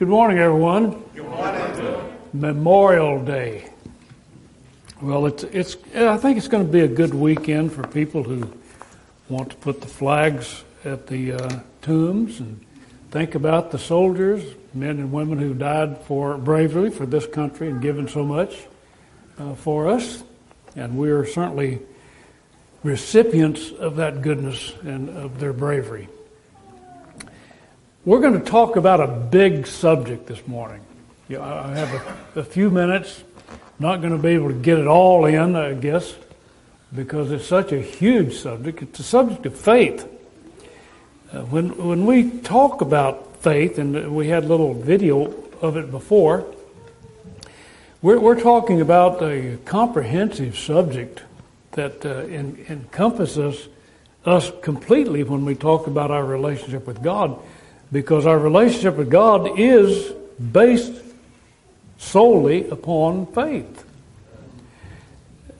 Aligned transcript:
Good 0.00 0.08
morning, 0.08 0.38
everyone. 0.38 1.04
Good 1.14 1.26
morning. 1.26 2.16
Memorial 2.32 3.22
Day. 3.22 3.68
Well, 5.02 5.26
it's, 5.26 5.44
it's, 5.44 5.76
I 5.94 6.16
think 6.16 6.38
it's 6.38 6.48
going 6.48 6.64
to 6.64 6.72
be 6.72 6.80
a 6.80 6.88
good 6.88 7.12
weekend 7.12 7.70
for 7.70 7.86
people 7.86 8.22
who 8.22 8.50
want 9.28 9.50
to 9.50 9.56
put 9.56 9.82
the 9.82 9.86
flags 9.86 10.64
at 10.86 11.06
the 11.06 11.34
uh, 11.34 11.60
tombs 11.82 12.40
and 12.40 12.64
think 13.10 13.34
about 13.34 13.72
the 13.72 13.78
soldiers, 13.78 14.42
men 14.72 15.00
and 15.00 15.12
women 15.12 15.38
who 15.38 15.52
died 15.52 15.98
for 16.04 16.38
bravely 16.38 16.88
for 16.88 17.04
this 17.04 17.26
country 17.26 17.68
and 17.68 17.82
given 17.82 18.08
so 18.08 18.24
much 18.24 18.56
uh, 19.38 19.54
for 19.54 19.86
us. 19.86 20.24
And 20.76 20.96
we 20.96 21.10
are 21.10 21.26
certainly 21.26 21.78
recipients 22.82 23.70
of 23.72 23.96
that 23.96 24.22
goodness 24.22 24.72
and 24.80 25.10
of 25.10 25.38
their 25.38 25.52
bravery. 25.52 26.08
We're 28.06 28.20
going 28.20 28.40
to 28.40 28.50
talk 28.50 28.76
about 28.76 29.00
a 29.00 29.06
big 29.06 29.66
subject 29.66 30.26
this 30.26 30.46
morning. 30.48 30.80
I 31.28 31.74
have 31.76 32.16
a, 32.34 32.40
a 32.40 32.44
few 32.44 32.70
minutes. 32.70 33.22
Not 33.78 34.00
going 34.00 34.14
to 34.14 34.18
be 34.18 34.30
able 34.30 34.48
to 34.48 34.54
get 34.54 34.78
it 34.78 34.86
all 34.86 35.26
in, 35.26 35.54
I 35.54 35.74
guess, 35.74 36.14
because 36.94 37.30
it's 37.30 37.44
such 37.44 37.72
a 37.72 37.78
huge 37.78 38.38
subject. 38.38 38.80
It's 38.80 39.00
a 39.00 39.02
subject 39.02 39.44
of 39.44 39.54
faith. 39.54 40.08
Uh, 41.30 41.42
when 41.42 41.76
when 41.76 42.06
we 42.06 42.30
talk 42.40 42.80
about 42.80 43.36
faith, 43.42 43.76
and 43.76 44.16
we 44.16 44.28
had 44.28 44.44
a 44.44 44.46
little 44.46 44.72
video 44.72 45.34
of 45.60 45.76
it 45.76 45.90
before, 45.90 46.46
we're, 48.00 48.18
we're 48.18 48.40
talking 48.40 48.80
about 48.80 49.22
a 49.22 49.58
comprehensive 49.66 50.56
subject 50.56 51.22
that 51.72 52.06
uh, 52.06 52.20
encompasses 52.22 53.68
us 54.24 54.50
completely 54.62 55.22
when 55.22 55.44
we 55.44 55.54
talk 55.54 55.86
about 55.86 56.10
our 56.10 56.24
relationship 56.24 56.86
with 56.86 57.02
God 57.02 57.38
because 57.92 58.26
our 58.26 58.38
relationship 58.38 58.96
with 58.96 59.10
God 59.10 59.58
is 59.58 60.12
based 60.52 60.92
solely 61.98 62.68
upon 62.68 63.26
faith. 63.26 63.84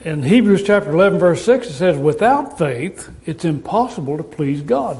In 0.03 0.23
Hebrews 0.23 0.63
chapter 0.63 0.91
11, 0.91 1.19
verse 1.19 1.45
6, 1.45 1.69
it 1.69 1.73
says, 1.73 1.99
Without 1.99 2.57
faith, 2.57 3.11
it's 3.27 3.45
impossible 3.45 4.17
to 4.17 4.23
please 4.23 4.63
God. 4.63 4.99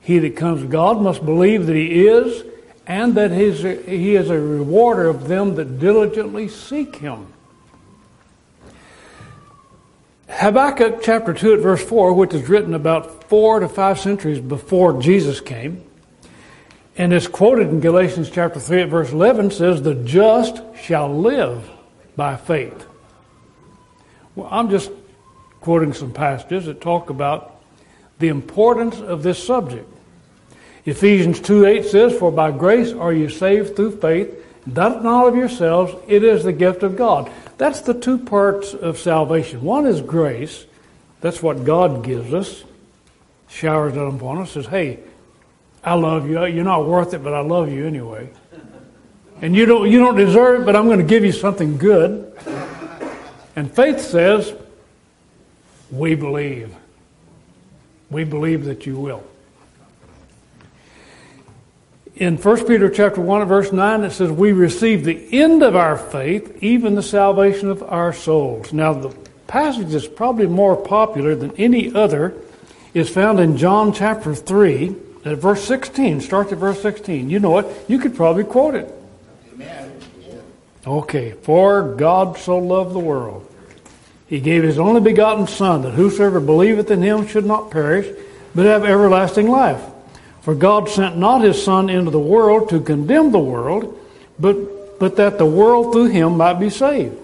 He 0.00 0.20
that 0.20 0.36
comes 0.36 0.62
to 0.62 0.68
God 0.68 1.00
must 1.00 1.24
believe 1.24 1.66
that 1.66 1.74
He 1.74 2.06
is, 2.06 2.44
and 2.86 3.16
that 3.16 3.32
his, 3.32 3.62
He 3.62 4.14
is 4.14 4.30
a 4.30 4.38
rewarder 4.38 5.08
of 5.08 5.26
them 5.26 5.56
that 5.56 5.80
diligently 5.80 6.46
seek 6.46 6.96
Him. 6.96 7.32
Habakkuk 10.28 11.02
chapter 11.02 11.32
2 11.32 11.54
at 11.54 11.60
verse 11.60 11.82
4, 11.82 12.12
which 12.12 12.34
is 12.34 12.48
written 12.48 12.74
about 12.74 13.24
four 13.24 13.58
to 13.58 13.68
five 13.68 13.98
centuries 13.98 14.38
before 14.38 15.00
Jesus 15.00 15.40
came, 15.40 15.85
and 16.98 17.12
it's 17.12 17.26
quoted 17.26 17.68
in 17.68 17.80
Galatians 17.80 18.30
chapter 18.30 18.58
3 18.58 18.82
at 18.82 18.88
verse 18.88 19.12
11 19.12 19.50
says, 19.50 19.82
The 19.82 19.94
just 19.94 20.62
shall 20.80 21.14
live 21.14 21.68
by 22.16 22.36
faith. 22.36 22.86
Well, 24.34 24.48
I'm 24.50 24.70
just 24.70 24.90
quoting 25.60 25.92
some 25.92 26.12
passages 26.12 26.66
that 26.66 26.80
talk 26.80 27.10
about 27.10 27.60
the 28.18 28.28
importance 28.28 28.98
of 29.00 29.22
this 29.22 29.42
subject. 29.42 29.92
Ephesians 30.86 31.40
2 31.40 31.66
8 31.66 31.84
says, 31.84 32.18
For 32.18 32.32
by 32.32 32.50
grace 32.50 32.92
are 32.92 33.12
you 33.12 33.28
saved 33.28 33.76
through 33.76 34.00
faith, 34.00 34.42
that 34.68 35.02
not 35.02 35.28
of 35.28 35.36
yourselves, 35.36 35.94
it 36.08 36.24
is 36.24 36.44
the 36.44 36.52
gift 36.52 36.82
of 36.82 36.96
God. 36.96 37.30
That's 37.58 37.80
the 37.82 37.94
two 37.94 38.18
parts 38.18 38.72
of 38.72 38.98
salvation. 38.98 39.62
One 39.62 39.86
is 39.86 40.00
grace, 40.00 40.64
that's 41.20 41.42
what 41.42 41.64
God 41.64 42.04
gives 42.04 42.32
us, 42.32 42.64
showers 43.48 43.96
it 43.96 44.00
upon 44.00 44.38
us, 44.38 44.52
says, 44.52 44.66
Hey, 44.66 45.00
I 45.86 45.94
love 45.94 46.28
you. 46.28 46.44
You're 46.46 46.64
not 46.64 46.84
worth 46.84 47.14
it, 47.14 47.22
but 47.22 47.32
I 47.32 47.40
love 47.40 47.70
you 47.70 47.86
anyway. 47.86 48.28
And 49.40 49.54
you 49.54 49.66
don't, 49.66 49.88
you 49.88 50.00
don't 50.00 50.16
deserve 50.16 50.62
it, 50.62 50.64
but 50.66 50.74
I'm 50.74 50.86
going 50.86 50.98
to 50.98 51.04
give 51.04 51.24
you 51.24 51.30
something 51.30 51.78
good. 51.78 52.36
And 53.54 53.72
faith 53.72 54.00
says, 54.00 54.52
we 55.92 56.16
believe. 56.16 56.74
We 58.10 58.24
believe 58.24 58.64
that 58.64 58.84
you 58.84 58.98
will. 58.98 59.22
In 62.16 62.36
1 62.36 62.66
Peter 62.66 62.88
chapter 62.88 63.20
1 63.20 63.46
verse 63.46 63.72
9 63.72 64.02
it 64.02 64.10
says 64.10 64.30
we 64.30 64.52
receive 64.52 65.04
the 65.04 65.38
end 65.38 65.62
of 65.62 65.76
our 65.76 65.98
faith 65.98 66.62
even 66.62 66.94
the 66.94 67.02
salvation 67.02 67.68
of 67.68 67.82
our 67.82 68.14
souls. 68.14 68.72
Now 68.72 68.94
the 68.94 69.14
passage 69.46 69.88
that's 69.88 70.08
probably 70.08 70.46
more 70.46 70.76
popular 70.76 71.34
than 71.34 71.54
any 71.56 71.94
other 71.94 72.34
is 72.94 73.10
found 73.10 73.38
in 73.38 73.58
John 73.58 73.92
chapter 73.92 74.34
3 74.34 74.96
at 75.28 75.38
verse 75.38 75.64
16, 75.64 76.20
starts 76.20 76.52
at 76.52 76.58
verse 76.58 76.80
16. 76.82 77.30
You 77.30 77.38
know 77.38 77.58
it. 77.58 77.66
You 77.88 77.98
could 77.98 78.14
probably 78.14 78.44
quote 78.44 78.74
it. 78.74 78.92
Amen. 79.52 79.92
Okay. 80.86 81.32
For 81.32 81.94
God 81.94 82.38
so 82.38 82.58
loved 82.58 82.94
the 82.94 83.00
world. 83.00 83.46
He 84.26 84.40
gave 84.40 84.62
his 84.62 84.78
only 84.78 85.00
begotten 85.00 85.46
Son, 85.46 85.82
that 85.82 85.92
whosoever 85.92 86.40
believeth 86.40 86.90
in 86.90 87.02
him 87.02 87.26
should 87.26 87.46
not 87.46 87.70
perish, 87.70 88.06
but 88.54 88.66
have 88.66 88.84
everlasting 88.84 89.48
life. 89.48 89.82
For 90.42 90.54
God 90.54 90.88
sent 90.88 91.16
not 91.16 91.42
his 91.42 91.62
Son 91.62 91.88
into 91.88 92.10
the 92.10 92.18
world 92.18 92.68
to 92.70 92.80
condemn 92.80 93.32
the 93.32 93.38
world, 93.38 93.98
but, 94.38 94.98
but 94.98 95.16
that 95.16 95.38
the 95.38 95.46
world 95.46 95.92
through 95.92 96.06
him 96.06 96.36
might 96.36 96.60
be 96.60 96.70
saved. 96.70 97.16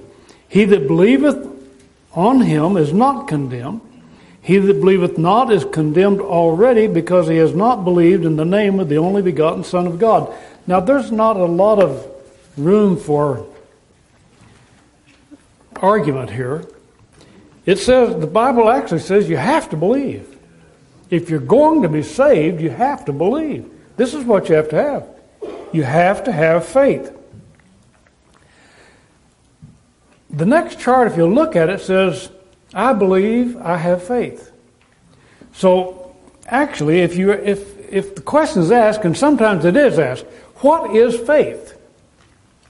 He 0.48 0.64
that 0.64 0.86
believeth 0.86 1.48
on 2.14 2.40
him 2.40 2.76
is 2.76 2.92
not 2.92 3.28
condemned, 3.28 3.80
he 4.42 4.58
that 4.58 4.80
believeth 4.80 5.16
not 5.16 5.52
is 5.52 5.64
condemned 5.64 6.20
already 6.20 6.88
because 6.88 7.28
he 7.28 7.36
has 7.36 7.54
not 7.54 7.84
believed 7.84 8.24
in 8.24 8.34
the 8.34 8.44
name 8.44 8.80
of 8.80 8.88
the 8.88 8.98
only 8.98 9.22
begotten 9.22 9.62
Son 9.62 9.86
of 9.86 10.00
God. 10.00 10.34
Now, 10.66 10.80
there's 10.80 11.12
not 11.12 11.36
a 11.36 11.44
lot 11.44 11.78
of 11.78 12.08
room 12.56 12.96
for 12.96 13.46
argument 15.76 16.30
here. 16.30 16.66
It 17.66 17.78
says, 17.78 18.18
the 18.20 18.26
Bible 18.26 18.68
actually 18.68 19.00
says 19.00 19.28
you 19.28 19.36
have 19.36 19.70
to 19.70 19.76
believe. 19.76 20.28
If 21.08 21.30
you're 21.30 21.38
going 21.38 21.82
to 21.82 21.88
be 21.88 22.02
saved, 22.02 22.60
you 22.60 22.70
have 22.70 23.04
to 23.04 23.12
believe. 23.12 23.70
This 23.96 24.12
is 24.12 24.24
what 24.24 24.48
you 24.48 24.56
have 24.56 24.70
to 24.70 24.76
have. 24.76 25.08
You 25.72 25.84
have 25.84 26.24
to 26.24 26.32
have 26.32 26.66
faith. 26.66 27.16
The 30.30 30.46
next 30.46 30.80
chart, 30.80 31.12
if 31.12 31.16
you 31.16 31.26
look 31.26 31.54
at 31.54 31.68
it, 31.68 31.80
says 31.80 32.30
I 32.74 32.92
believe, 32.92 33.56
I 33.56 33.76
have 33.76 34.02
faith. 34.02 34.50
So, 35.54 36.16
actually, 36.46 37.00
if, 37.00 37.16
you, 37.16 37.32
if, 37.32 37.78
if 37.90 38.14
the 38.14 38.22
question 38.22 38.62
is 38.62 38.70
asked, 38.70 39.04
and 39.04 39.16
sometimes 39.16 39.64
it 39.64 39.76
is 39.76 39.98
asked, 39.98 40.24
what 40.56 40.94
is 40.96 41.16
faith? 41.16 41.78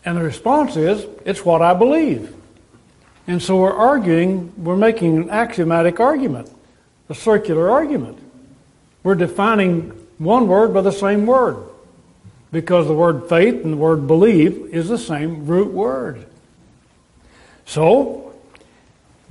And 0.05 0.17
the 0.17 0.23
response 0.23 0.77
is, 0.77 1.07
it's 1.25 1.45
what 1.45 1.63
I 1.63 1.75
believe. 1.75 2.35
And 3.27 3.41
so 3.41 3.59
we're 3.59 3.73
arguing, 3.73 4.53
we're 4.57 4.77
making 4.77 5.17
an 5.17 5.31
axiomatic 5.31 6.01
argument, 6.01 6.51
a 7.09 7.15
circular 7.15 7.71
argument. 7.71 8.19
We're 9.05 9.15
defining 9.15 9.91
one 10.19 10.49
word 10.49 10.75
by 10.75 10.81
the 10.81 10.93
same 10.93 11.27
word 11.27 11.57
because 12.51 12.87
the 12.87 12.95
word 12.95 13.29
faith 13.29 13.65
and 13.65 13.75
the 13.75 13.77
word 13.77 14.07
believe 14.07 14.67
is 14.73 14.89
the 14.89 14.99
same 14.99 15.47
root 15.47 15.73
word. 15.73 16.27
So, 17.65 18.22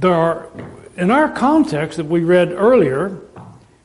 there 0.02 0.14
are, 0.16 0.48
in 0.98 1.12
our 1.12 1.30
context 1.30 1.98
that 1.98 2.08
we 2.08 2.22
read 2.24 2.52
earlier, 2.52 3.18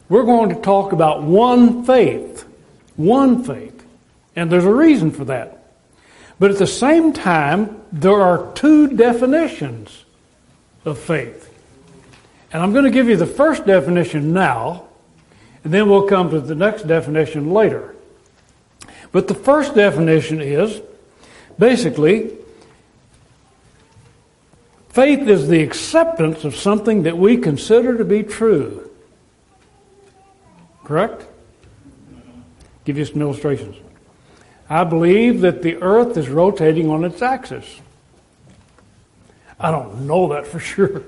we're 0.08 0.24
going 0.24 0.48
to 0.48 0.60
talk 0.60 0.92
about 0.92 1.22
one 1.22 1.84
faith. 1.84 2.46
One 2.96 3.44
faith. 3.44 3.84
And 4.34 4.50
there's 4.50 4.64
a 4.64 4.72
reason 4.72 5.10
for 5.10 5.26
that. 5.26 5.74
But 6.38 6.50
at 6.50 6.58
the 6.58 6.66
same 6.66 7.12
time, 7.12 7.82
there 7.92 8.20
are 8.20 8.52
two 8.54 8.88
definitions 8.88 10.04
of 10.86 10.98
faith. 10.98 11.52
And 12.52 12.62
I'm 12.62 12.72
going 12.72 12.84
to 12.84 12.90
give 12.90 13.08
you 13.08 13.16
the 13.16 13.26
first 13.26 13.66
definition 13.66 14.32
now, 14.32 14.86
and 15.64 15.74
then 15.74 15.88
we'll 15.88 16.08
come 16.08 16.30
to 16.30 16.40
the 16.40 16.54
next 16.54 16.86
definition 16.86 17.52
later. 17.52 17.94
But 19.12 19.28
the 19.28 19.34
first 19.34 19.74
definition 19.74 20.40
is 20.40 20.80
basically 21.58 22.35
Faith 24.96 25.28
is 25.28 25.46
the 25.46 25.62
acceptance 25.62 26.42
of 26.44 26.56
something 26.56 27.02
that 27.02 27.18
we 27.18 27.36
consider 27.36 27.98
to 27.98 28.04
be 28.06 28.22
true. 28.22 28.90
Correct? 30.84 31.26
Give 32.86 32.96
you 32.96 33.04
some 33.04 33.20
illustrations. 33.20 33.76
I 34.70 34.84
believe 34.84 35.42
that 35.42 35.60
the 35.60 35.76
earth 35.82 36.16
is 36.16 36.30
rotating 36.30 36.88
on 36.88 37.04
its 37.04 37.20
axis. 37.20 37.78
I 39.60 39.70
don't 39.70 40.06
know 40.06 40.28
that 40.28 40.46
for 40.46 40.58
sure. 40.72 41.02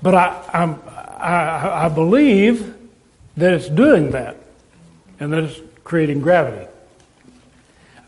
But 0.00 0.14
I, 0.14 0.74
I, 1.18 1.84
I 1.84 1.88
believe 1.90 2.74
that 3.36 3.52
it's 3.52 3.68
doing 3.68 4.12
that 4.12 4.38
and 5.18 5.34
that 5.34 5.44
it's 5.44 5.60
creating 5.84 6.22
gravity. 6.22 6.66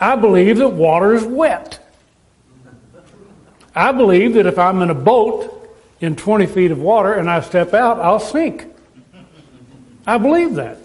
I 0.01 0.17
believe 0.17 0.57
that 0.57 0.71
water 0.71 1.15
is 1.15 1.25
wet. 1.25 1.81
I 3.75 3.93
believe 3.93 4.35
that 4.35 4.47
if 4.47 4.59
I'm 4.59 4.83
in 4.83 4.91
a 4.91 4.95
boat 4.95 5.59
in 6.01 6.17
20 6.17 6.47
feet 6.47 6.71
of 6.71 6.79
water 6.79 7.15
and 7.15 7.31
I 7.31 7.41
step 7.41 7.75
out, 7.75 7.99
I'll 8.01 8.21
sink. 8.21 8.67
I 10.07 10.19
believe 10.19 10.55
that. 10.55 10.79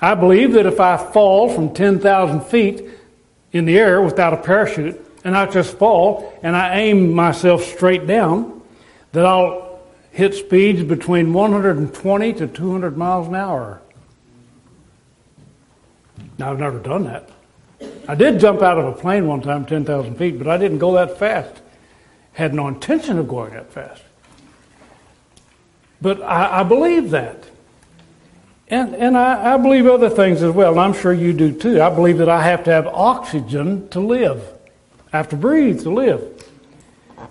I 0.00 0.14
believe 0.14 0.52
that 0.52 0.66
if 0.66 0.80
I 0.80 0.96
fall 0.96 1.48
from 1.48 1.74
10,000 1.74 2.40
feet 2.42 2.84
in 3.52 3.64
the 3.64 3.78
air 3.78 4.00
without 4.00 4.32
a 4.32 4.36
parachute, 4.36 5.04
and 5.24 5.36
I 5.36 5.46
just 5.46 5.76
fall 5.76 6.38
and 6.42 6.56
I 6.56 6.78
aim 6.78 7.12
myself 7.12 7.64
straight 7.64 8.06
down, 8.06 8.62
that 9.12 9.26
I'll 9.26 9.80
hit 10.12 10.34
speeds 10.34 10.82
between 10.82 11.32
120 11.32 12.32
to 12.34 12.46
200 12.46 12.96
miles 12.96 13.28
an 13.28 13.34
hour. 13.34 13.80
Now, 16.38 16.52
I've 16.52 16.58
never 16.58 16.78
done 16.78 17.04
that. 17.04 17.28
I 18.08 18.14
did 18.14 18.40
jump 18.40 18.62
out 18.62 18.78
of 18.78 18.86
a 18.86 18.92
plane 18.92 19.26
one 19.26 19.42
time, 19.42 19.66
10,000 19.66 20.16
feet, 20.16 20.38
but 20.38 20.48
I 20.48 20.56
didn't 20.56 20.78
go 20.78 20.94
that 20.94 21.18
fast. 21.18 21.60
Had 22.32 22.54
no 22.54 22.66
intention 22.66 23.18
of 23.18 23.28
going 23.28 23.52
that 23.52 23.70
fast. 23.70 24.02
But 26.00 26.22
I, 26.22 26.60
I 26.60 26.62
believe 26.62 27.10
that. 27.10 27.44
And, 28.68 28.94
and 28.94 29.16
I, 29.16 29.54
I 29.54 29.56
believe 29.58 29.86
other 29.86 30.08
things 30.08 30.42
as 30.42 30.52
well, 30.52 30.72
and 30.72 30.80
I'm 30.80 30.94
sure 30.94 31.12
you 31.12 31.34
do 31.34 31.52
too. 31.52 31.82
I 31.82 31.90
believe 31.90 32.18
that 32.18 32.30
I 32.30 32.42
have 32.42 32.64
to 32.64 32.70
have 32.70 32.86
oxygen 32.86 33.88
to 33.90 34.00
live. 34.00 34.42
I 35.12 35.18
have 35.18 35.28
to 35.30 35.36
breathe 35.36 35.82
to 35.82 35.90
live. 35.90 36.44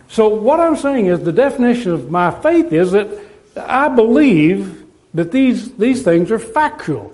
So, 0.09 0.27
what 0.27 0.59
I'm 0.59 0.75
saying 0.75 1.07
is 1.07 1.23
the 1.23 1.31
definition 1.31 1.91
of 1.91 2.11
my 2.11 2.31
faith 2.41 2.73
is 2.73 2.91
that 2.91 3.07
I 3.55 3.87
believe 3.87 4.85
that 5.13 5.31
these, 5.31 5.73
these 5.75 6.03
things 6.03 6.31
are 6.31 6.39
factual. 6.39 7.13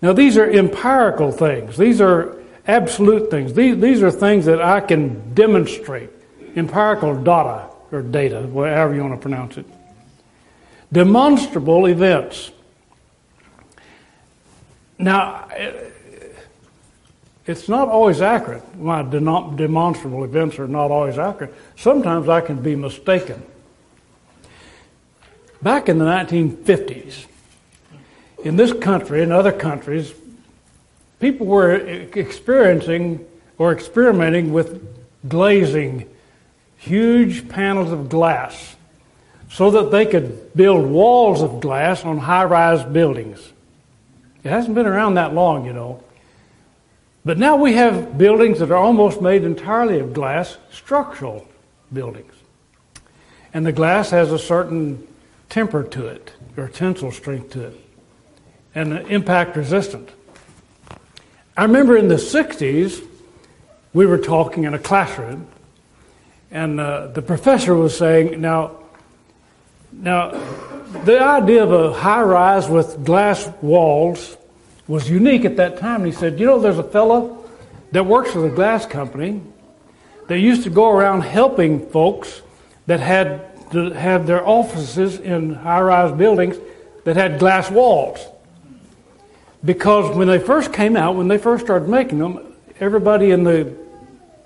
Now, 0.00 0.12
these 0.12 0.36
are 0.36 0.48
empirical 0.48 1.32
things, 1.32 1.76
these 1.76 2.00
are 2.00 2.36
absolute 2.66 3.30
things. 3.30 3.54
These, 3.54 3.78
these 3.80 4.02
are 4.02 4.10
things 4.10 4.44
that 4.46 4.60
I 4.60 4.80
can 4.80 5.34
demonstrate. 5.34 6.10
Empirical 6.54 7.14
data, 7.22 7.68
or 7.92 8.02
data, 8.02 8.40
whatever 8.42 8.94
you 8.94 9.02
want 9.02 9.14
to 9.14 9.20
pronounce 9.20 9.58
it. 9.58 9.66
Demonstrable 10.92 11.86
events. 11.86 12.50
Now, 14.98 15.46
eh, 15.54 15.90
it's 17.46 17.68
not 17.68 17.88
always 17.88 18.20
accurate. 18.20 18.62
My 18.76 19.02
demonstrable 19.02 20.24
events 20.24 20.58
are 20.58 20.66
not 20.66 20.90
always 20.90 21.18
accurate. 21.18 21.54
Sometimes 21.76 22.28
I 22.28 22.40
can 22.40 22.60
be 22.60 22.74
mistaken. 22.74 23.42
Back 25.62 25.88
in 25.88 25.98
the 25.98 26.04
1950s, 26.04 27.26
in 28.44 28.56
this 28.56 28.72
country 28.72 29.22
and 29.22 29.32
other 29.32 29.52
countries, 29.52 30.12
people 31.20 31.46
were 31.46 31.74
experiencing 31.74 33.26
or 33.58 33.72
experimenting 33.72 34.52
with 34.52 34.82
glazing 35.28 36.08
huge 36.76 37.48
panels 37.48 37.90
of 37.90 38.08
glass 38.08 38.76
so 39.50 39.70
that 39.70 39.90
they 39.90 40.06
could 40.06 40.54
build 40.54 40.86
walls 40.86 41.42
of 41.42 41.60
glass 41.60 42.04
on 42.04 42.18
high 42.18 42.44
rise 42.44 42.84
buildings. 42.84 43.52
It 44.44 44.50
hasn't 44.50 44.74
been 44.74 44.86
around 44.86 45.14
that 45.14 45.34
long, 45.34 45.64
you 45.64 45.72
know. 45.72 46.02
But 47.24 47.38
now 47.38 47.56
we 47.56 47.72
have 47.74 48.16
buildings 48.16 48.60
that 48.60 48.70
are 48.70 48.76
almost 48.76 49.20
made 49.20 49.42
entirely 49.42 49.98
of 49.98 50.12
glass, 50.12 50.58
structural 50.70 51.48
buildings. 51.92 52.32
And 53.52 53.66
the 53.66 53.72
glass 53.72 54.10
has 54.10 54.30
a 54.30 54.38
certain 54.38 55.06
temper 55.48 55.82
to 55.82 56.06
it, 56.06 56.32
or 56.56 56.68
tensile 56.68 57.10
strength 57.10 57.50
to 57.50 57.66
it, 57.68 57.80
and 58.74 58.92
impact 59.10 59.56
resistant. 59.56 60.10
I 61.56 61.62
remember 61.62 61.96
in 61.96 62.08
the 62.08 62.16
60s, 62.16 63.02
we 63.94 64.04
were 64.04 64.18
talking 64.18 64.64
in 64.64 64.74
a 64.74 64.78
classroom, 64.78 65.46
and 66.50 66.78
uh, 66.78 67.06
the 67.06 67.22
professor 67.22 67.74
was 67.74 67.96
saying, 67.96 68.40
now, 68.40 68.76
now, 69.90 70.32
the 71.04 71.20
idea 71.20 71.62
of 71.62 71.72
a 71.72 71.94
high 71.94 72.20
rise 72.20 72.68
with 72.68 73.04
glass 73.04 73.48
walls 73.62 74.36
was 74.86 75.08
unique 75.08 75.46
at 75.46 75.56
that 75.56 75.78
time. 75.78 76.02
And 76.02 76.06
he 76.06 76.12
said, 76.12 76.38
You 76.38 76.44
know, 76.44 76.60
there's 76.60 76.78
a 76.78 76.84
fellow 76.84 77.44
that 77.92 78.04
works 78.04 78.32
for 78.32 78.40
the 78.40 78.50
glass 78.50 78.84
company 78.84 79.40
that 80.28 80.38
used 80.38 80.64
to 80.64 80.70
go 80.70 80.90
around 80.90 81.22
helping 81.22 81.88
folks 81.88 82.42
that 82.86 83.00
had 83.00 83.52
have 83.72 84.26
their 84.26 84.46
offices 84.46 85.18
in 85.18 85.54
high 85.54 85.80
rise 85.80 86.16
buildings 86.16 86.56
that 87.04 87.16
had 87.16 87.38
glass 87.38 87.70
walls. 87.70 88.20
Because 89.66 90.16
when 90.16 90.28
they 90.28 90.38
first 90.38 90.72
came 90.72 90.96
out, 90.96 91.16
when 91.16 91.26
they 91.26 91.38
first 91.38 91.64
started 91.64 91.88
making 91.88 92.20
them, 92.20 92.54
everybody 92.78 93.32
in 93.32 93.42
the 93.42 93.76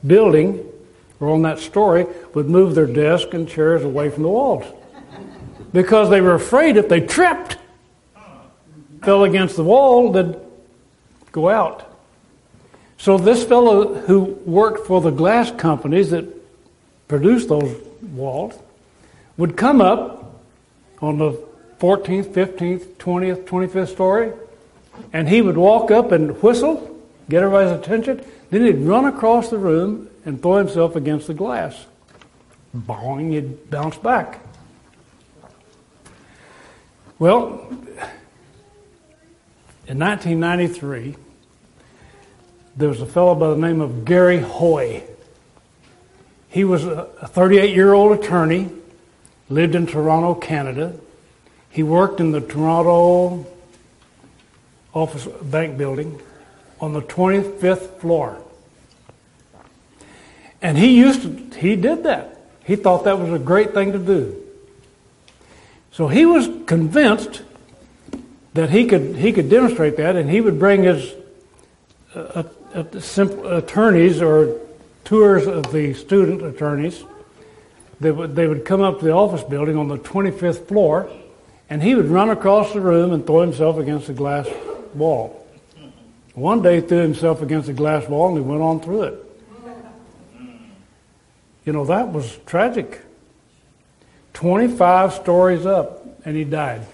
building 0.05 0.67
or 1.21 1.29
on 1.29 1.43
that 1.43 1.59
story 1.59 2.07
would 2.33 2.49
move 2.49 2.75
their 2.75 2.87
desk 2.87 3.35
and 3.35 3.47
chairs 3.47 3.85
away 3.85 4.09
from 4.09 4.23
the 4.23 4.31
walls. 4.31 4.65
Because 5.73 6.09
they 6.09 6.23
were 6.23 6.35
afraid 6.35 6.79
if 6.79 6.89
they 6.89 7.01
tripped, 7.01 7.59
fell 9.03 9.25
against 9.25 9.57
the 9.57 9.63
wall, 9.63 10.11
they'd 10.11 10.37
go 11.33 11.51
out. 11.51 11.87
So 12.97 13.19
this 13.19 13.45
fellow 13.45 13.95
who 13.95 14.21
worked 14.47 14.87
for 14.87 15.03
the 15.03 15.11
glass 15.11 15.51
companies 15.51 16.11
that 16.11 16.27
produced 17.09 17.51
those 17.51 17.77
walls 18.01 18.59
would 19.37 19.57
come 19.57 19.83
up 19.83 20.41
on 21.03 21.19
the 21.19 21.33
14th, 21.79 22.33
15th, 22.33 22.95
20th, 22.97 23.45
25th 23.45 23.89
story 23.89 24.33
and 25.13 25.29
he 25.29 25.43
would 25.43 25.57
walk 25.57 25.91
up 25.91 26.13
and 26.13 26.41
whistle, 26.43 26.99
get 27.29 27.43
everybody's 27.43 27.79
attention. 27.79 28.25
Then 28.51 28.65
he'd 28.65 28.79
run 28.79 29.05
across 29.05 29.49
the 29.51 29.59
room 29.59 30.09
and 30.25 30.41
throw 30.41 30.57
himself 30.57 30.97
against 30.97 31.27
the 31.27 31.35
glass. 31.35 31.87
Boing, 32.77 33.33
he'd 33.33 33.71
bounce 33.71 33.97
back. 33.97 34.41
Well, 37.19 37.69
in 39.87 39.99
1993, 39.99 41.17
there 42.77 42.89
was 42.89 43.01
a 43.01 43.07
fellow 43.07 43.35
by 43.35 43.51
the 43.51 43.57
name 43.57 43.81
of 43.81 44.05
Gary 44.05 44.39
Hoy. 44.39 45.03
He 46.49 46.65
was 46.65 46.85
a 46.85 47.05
38 47.29 47.75
year 47.75 47.93
old 47.93 48.19
attorney, 48.19 48.71
lived 49.49 49.75
in 49.75 49.87
Toronto, 49.87 50.35
Canada. 50.35 50.95
He 51.71 51.83
worked 51.83 52.21
in 52.21 52.33
the 52.33 52.41
Toronto 52.41 53.47
office 54.93 55.27
bank 55.43 55.79
building 55.79 56.21
on 56.81 56.93
the 56.93 57.03
25th 57.03 57.99
floor. 57.99 58.43
And 60.63 60.77
he 60.77 60.99
used 60.99 61.23
to, 61.23 61.59
he 61.59 61.77
did 61.77 62.05
that. 62.05 62.41
He 62.65 62.77
thought 62.77 63.05
that 63.05 63.19
was 63.19 63.33
a 63.33 63.39
great 63.39 63.73
thing 63.73 63.93
to 63.93 63.99
do. 63.99 64.37
So 65.93 66.09
he 66.09 66.27
was 66.27 66.49
convinced 66.67 67.43
that 68.55 68.71
he 68.71 68.87
could 68.87 69.17
he 69.17 69.33
could 69.33 69.49
demonstrate 69.49 69.97
that, 69.97 70.17
and 70.17 70.31
he 70.31 70.41
would 70.41 70.59
bring 70.59 70.83
his 70.83 71.15
uh, 72.15 72.45
uh, 72.75 72.85
attorneys 73.47 74.23
or 74.23 74.59
tours 75.05 75.47
of 75.47 75.73
the 75.73 75.95
student 75.95 76.43
attorneys. 76.43 77.05
They 78.01 78.11
would 78.11 78.35
they 78.37 78.47
would 78.47 78.65
come 78.65 78.83
up 78.83 79.01
to 79.01 79.05
the 79.05 79.13
office 79.13 79.43
building 79.43 79.77
on 79.77 79.89
the 79.89 79.99
25th 79.99 80.67
floor, 80.69 81.11
and 81.69 81.83
he 81.83 81.95
would 81.95 82.07
run 82.07 82.31
across 82.31 82.73
the 82.73 82.81
room 82.81 83.13
and 83.13 83.27
throw 83.27 83.41
himself 83.41 83.79
against 83.79 84.07
the 84.07 84.15
glass 84.15 84.47
wall. 84.95 85.47
One 86.35 86.63
day 86.63 86.77
he 86.77 86.81
threw 86.87 86.99
himself 86.99 87.43
against 87.43 87.69
a 87.69 87.73
glass 87.73 88.09
wall 88.09 88.29
and 88.29 88.39
he 88.39 88.43
went 88.43 88.63
on 88.63 88.81
through 88.81 89.03
it. 89.03 89.27
You 91.65 91.73
know, 91.73 91.85
that 91.85 92.13
was 92.13 92.39
tragic. 92.47 93.03
25 94.33 95.13
stories 95.13 95.67
up 95.67 96.07
and 96.25 96.37
he 96.37 96.45
died. 96.45 96.87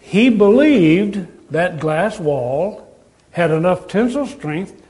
He 0.00 0.30
believed 0.30 1.26
that 1.50 1.80
glass 1.80 2.18
wall 2.18 2.96
had 3.32 3.50
enough 3.50 3.88
tensile 3.88 4.26
strength 4.26 4.80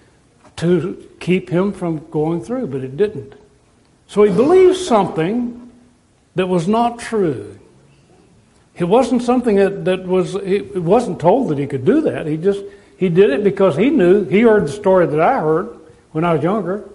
to 0.57 1.09
keep 1.21 1.51
him 1.51 1.73
from 1.73 2.09
going 2.11 2.43
through, 2.43 2.69
but 2.69 2.83
it 2.83 2.97
didn't. 2.97 3.35
So 4.07 4.23
he 4.23 4.33
believed 4.33 4.77
something 4.77 5.71
that 6.35 6.47
was 6.47 6.69
not 6.69 6.99
true. 6.99 7.58
It 8.79 8.85
wasn't 8.85 9.23
something 9.23 9.57
that, 9.57 9.85
that 9.87 10.07
was, 10.07 10.37
it 10.37 10.83
wasn't 10.83 11.21
told 11.21 11.49
that 11.49 11.59
he 11.59 11.67
could 11.67 11.85
do 11.85 12.01
that. 12.03 12.27
He 12.27 12.37
just, 12.37 12.63
he 12.97 13.09
did 13.09 13.31
it 13.31 13.43
because 13.43 13.77
he 13.77 13.91
knew, 13.91 14.25
he 14.25 14.43
heard 14.43 14.67
the 14.67 14.73
story 14.73 15.07
that 15.07 15.21
I 15.21 15.41
heard 15.41 15.77
when 16.13 16.25
I 16.25 16.35
was 16.35 16.43
younger, 16.45 16.89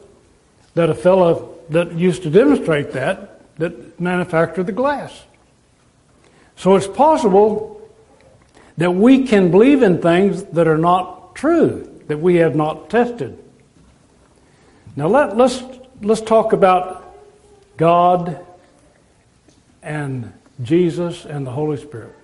that 0.75 0.89
a 0.89 0.95
fellow 0.95 1.55
that 1.69 1.93
used 1.93 2.23
to 2.23 2.29
demonstrate 2.29 2.93
that, 2.93 3.57
that 3.57 3.99
manufactured 3.99 4.63
the 4.63 4.71
glass. 4.71 5.23
So 6.55 6.75
it's 6.75 6.87
possible 6.87 7.81
that 8.77 8.91
we 8.91 9.27
can 9.27 9.51
believe 9.51 9.83
in 9.83 10.01
things 10.01 10.43
that 10.43 10.67
are 10.67 10.77
not 10.77 11.35
true, 11.35 12.01
that 12.07 12.17
we 12.17 12.35
have 12.35 12.55
not 12.55 12.89
tested. 12.89 13.37
Now 14.95 15.07
let, 15.07 15.35
let's, 15.35 15.61
let's 16.01 16.21
talk 16.21 16.53
about 16.53 17.15
God 17.75 18.45
and 19.81 20.31
Jesus, 20.61 21.25
and 21.25 21.47
the 21.47 21.51
Holy 21.51 21.77
Spirit. 21.77 22.15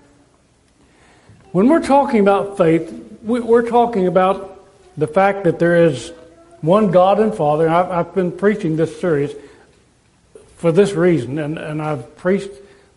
When 1.51 1.67
we're 1.67 1.83
talking 1.83 2.19
about 2.19 2.57
faith, 2.57 2.91
we're 3.24 3.67
talking 3.67 4.07
about 4.07 4.63
the 4.98 5.07
fact 5.07 5.45
that 5.45 5.59
there 5.59 5.86
is 5.86 6.12
one 6.62 6.91
God 6.91 7.19
and 7.19 7.33
Father. 7.33 7.69
I've 7.69 8.13
been 8.13 8.31
preaching 8.31 8.75
this 8.75 9.00
series 9.00 9.33
for 10.57 10.71
this 10.71 10.91
reason, 10.93 11.39
and, 11.39 11.57
and 11.57 11.81
I've 11.81 12.17
preached 12.17 12.51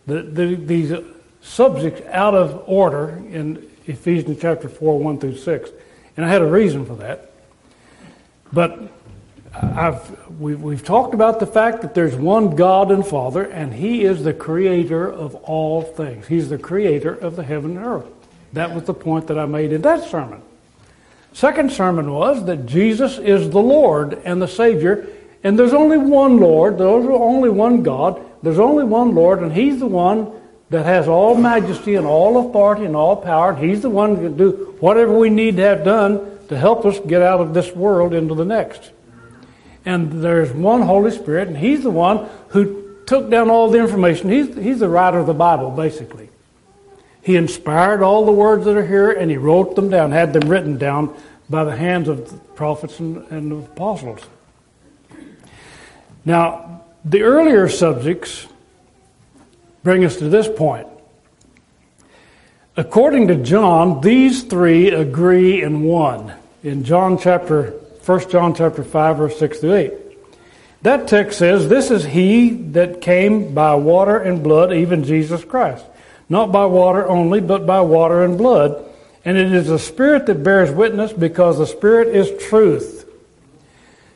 the, 0.05 0.21
the, 0.21 0.55
these 0.55 0.93
subjects 1.41 2.01
out 2.11 2.35
of 2.35 2.63
order 2.67 3.21
in, 3.29 3.69
Ephesians 3.85 4.39
chapter 4.41 4.69
4, 4.69 4.99
1 4.99 5.19
through 5.19 5.37
6. 5.37 5.69
And 6.15 6.25
I 6.25 6.29
had 6.29 6.41
a 6.41 6.45
reason 6.45 6.85
for 6.85 6.95
that. 6.95 7.31
But 8.51 8.79
I've, 9.55 10.39
we, 10.39 10.55
we've 10.55 10.83
talked 10.83 11.13
about 11.13 11.39
the 11.39 11.45
fact 11.45 11.83
that 11.83 11.93
there's 11.93 12.15
one 12.15 12.55
God 12.55 12.91
and 12.91 13.05
Father, 13.05 13.43
and 13.43 13.73
He 13.73 14.03
is 14.03 14.23
the 14.23 14.33
creator 14.33 15.07
of 15.11 15.35
all 15.35 15.83
things. 15.83 16.27
He's 16.27 16.49
the 16.49 16.57
creator 16.57 17.13
of 17.13 17.35
the 17.35 17.43
heaven 17.43 17.77
and 17.77 17.85
earth. 17.85 18.07
That 18.53 18.73
was 18.73 18.83
the 18.85 18.93
point 18.93 19.27
that 19.27 19.37
I 19.37 19.45
made 19.45 19.71
in 19.71 19.83
that 19.83 20.09
sermon. 20.09 20.41
Second 21.33 21.71
sermon 21.71 22.11
was 22.11 22.45
that 22.45 22.65
Jesus 22.65 23.17
is 23.19 23.49
the 23.49 23.61
Lord 23.61 24.13
and 24.25 24.41
the 24.41 24.47
Savior, 24.47 25.07
and 25.43 25.57
there's 25.57 25.73
only 25.73 25.97
one 25.97 26.37
Lord, 26.37 26.77
there's 26.77 27.05
only 27.05 27.49
one 27.49 27.83
God, 27.83 28.23
there's 28.41 28.59
only 28.59 28.83
one 28.83 29.13
Lord, 29.13 29.39
and 29.43 29.53
He's 29.53 29.79
the 29.79 29.87
one 29.87 30.31
that 30.71 30.85
has 30.85 31.07
all 31.07 31.35
majesty 31.35 31.93
and 31.95 32.07
all 32.07 32.49
authority 32.49 32.85
and 32.85 32.95
all 32.95 33.15
power, 33.15 33.51
and 33.51 33.63
He's 33.63 33.83
the 33.83 33.89
one 33.89 34.15
that 34.15 34.21
can 34.21 34.37
do 34.37 34.75
whatever 34.79 35.15
we 35.15 35.29
need 35.29 35.57
to 35.57 35.63
have 35.63 35.83
done 35.83 36.39
to 36.47 36.57
help 36.57 36.85
us 36.85 36.99
get 36.99 37.21
out 37.21 37.39
of 37.39 37.53
this 37.53 37.71
world 37.71 38.13
into 38.15 38.33
the 38.33 38.45
next. 38.45 38.91
And 39.85 40.23
there's 40.23 40.51
one 40.51 40.81
Holy 40.81 41.11
Spirit, 41.11 41.47
and 41.47 41.57
He's 41.57 41.83
the 41.83 41.91
one 41.91 42.29
who 42.49 42.97
took 43.05 43.29
down 43.29 43.49
all 43.49 43.69
the 43.69 43.79
information. 43.79 44.29
He's, 44.29 44.55
he's 44.55 44.79
the 44.79 44.89
writer 44.89 45.17
of 45.19 45.27
the 45.27 45.33
Bible, 45.33 45.71
basically. 45.71 46.29
He 47.21 47.35
inspired 47.35 48.01
all 48.01 48.25
the 48.25 48.31
words 48.31 48.65
that 48.65 48.77
are 48.77 48.85
here, 48.85 49.11
and 49.11 49.29
He 49.29 49.37
wrote 49.37 49.75
them 49.75 49.89
down, 49.89 50.11
had 50.11 50.33
them 50.33 50.49
written 50.49 50.77
down 50.77 51.15
by 51.49 51.63
the 51.63 51.75
hands 51.75 52.07
of 52.07 52.29
the 52.29 52.37
prophets 52.55 52.99
and, 52.99 53.25
and 53.29 53.51
the 53.51 53.57
apostles. 53.57 54.21
Now, 56.25 56.83
the 57.03 57.23
earlier 57.23 57.67
subjects 57.67 58.47
bring 59.83 60.05
us 60.05 60.17
to 60.17 60.29
this 60.29 60.47
point. 60.47 60.87
According 62.75 63.27
to 63.27 63.35
John, 63.35 64.01
these 64.01 64.43
three 64.43 64.89
agree 64.89 65.61
in 65.61 65.83
one. 65.83 66.33
In 66.63 66.83
John 66.83 67.19
chapter 67.19 67.79
1 68.05 68.29
John 68.29 68.53
chapter 68.53 68.83
5 68.83 69.17
verse 69.17 69.39
6 69.39 69.59
through 69.59 69.75
8. 69.75 69.93
That 70.81 71.07
text 71.07 71.39
says, 71.39 71.69
"This 71.69 71.89
is 71.89 72.05
he 72.05 72.49
that 72.71 72.99
came 72.99 73.53
by 73.53 73.75
water 73.75 74.17
and 74.17 74.43
blood, 74.43 74.73
even 74.73 75.03
Jesus 75.03 75.45
Christ, 75.45 75.85
not 76.27 76.51
by 76.51 76.65
water 76.65 77.07
only, 77.07 77.39
but 77.39 77.65
by 77.65 77.79
water 77.81 78.23
and 78.23 78.37
blood, 78.37 78.83
and 79.23 79.37
it 79.37 79.53
is 79.53 79.67
the 79.67 79.79
spirit 79.79 80.25
that 80.25 80.43
bears 80.43 80.71
witness 80.71 81.13
because 81.13 81.57
the 81.57 81.65
spirit 81.65 82.09
is 82.09 82.31
truth." 82.43 83.05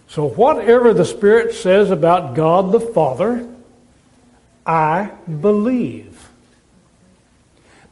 So 0.09 0.27
whatever 0.27 0.93
the 0.93 1.05
spirit 1.05 1.53
says 1.53 1.89
about 1.89 2.35
God 2.35 2.71
the 2.71 2.79
Father, 2.79 3.45
I 4.65 5.11
believe. 5.41 6.29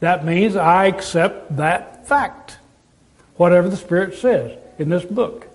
That 0.00 0.26
means 0.26 0.56
I 0.56 0.86
accept 0.86 1.56
that 1.56 2.06
fact, 2.06 2.58
whatever 3.36 3.68
the 3.68 3.76
Spirit 3.76 4.14
says 4.14 4.52
in 4.78 4.90
this 4.90 5.04
book. 5.04 5.45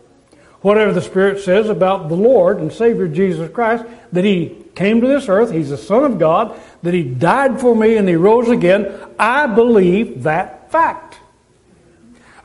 Whatever 0.61 0.93
the 0.93 1.01
Spirit 1.01 1.39
says 1.39 1.69
about 1.69 2.07
the 2.07 2.15
Lord 2.15 2.59
and 2.59 2.71
Savior 2.71 3.07
Jesus 3.07 3.51
Christ, 3.51 3.83
that 4.11 4.23
He 4.23 4.57
came 4.75 5.01
to 5.01 5.07
this 5.07 5.27
earth, 5.27 5.51
He's 5.51 5.69
the 5.69 5.77
Son 5.77 6.03
of 6.03 6.19
God, 6.19 6.59
that 6.83 6.93
He 6.93 7.03
died 7.03 7.59
for 7.59 7.75
me 7.75 7.97
and 7.97 8.07
He 8.07 8.15
rose 8.15 8.49
again, 8.49 8.93
I 9.17 9.47
believe 9.47 10.23
that 10.23 10.71
fact. 10.71 11.17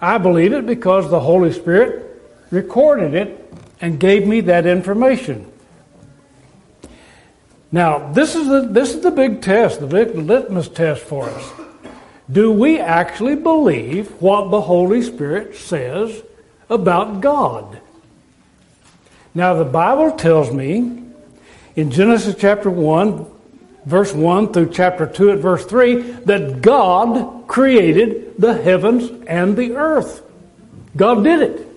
I 0.01 0.19
believe 0.19 0.53
it 0.53 0.67
because 0.67 1.11
the 1.11 1.21
Holy 1.21 1.53
Spirit 1.53 2.21
recorded 2.51 3.15
it 3.15 3.55
and 3.81 4.01
gave 4.01 4.27
me 4.27 4.41
that 4.43 4.67
information. 4.67 5.51
Now, 7.73 8.13
this 8.13 8.35
is 8.35 8.47
the, 8.47 8.63
this 8.63 8.95
is 8.95 9.01
the 9.01 9.11
big 9.11 9.43
test, 9.43 9.81
the 9.81 9.87
big 9.87 10.15
litmus 10.15 10.69
test 10.69 11.03
for 11.03 11.29
us. 11.29 11.53
Do 12.31 12.53
we 12.53 12.79
actually 12.79 13.37
believe 13.37 14.11
what 14.23 14.51
the 14.51 14.61
Holy 14.61 15.03
Spirit 15.03 15.57
says 15.57 16.23
about 16.71 17.21
God? 17.21 17.81
Now, 19.37 19.53
the 19.53 19.67
Bible 19.67 20.13
tells 20.13 20.51
me 20.51 21.03
in 21.77 21.91
Genesis 21.91 22.37
chapter 22.39 22.71
1, 22.71 23.27
verse 23.85 24.15
1 24.15 24.55
through 24.55 24.71
chapter 24.71 25.07
2 25.07 25.33
at 25.33 25.39
verse 25.41 25.67
3, 25.67 26.01
that 26.25 26.63
God 26.63 27.47
created 27.47 28.41
the 28.41 28.55
heavens 28.55 29.11
and 29.27 29.55
the 29.55 29.73
earth. 29.77 30.23
God 30.97 31.23
did 31.23 31.43
it. 31.43 31.69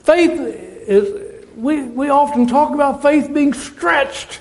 Faith 0.00 0.32
is, 0.32 1.46
we, 1.54 1.84
we 1.84 2.08
often 2.08 2.48
talk 2.48 2.74
about 2.74 3.00
faith 3.00 3.32
being 3.32 3.52
stretched 3.52 4.40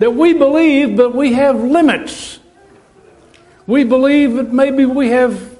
that 0.00 0.14
we 0.14 0.32
believe, 0.32 0.96
but 0.96 1.14
we 1.14 1.34
have 1.34 1.62
limits. 1.62 2.40
We 3.68 3.84
believe 3.84 4.34
that 4.34 4.52
maybe 4.52 4.84
we 4.84 5.10
have, 5.10 5.56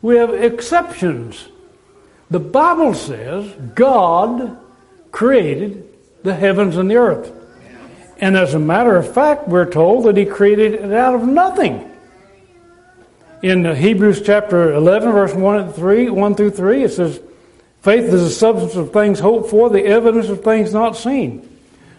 we 0.00 0.14
have 0.14 0.32
exceptions. 0.32 1.48
The 2.30 2.40
Bible 2.40 2.94
says 2.94 3.52
God 3.74 4.58
created 5.12 5.88
the 6.22 6.34
heavens 6.34 6.76
and 6.76 6.90
the 6.90 6.96
earth. 6.96 7.32
And 8.18 8.36
as 8.36 8.54
a 8.54 8.58
matter 8.58 8.96
of 8.96 9.12
fact, 9.12 9.48
we're 9.48 9.70
told 9.70 10.04
that 10.04 10.16
He 10.16 10.24
created 10.24 10.74
it 10.74 10.92
out 10.92 11.14
of 11.14 11.26
nothing. 11.26 11.90
In 13.42 13.64
Hebrews 13.64 14.22
chapter 14.22 14.72
11, 14.72 15.12
verse 15.12 15.34
1, 15.34 15.60
and 15.60 15.74
3, 15.74 16.10
1 16.10 16.34
through 16.34 16.50
3, 16.50 16.84
it 16.84 16.92
says, 16.92 17.20
Faith 17.82 18.04
is 18.04 18.22
the 18.22 18.30
substance 18.30 18.74
of 18.74 18.92
things 18.92 19.20
hoped 19.20 19.50
for, 19.50 19.70
the 19.70 19.84
evidence 19.84 20.28
of 20.28 20.42
things 20.42 20.72
not 20.72 20.96
seen. 20.96 21.48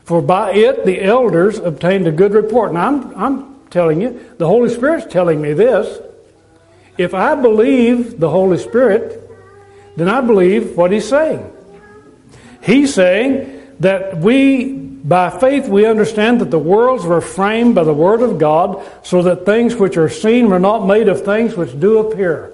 For 0.03 0.21
by 0.21 0.53
it 0.53 0.85
the 0.85 1.01
elders 1.01 1.59
obtained 1.59 2.07
a 2.07 2.11
good 2.11 2.33
report. 2.33 2.73
Now 2.73 2.87
I'm, 2.87 3.15
I'm 3.15 3.59
telling 3.69 4.01
you, 4.01 4.19
the 4.37 4.47
Holy 4.47 4.73
Spirit's 4.73 5.11
telling 5.11 5.41
me 5.41 5.53
this. 5.53 6.01
If 6.97 7.13
I 7.13 7.35
believe 7.35 8.19
the 8.19 8.29
Holy 8.29 8.57
Spirit, 8.57 9.26
then 9.97 10.07
I 10.07 10.21
believe 10.21 10.77
what 10.77 10.91
He's 10.91 11.09
saying. 11.09 11.51
He's 12.63 12.93
saying 12.93 13.75
that 13.79 14.17
we, 14.17 14.71
by 14.73 15.29
faith, 15.29 15.67
we 15.67 15.85
understand 15.85 16.39
that 16.41 16.51
the 16.51 16.59
worlds 16.59 17.03
were 17.03 17.21
framed 17.21 17.75
by 17.75 17.83
the 17.83 17.93
Word 17.93 18.21
of 18.21 18.39
God, 18.39 18.85
so 19.03 19.23
that 19.23 19.45
things 19.45 19.75
which 19.75 19.97
are 19.97 20.09
seen 20.09 20.49
were 20.49 20.59
not 20.59 20.85
made 20.85 21.09
of 21.09 21.25
things 21.25 21.55
which 21.55 21.77
do 21.79 21.97
appear. 21.99 22.53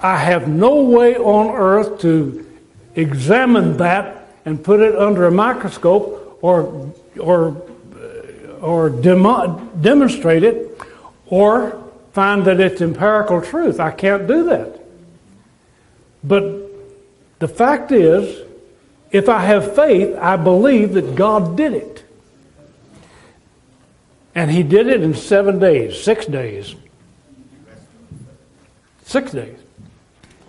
I 0.00 0.18
have 0.18 0.46
no 0.48 0.82
way 0.82 1.16
on 1.16 1.54
earth 1.54 2.00
to 2.02 2.46
examine 2.94 3.76
that 3.78 4.28
and 4.44 4.62
put 4.62 4.80
it 4.80 4.94
under 4.96 5.26
a 5.26 5.30
microscope 5.30 6.38
or, 6.42 6.92
or, 7.18 7.62
uh, 7.94 8.60
or 8.60 8.90
demo, 8.90 9.58
demonstrate 9.80 10.42
it 10.42 10.80
or 11.26 11.82
find 12.12 12.44
that 12.44 12.60
it's 12.60 12.80
empirical 12.80 13.42
truth. 13.42 13.80
I 13.80 13.90
can't 13.90 14.26
do 14.26 14.44
that. 14.44 14.75
But 16.26 16.42
the 17.38 17.48
fact 17.48 17.92
is, 17.92 18.44
if 19.10 19.28
I 19.28 19.44
have 19.44 19.74
faith, 19.76 20.16
I 20.18 20.36
believe 20.36 20.94
that 20.94 21.14
God 21.14 21.56
did 21.56 21.72
it. 21.72 22.04
And 24.34 24.50
He 24.50 24.62
did 24.62 24.88
it 24.88 25.02
in 25.02 25.14
seven 25.14 25.58
days, 25.58 26.02
six 26.02 26.26
days. 26.26 26.74
Six 29.04 29.30
days. 29.30 29.56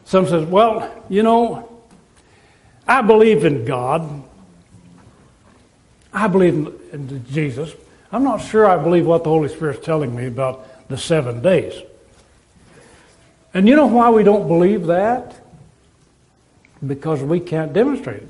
Some 0.05 0.25
says, 0.25 0.45
well, 0.45 1.05
you 1.09 1.21
know, 1.21 1.69
I 2.87 3.01
believe 3.01 3.45
in 3.45 3.65
God, 3.65 4.23
I 6.11 6.27
believe 6.27 6.73
in 6.91 7.25
Jesus. 7.29 7.73
I'm 8.11 8.23
not 8.23 8.37
sure 8.37 8.65
I 8.65 8.81
believe 8.81 9.05
what 9.05 9.23
the 9.23 9.29
Holy 9.29 9.49
Spirit's 9.49 9.85
telling 9.85 10.15
me 10.15 10.25
about 10.25 10.87
the 10.89 10.97
seven 10.97 11.41
days. 11.41 11.73
And 13.53 13.67
you 13.67 13.75
know 13.75 13.87
why 13.87 14.09
we 14.09 14.23
don't 14.23 14.47
believe 14.47 14.87
that? 14.87 15.35
Because 16.85 17.21
we 17.21 17.39
can't 17.39 17.73
demonstrate 17.73 18.23
it. 18.23 18.29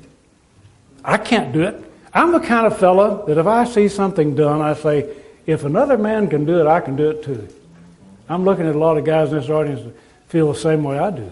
I 1.04 1.18
can't 1.18 1.52
do 1.52 1.62
it. 1.62 1.84
I'm 2.14 2.32
the 2.32 2.40
kind 2.40 2.66
of 2.66 2.78
fella 2.78 3.26
that 3.26 3.38
if 3.38 3.46
I 3.46 3.64
see 3.64 3.88
something 3.88 4.34
done, 4.34 4.60
I 4.60 4.74
say, 4.74 5.14
if 5.46 5.64
another 5.64 5.98
man 5.98 6.28
can 6.28 6.44
do 6.44 6.60
it, 6.60 6.66
I 6.66 6.80
can 6.80 6.96
do 6.96 7.10
it 7.10 7.22
too. 7.22 7.48
I'm 8.28 8.44
looking 8.44 8.66
at 8.66 8.74
a 8.74 8.78
lot 8.78 8.98
of 8.98 9.04
guys 9.04 9.30
in 9.32 9.38
this 9.38 9.48
audience 9.48 9.82
that 9.82 9.94
feel 10.28 10.52
the 10.52 10.58
same 10.58 10.82
way 10.82 10.98
I 10.98 11.10
do. 11.10 11.30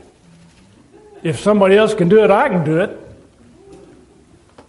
If 1.22 1.40
somebody 1.40 1.76
else 1.76 1.94
can 1.94 2.08
do 2.08 2.22
it, 2.22 2.30
I 2.30 2.48
can 2.48 2.64
do 2.64 2.80
it. 2.80 2.98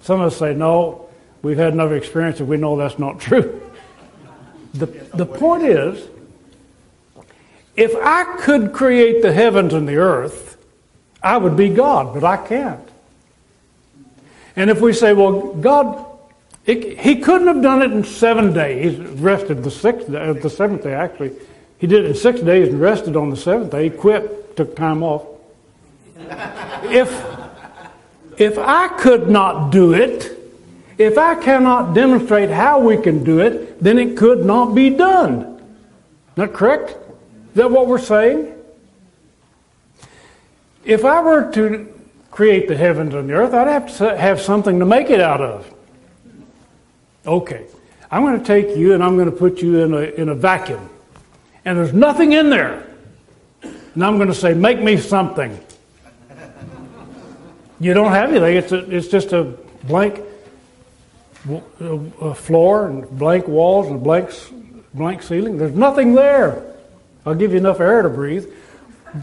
Some 0.01 0.21
of 0.21 0.27
us 0.27 0.37
say, 0.37 0.53
no, 0.53 1.07
We've 1.41 1.57
had 1.57 1.73
enough 1.73 1.91
experience 1.91 2.39
that 2.39 2.45
we 2.45 2.57
know 2.57 2.75
that's 2.75 2.99
not 2.99 3.19
true. 3.21 3.61
The, 4.73 4.85
the 4.85 5.25
point 5.25 5.63
is, 5.63 6.07
if 7.75 7.95
I 7.95 8.37
could 8.39 8.73
create 8.73 9.21
the 9.21 9.31
heavens 9.31 9.73
and 9.73 9.87
the 9.87 9.97
earth, 9.97 10.56
I 11.27 11.35
would 11.35 11.57
be 11.57 11.67
God, 11.67 12.13
but 12.13 12.23
I 12.23 12.37
can't. 12.37 12.87
And 14.55 14.69
if 14.69 14.79
we 14.79 14.93
say, 14.93 15.11
well, 15.11 15.53
God, 15.55 16.05
it, 16.65 16.99
He 16.99 17.17
couldn't 17.17 17.47
have 17.47 17.61
done 17.61 17.81
it 17.81 17.91
in 17.91 18.05
seven 18.05 18.53
days, 18.53 18.97
rested 18.97 19.61
the 19.61 19.69
sixth 19.69 20.09
day, 20.09 20.29
uh, 20.29 20.33
the 20.33 20.49
seventh 20.49 20.83
day 20.83 20.93
actually. 20.93 21.33
He 21.79 21.85
did 21.85 22.05
it 22.05 22.11
in 22.11 22.15
six 22.15 22.39
days 22.39 22.69
and 22.69 22.79
rested 22.79 23.17
on 23.17 23.29
the 23.29 23.35
seventh 23.35 23.71
day. 23.71 23.83
He 23.83 23.89
quit, 23.89 24.55
took 24.55 24.77
time 24.77 25.03
off. 25.03 25.27
if, 26.17 27.09
if 28.37 28.57
I 28.57 28.87
could 28.97 29.29
not 29.29 29.69
do 29.69 29.93
it, 29.93 30.31
if 30.97 31.17
I 31.17 31.35
cannot 31.35 31.93
demonstrate 31.93 32.49
how 32.49 32.79
we 32.79 32.95
can 32.95 33.25
do 33.25 33.41
it, 33.41 33.83
then 33.83 33.99
it 33.99 34.15
could 34.15 34.45
not 34.45 34.73
be 34.73 34.89
done. 34.89 35.61
Not 36.37 36.51
that 36.51 36.53
correct? 36.53 36.95
that 37.55 37.69
what 37.69 37.87
we're 37.87 37.99
saying? 37.99 38.53
If 40.87 41.03
I 41.03 41.21
were 41.21 41.51
to 41.51 41.93
create 42.31 42.67
the 42.67 42.77
heavens 42.77 43.13
and 43.13 43.29
the 43.29 43.33
earth, 43.33 43.53
I'd 43.53 43.67
have 43.67 43.97
to 43.97 44.17
have 44.17 44.39
something 44.41 44.79
to 44.79 44.85
make 44.85 45.09
it 45.09 45.19
out 45.19 45.41
of. 45.41 45.71
Okay, 47.25 47.67
I'm 48.09 48.23
going 48.23 48.39
to 48.39 48.45
take 48.45 48.77
you 48.77 48.93
and 48.93 49.03
I'm 49.03 49.17
going 49.17 49.29
to 49.29 49.35
put 49.35 49.61
you 49.61 49.81
in 49.81 49.93
a, 49.93 49.99
in 49.99 50.29
a 50.29 50.35
vacuum. 50.35 50.89
And 51.65 51.77
there's 51.77 51.93
nothing 51.93 52.31
in 52.31 52.49
there. 52.49 52.87
And 53.61 54.05
I'm 54.05 54.15
going 54.15 54.29
to 54.29 54.33
say, 54.33 54.53
make 54.53 54.81
me 54.81 54.95
something. 54.95 55.59
You 57.79 57.93
don't 57.93 58.11
have 58.11 58.29
anything. 58.31 58.55
It's, 58.55 58.71
a, 58.71 58.89
it's 58.89 59.09
just 59.09 59.33
a 59.33 59.43
blank 59.83 60.23
a 61.79 62.33
floor 62.33 62.87
and 62.87 63.09
blank 63.17 63.47
walls 63.47 63.87
and 63.87 64.03
blank, 64.03 64.31
blank 64.93 65.21
ceiling. 65.23 65.57
There's 65.57 65.75
nothing 65.75 66.13
there. 66.13 66.75
I'll 67.25 67.35
give 67.35 67.51
you 67.51 67.57
enough 67.57 67.79
air 67.79 68.01
to 68.01 68.09
breathe. 68.09 68.51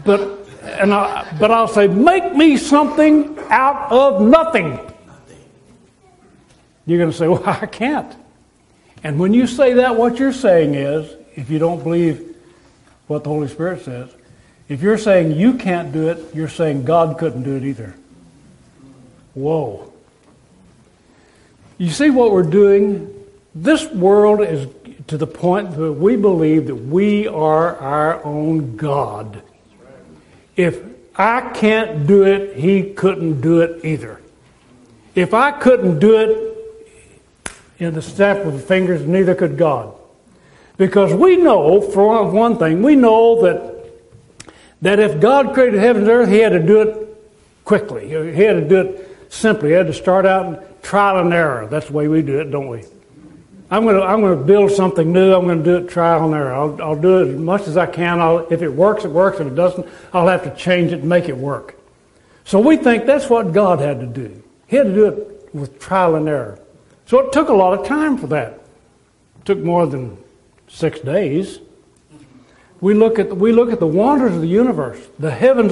But, 0.05 0.44
and 0.65 0.93
I, 0.93 1.37
but 1.39 1.51
I'll 1.51 1.67
say, 1.67 1.87
make 1.87 2.33
me 2.35 2.57
something 2.57 3.37
out 3.49 3.91
of 3.91 4.21
nothing. 4.21 4.79
You're 6.85 6.99
going 6.99 7.11
to 7.11 7.17
say, 7.17 7.27
well, 7.27 7.43
I 7.45 7.65
can't. 7.65 8.15
And 9.03 9.19
when 9.19 9.33
you 9.33 9.47
say 9.47 9.73
that, 9.73 9.95
what 9.95 10.17
you're 10.17 10.33
saying 10.33 10.75
is, 10.75 11.15
if 11.35 11.49
you 11.49 11.59
don't 11.59 11.83
believe 11.83 12.35
what 13.07 13.23
the 13.23 13.29
Holy 13.29 13.47
Spirit 13.47 13.83
says, 13.83 14.09
if 14.67 14.81
you're 14.81 14.97
saying 14.97 15.33
you 15.33 15.55
can't 15.55 15.91
do 15.91 16.09
it, 16.09 16.33
you're 16.33 16.49
saying 16.49 16.85
God 16.85 17.17
couldn't 17.19 17.43
do 17.43 17.55
it 17.55 17.63
either. 17.63 17.93
Whoa. 19.35 19.91
You 21.77 21.91
see 21.91 22.09
what 22.09 22.31
we're 22.31 22.43
doing? 22.43 23.13
This 23.53 23.85
world 23.91 24.41
is 24.41 24.67
to 25.07 25.17
the 25.17 25.27
point 25.27 25.75
that 25.75 25.93
we 25.93 26.15
believe 26.15 26.67
that 26.67 26.75
we 26.75 27.27
are 27.27 27.77
our 27.77 28.23
own 28.23 28.75
God. 28.75 29.43
If 30.55 30.81
I 31.15 31.51
can't 31.53 32.07
do 32.07 32.23
it, 32.23 32.57
he 32.57 32.93
couldn't 32.93 33.41
do 33.41 33.61
it 33.61 33.83
either. 33.85 34.21
If 35.13 35.33
I 35.33 35.51
couldn't 35.51 35.99
do 35.99 36.17
it 36.17 37.51
in 37.79 37.93
the 37.93 38.01
snap 38.01 38.45
of 38.45 38.53
the 38.53 38.59
fingers, 38.59 39.05
neither 39.05 39.35
could 39.35 39.57
God. 39.57 39.93
Because 40.77 41.13
we 41.13 41.37
know, 41.37 41.79
for 41.79 42.29
one 42.29 42.57
thing, 42.57 42.81
we 42.81 42.95
know 42.95 43.41
that 43.43 43.75
that 44.81 44.99
if 44.99 45.19
God 45.19 45.53
created 45.53 45.79
heaven 45.79 46.03
and 46.03 46.11
earth, 46.11 46.29
he 46.29 46.37
had 46.37 46.51
to 46.51 46.59
do 46.59 46.81
it 46.81 47.17
quickly. 47.63 48.07
He 48.07 48.43
had 48.43 48.53
to 48.53 48.67
do 48.67 48.81
it 48.81 49.17
simply. 49.29 49.69
He 49.69 49.75
had 49.75 49.87
to 49.87 49.93
start 49.93 50.25
out 50.25 50.83
trial 50.83 51.19
and 51.19 51.33
error. 51.33 51.67
That's 51.67 51.87
the 51.87 51.93
way 51.93 52.07
we 52.07 52.21
do 52.21 52.39
it, 52.39 52.51
don't 52.51 52.67
we? 52.67 52.83
I'm 53.71 53.83
going 53.83 53.95
to, 53.95 54.03
I'm 54.03 54.21
going 54.21 54.37
to 54.37 54.43
build 54.43 54.71
something 54.71 55.11
new. 55.11 55.33
I'm 55.33 55.45
going 55.45 55.63
to 55.63 55.63
do 55.63 55.77
it 55.77 55.89
trial 55.89 56.25
and 56.25 56.33
error. 56.35 56.53
I'll, 56.53 56.81
I'll 56.81 57.01
do 57.01 57.23
it 57.23 57.33
as 57.33 57.39
much 57.39 57.67
as 57.67 57.77
I 57.77 57.87
can. 57.87 58.19
I'll, 58.19 58.47
if 58.51 58.61
it 58.61 58.69
works, 58.69 59.05
it 59.05 59.11
works. 59.11 59.39
If 59.39 59.47
it 59.47 59.55
doesn't, 59.55 59.87
I'll 60.13 60.27
have 60.27 60.43
to 60.43 60.55
change 60.55 60.91
it 60.91 60.99
and 60.99 61.09
make 61.09 61.29
it 61.29 61.37
work. 61.37 61.75
So 62.43 62.59
we 62.59 62.77
think 62.77 63.05
that's 63.05 63.27
what 63.27 63.53
God 63.53 63.79
had 63.79 63.99
to 64.01 64.05
do. 64.05 64.43
He 64.67 64.75
had 64.75 64.87
to 64.87 64.93
do 64.93 65.05
it 65.07 65.49
with 65.53 65.79
trial 65.79 66.15
and 66.15 66.29
error. 66.29 66.59
So 67.07 67.19
it 67.19 67.33
took 67.33 67.49
a 67.49 67.53
lot 67.53 67.79
of 67.79 67.87
time 67.87 68.17
for 68.17 68.27
that. 68.27 68.53
It 69.39 69.45
took 69.45 69.59
more 69.59 69.87
than 69.87 70.17
six 70.67 70.99
days. 70.99 71.59
We 72.81 72.93
look 72.93 73.17
at, 73.17 73.35
we 73.35 73.51
look 73.51 73.71
at 73.71 73.79
the 73.79 73.87
wonders 73.87 74.35
of 74.35 74.41
the 74.41 74.47
universe, 74.47 74.99
the 75.17 75.31
heavens 75.31 75.71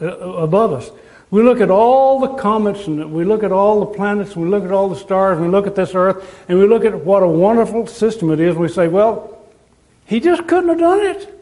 uh, 0.00 0.06
above 0.06 0.72
us. 0.72 0.90
We 1.30 1.42
look 1.42 1.60
at 1.60 1.70
all 1.70 2.20
the 2.20 2.34
comets 2.34 2.86
and 2.86 3.12
we 3.12 3.24
look 3.24 3.42
at 3.42 3.50
all 3.50 3.80
the 3.80 3.86
planets 3.86 4.34
and 4.34 4.44
we 4.44 4.48
look 4.48 4.64
at 4.64 4.70
all 4.70 4.88
the 4.88 4.96
stars 4.96 5.38
and 5.38 5.46
we 5.46 5.52
look 5.52 5.66
at 5.66 5.74
this 5.74 5.94
earth 5.94 6.44
and 6.48 6.58
we 6.58 6.66
look 6.66 6.84
at 6.84 7.04
what 7.04 7.22
a 7.22 7.28
wonderful 7.28 7.86
system 7.86 8.30
it 8.30 8.38
is. 8.38 8.54
We 8.54 8.68
say, 8.68 8.86
well, 8.86 9.44
he 10.04 10.20
just 10.20 10.46
couldn't 10.46 10.68
have 10.68 10.78
done 10.78 11.00
it. 11.00 11.32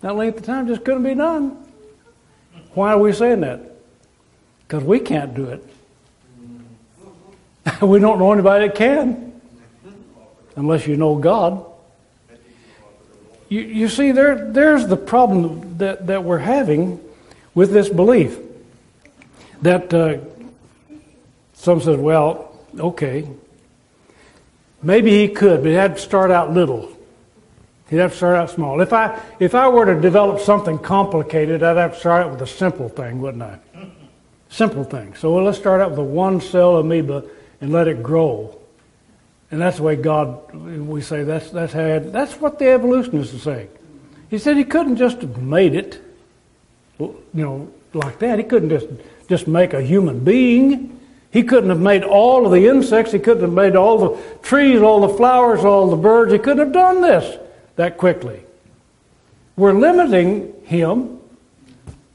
That 0.00 0.16
length 0.16 0.38
of 0.38 0.44
time 0.44 0.66
just 0.66 0.84
couldn't 0.84 1.02
be 1.02 1.14
done. 1.14 1.62
Why 2.72 2.92
are 2.92 2.98
we 2.98 3.12
saying 3.12 3.40
that? 3.40 3.60
Because 4.66 4.82
we 4.82 5.00
can't 5.00 5.34
do 5.34 5.48
it. 5.48 5.64
we 7.82 7.98
don't 7.98 8.18
know 8.18 8.32
anybody 8.32 8.68
that 8.68 8.76
can. 8.76 9.38
Unless 10.56 10.86
you 10.86 10.96
know 10.96 11.16
God. 11.16 11.64
You, 13.50 13.60
you 13.60 13.88
see, 13.88 14.12
there, 14.12 14.50
there's 14.50 14.86
the 14.86 14.96
problem 14.96 15.76
that, 15.78 16.06
that 16.06 16.24
we're 16.24 16.38
having 16.38 17.00
with 17.54 17.70
this 17.70 17.90
belief 17.90 18.38
that 19.62 19.92
uh, 19.92 20.18
some 21.54 21.80
said, 21.80 21.98
well, 21.98 22.58
okay, 22.78 23.28
maybe 24.82 25.10
he 25.10 25.28
could, 25.28 25.62
but 25.62 25.68
he 25.68 25.74
had 25.74 25.96
to 25.96 26.02
start 26.02 26.30
out 26.30 26.52
little. 26.52 26.92
He'd 27.88 27.98
have 27.98 28.12
to 28.12 28.16
start 28.16 28.36
out 28.36 28.50
small. 28.50 28.80
If 28.80 28.92
I 28.92 29.20
if 29.38 29.54
I 29.54 29.68
were 29.68 29.86
to 29.86 30.00
develop 30.00 30.40
something 30.40 30.78
complicated, 30.78 31.62
I'd 31.62 31.76
have 31.76 31.94
to 31.94 32.00
start 32.00 32.26
out 32.26 32.32
with 32.32 32.42
a 32.42 32.46
simple 32.46 32.88
thing, 32.88 33.20
wouldn't 33.20 33.42
I? 33.42 33.58
Simple 34.48 34.84
thing. 34.84 35.14
So 35.14 35.34
well, 35.34 35.44
let's 35.44 35.58
start 35.58 35.80
out 35.80 35.90
with 35.90 35.98
a 36.00 36.04
one 36.04 36.40
cell 36.40 36.76
amoeba 36.78 37.24
and 37.60 37.72
let 37.72 37.86
it 37.86 38.02
grow. 38.02 38.58
And 39.50 39.60
that's 39.60 39.76
the 39.76 39.84
way 39.84 39.94
God 39.94 40.52
we 40.54 41.00
say 41.00 41.22
that's 41.22 41.50
that's 41.50 41.72
how 41.72 42.00
that's 42.00 42.40
what 42.40 42.58
the 42.58 42.68
evolutionists 42.70 43.34
are 43.34 43.38
saying. 43.38 43.68
He 44.28 44.38
said 44.38 44.56
he 44.56 44.64
couldn't 44.64 44.96
just 44.96 45.20
have 45.20 45.40
made 45.40 45.74
it, 45.74 46.02
you 46.98 47.14
know, 47.32 47.72
like 47.94 48.18
that. 48.18 48.38
He 48.38 48.44
couldn't 48.44 48.70
just 48.70 48.88
just 49.28 49.46
make 49.46 49.74
a 49.74 49.82
human 49.82 50.20
being. 50.20 51.00
He 51.30 51.42
couldn't 51.42 51.70
have 51.70 51.80
made 51.80 52.02
all 52.02 52.46
of 52.46 52.52
the 52.52 52.68
insects. 52.68 53.12
He 53.12 53.18
couldn't 53.18 53.42
have 53.42 53.52
made 53.52 53.76
all 53.76 53.98
the 53.98 54.22
trees, 54.42 54.80
all 54.80 55.06
the 55.06 55.14
flowers, 55.14 55.64
all 55.64 55.90
the 55.90 55.96
birds. 55.96 56.32
He 56.32 56.38
couldn't 56.38 56.60
have 56.60 56.72
done 56.72 57.00
this 57.00 57.38
that 57.76 57.98
quickly. 57.98 58.40
We're 59.56 59.72
limiting 59.72 60.52
him 60.64 61.18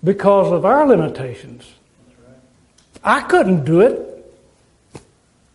because 0.03 0.51
of 0.51 0.65
our 0.65 0.87
limitations. 0.87 1.71
I 3.03 3.21
couldn't 3.21 3.65
do 3.65 3.81
it. 3.81 4.07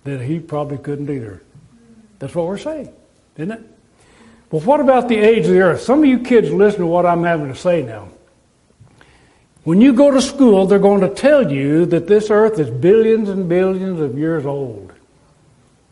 Then 0.05 0.21
he 0.21 0.39
probably 0.39 0.79
couldn't 0.79 1.11
either. 1.11 1.43
That's 2.19 2.35
what 2.35 2.47
we're 2.47 2.59
saying, 2.59 2.93
isn't 3.37 3.51
it? 3.51 3.61
Well, 4.51 4.63
what 4.63 4.81
about 4.81 5.09
the 5.09 5.17
age 5.17 5.47
of 5.47 5.53
the 5.53 5.61
earth? 5.61 5.83
Some 5.83 6.01
of 6.01 6.07
you 6.07 6.21
kids 6.21 6.51
listen 6.51 6.81
to 6.81 6.87
what 6.87 7.05
I'm 7.05 7.25
having 7.25 7.49
to 7.49 7.59
say 7.59 7.83
now. 7.83 8.09
When 9.67 9.81
you 9.81 9.95
go 9.95 10.13
to 10.13 10.23
school, 10.23 10.67
they're 10.67 10.79
going 10.79 11.01
to 11.01 11.13
tell 11.13 11.51
you 11.51 11.87
that 11.87 12.07
this 12.07 12.31
earth 12.31 12.61
is 12.61 12.71
billions 12.71 13.29
and 13.29 13.49
billions 13.49 14.01
of 14.01 14.17
years 14.17 14.47
old. 14.47 14.93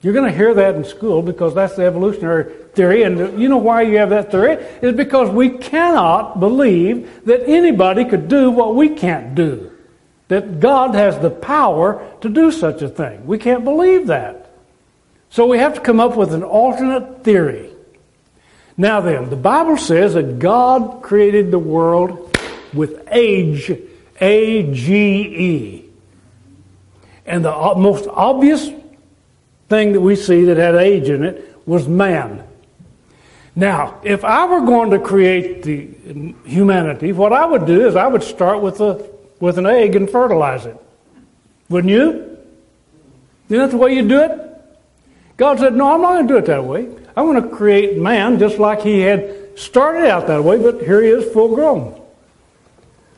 You're 0.00 0.12
going 0.12 0.30
to 0.30 0.36
hear 0.36 0.54
that 0.54 0.76
in 0.76 0.84
school 0.84 1.22
because 1.22 1.56
that's 1.56 1.74
the 1.74 1.84
evolutionary 1.84 2.52
theory. 2.74 3.02
And 3.02 3.36
you 3.36 3.48
know 3.48 3.56
why 3.56 3.82
you 3.82 3.96
have 3.96 4.10
that 4.10 4.30
theory? 4.30 4.64
Is 4.80 4.94
because 4.94 5.28
we 5.28 5.58
cannot 5.58 6.38
believe 6.38 7.24
that 7.24 7.48
anybody 7.48 8.04
could 8.04 8.28
do 8.28 8.48
what 8.48 8.76
we 8.76 8.90
can't 8.90 9.34
do. 9.34 9.72
That 10.28 10.60
God 10.60 10.94
has 10.94 11.18
the 11.18 11.30
power 11.30 12.08
to 12.20 12.28
do 12.28 12.52
such 12.52 12.80
a 12.80 12.88
thing. 12.88 13.26
We 13.26 13.38
can't 13.38 13.64
believe 13.64 14.06
that. 14.06 14.52
So 15.30 15.46
we 15.46 15.58
have 15.58 15.74
to 15.74 15.80
come 15.80 15.98
up 15.98 16.14
with 16.14 16.32
an 16.32 16.44
alternate 16.44 17.24
theory. 17.24 17.72
Now 18.76 19.00
then, 19.00 19.30
the 19.30 19.36
Bible 19.36 19.78
says 19.78 20.14
that 20.14 20.38
God 20.38 21.02
created 21.02 21.50
the 21.50 21.58
world 21.58 22.33
with 22.74 23.06
age, 23.10 23.72
A 24.20 24.72
G 24.72 24.94
E. 24.94 25.84
And 27.26 27.44
the 27.44 27.74
most 27.76 28.06
obvious 28.08 28.68
thing 29.68 29.92
that 29.92 30.00
we 30.00 30.16
see 30.16 30.44
that 30.44 30.56
had 30.56 30.74
age 30.74 31.08
in 31.08 31.24
it 31.24 31.56
was 31.66 31.88
man. 31.88 32.46
Now, 33.56 34.00
if 34.02 34.24
I 34.24 34.46
were 34.46 34.66
going 34.66 34.90
to 34.90 34.98
create 34.98 35.62
the 35.62 36.34
humanity, 36.44 37.12
what 37.12 37.32
I 37.32 37.46
would 37.46 37.66
do 37.66 37.86
is 37.86 37.96
I 37.96 38.06
would 38.06 38.22
start 38.22 38.60
with 38.60 38.80
a 38.80 39.08
with 39.40 39.58
an 39.58 39.66
egg 39.66 39.96
and 39.96 40.10
fertilize 40.10 40.66
it. 40.66 40.76
Wouldn't 41.68 41.90
you? 41.90 42.38
Isn't 43.48 43.58
that 43.58 43.70
the 43.70 43.76
way 43.76 43.94
you 43.94 44.06
do 44.06 44.20
it? 44.20 44.40
God 45.36 45.58
said, 45.58 45.74
No, 45.74 45.94
I'm 45.94 46.00
not 46.00 46.14
going 46.14 46.28
to 46.28 46.34
do 46.34 46.38
it 46.38 46.46
that 46.46 46.64
way. 46.64 46.88
I'm 47.16 47.26
going 47.26 47.42
to 47.42 47.48
create 47.48 47.96
man 47.96 48.38
just 48.38 48.58
like 48.58 48.82
he 48.82 49.00
had 49.00 49.58
started 49.58 50.08
out 50.08 50.26
that 50.26 50.42
way, 50.42 50.58
but 50.58 50.80
here 50.80 51.02
he 51.02 51.10
is 51.10 51.32
full 51.32 51.54
grown. 51.54 52.00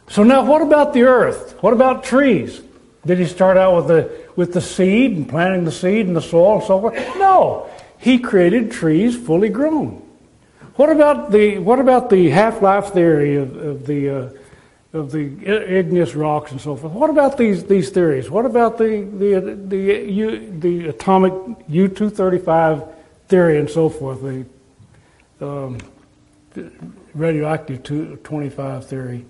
So 0.09 0.23
now 0.23 0.45
what 0.45 0.63
about 0.63 0.93
the 0.93 1.03
earth? 1.03 1.57
What 1.61 1.73
about 1.73 2.05
trees? 2.05 2.63
Did 3.05 3.19
he 3.19 3.27
start 3.27 3.57
out 3.57 3.77
with 3.77 3.89
the 3.89 4.27
with 4.37 4.53
the 4.53 4.61
seed 4.61 5.17
and 5.17 5.29
planting 5.29 5.65
the 5.65 5.73
seed 5.73 6.07
in 6.07 6.15
the 6.15 6.23
soil 6.23 6.59
and 6.59 6.65
so 6.65 6.81
forth? 6.81 6.95
No. 7.17 7.71
He 7.99 8.19
created 8.19 8.71
trees 8.71 9.17
fully 9.17 9.49
grown. 9.49 10.03
What 10.75 10.91
about 10.91 11.31
the 11.31 11.59
what 11.59 11.79
about 11.79 12.11
the 12.11 12.31
half-life 12.31 12.93
theory 12.93 13.37
of, 13.37 13.57
of 13.57 13.87
the 13.87 14.11
uh, 14.11 14.31
of 14.93 15.13
the 15.13 15.25
igneous 15.47 16.15
rocks 16.15 16.53
and 16.53 16.61
so 16.61 16.77
forth? 16.77 16.93
What 16.93 17.11
about 17.11 17.39
these 17.39 17.65
these 17.65 17.91
theories? 17.91 18.31
What 18.31 18.45
about 18.45 18.79
the 18.79 19.03
the 19.03 19.55
the 19.55 20.11
U, 20.11 20.59
the 20.59 20.89
atomic 20.89 21.33
U 21.69 21.89
two 21.89 22.11
thirty 22.11 22.39
five 22.39 22.85
theory 23.29 23.59
and 23.59 23.71
so 23.71 23.89
forth? 23.89 24.21
The, 24.23 24.45
um, 25.41 25.79
radioactive 27.15 27.83
two 27.83 28.17
twenty 28.23 28.51
five 28.51 28.87
theory. 28.87 29.25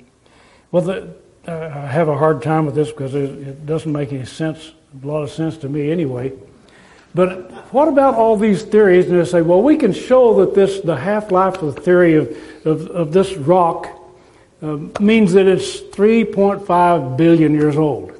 Well, 0.72 0.82
the, 0.82 1.14
uh, 1.46 1.52
I 1.52 1.86
have 1.86 2.08
a 2.08 2.16
hard 2.16 2.42
time 2.42 2.66
with 2.66 2.74
this 2.74 2.90
because 2.90 3.14
it, 3.14 3.66
doesn't 3.66 3.90
make 3.90 4.12
any 4.12 4.24
sense, 4.24 4.72
a 5.02 5.06
lot 5.06 5.22
of 5.22 5.30
sense 5.30 5.56
to 5.58 5.68
me 5.68 5.90
anyway. 5.90 6.32
But 7.14 7.50
what 7.72 7.88
about 7.88 8.14
all 8.14 8.36
these 8.36 8.62
theories? 8.62 9.08
And 9.08 9.18
they 9.18 9.24
say, 9.24 9.42
well, 9.42 9.62
we 9.62 9.76
can 9.76 9.92
show 9.92 10.44
that 10.44 10.54
this 10.54 10.80
the 10.80 10.96
half 10.96 11.30
life 11.30 11.62
of 11.62 11.74
the 11.74 11.80
theory 11.80 12.14
of, 12.14 12.36
of, 12.64 12.86
of 12.88 13.12
this 13.12 13.34
rock 13.34 13.88
uh, 14.60 14.78
means 15.00 15.32
that 15.32 15.46
it's 15.46 15.80
3.5 15.80 17.16
billion 17.16 17.54
years 17.54 17.76
old. 17.76 18.12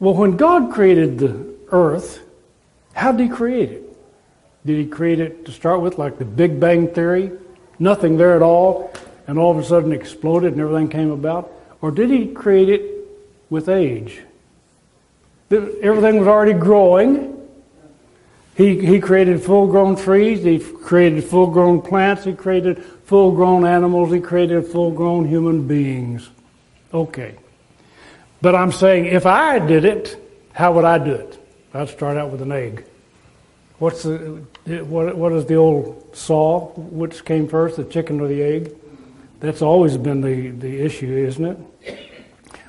Well, 0.00 0.14
when 0.14 0.36
God 0.36 0.72
created 0.72 1.18
the 1.18 1.54
earth, 1.70 2.22
how 2.94 3.12
did 3.12 3.22
He 3.24 3.28
create 3.28 3.70
it? 3.70 3.96
Did 4.64 4.78
He 4.78 4.86
create 4.86 5.20
it 5.20 5.44
to 5.44 5.52
start 5.52 5.80
with, 5.80 5.98
like 5.98 6.18
the 6.18 6.24
Big 6.24 6.58
Bang 6.58 6.88
Theory? 6.88 7.32
Nothing 7.78 8.16
there 8.16 8.34
at 8.34 8.42
all, 8.42 8.92
and 9.28 9.38
all 9.38 9.52
of 9.52 9.58
a 9.58 9.64
sudden 9.64 9.92
exploded 9.92 10.52
and 10.52 10.60
everything 10.60 10.88
came 10.88 11.12
about? 11.12 11.52
Or 11.80 11.92
did 11.92 12.10
He 12.10 12.26
create 12.26 12.68
it 12.68 13.06
with 13.48 13.68
age? 13.68 14.22
Everything 15.50 16.18
was 16.18 16.26
already 16.26 16.54
growing. 16.54 17.36
He, 18.56 18.84
he 18.84 18.98
created 18.98 19.40
full 19.40 19.68
grown 19.68 19.94
trees, 19.94 20.42
He 20.42 20.58
created 20.58 21.22
full 21.22 21.46
grown 21.46 21.80
plants, 21.80 22.24
He 22.24 22.32
created 22.32 22.82
full 23.04 23.30
grown 23.30 23.64
animals, 23.64 24.12
He 24.12 24.18
created 24.18 24.66
full 24.66 24.90
grown 24.90 25.28
human 25.28 25.68
beings. 25.68 26.28
Okay. 26.92 27.36
But 28.42 28.54
I'm 28.54 28.72
saying 28.72 29.06
if 29.06 29.26
I 29.26 29.58
did 29.60 29.84
it, 29.84 30.16
how 30.52 30.72
would 30.72 30.84
I 30.84 30.98
do 30.98 31.12
it? 31.12 31.38
I'd 31.72 31.88
start 31.88 32.16
out 32.16 32.30
with 32.30 32.42
an 32.42 32.50
egg. 32.50 32.84
What's 33.78 34.02
the, 34.02 34.42
what, 34.88 35.16
what 35.16 35.32
is 35.32 35.46
the 35.46 35.54
old 35.54 36.16
saw? 36.16 36.72
Which 36.74 37.24
came 37.24 37.46
first, 37.46 37.76
the 37.76 37.84
chicken 37.84 38.20
or 38.20 38.26
the 38.26 38.42
egg? 38.42 38.74
That's 39.40 39.62
always 39.62 39.96
been 39.96 40.20
the, 40.20 40.50
the 40.50 40.80
issue, 40.80 41.26
isn't 41.26 41.44
it? 41.44 41.58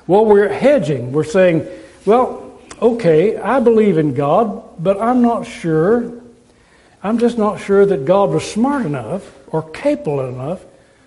Well, 0.06 0.24
we're 0.24 0.48
hedging. 0.48 1.12
We're 1.12 1.24
saying, 1.24 1.66
well, 2.06 2.58
okay, 2.80 3.36
I 3.36 3.60
believe 3.60 3.98
in 3.98 4.14
God, 4.14 4.82
but 4.82 5.00
I'm 5.00 5.22
not 5.22 5.46
sure. 5.46 6.20
I'm 7.02 7.18
just 7.18 7.38
not 7.38 7.60
sure 7.60 7.86
that 7.86 8.04
God 8.04 8.30
was 8.30 8.48
smart 8.48 8.86
enough 8.86 9.28
or 9.48 9.68
capable 9.70 10.20
enough 10.20 10.62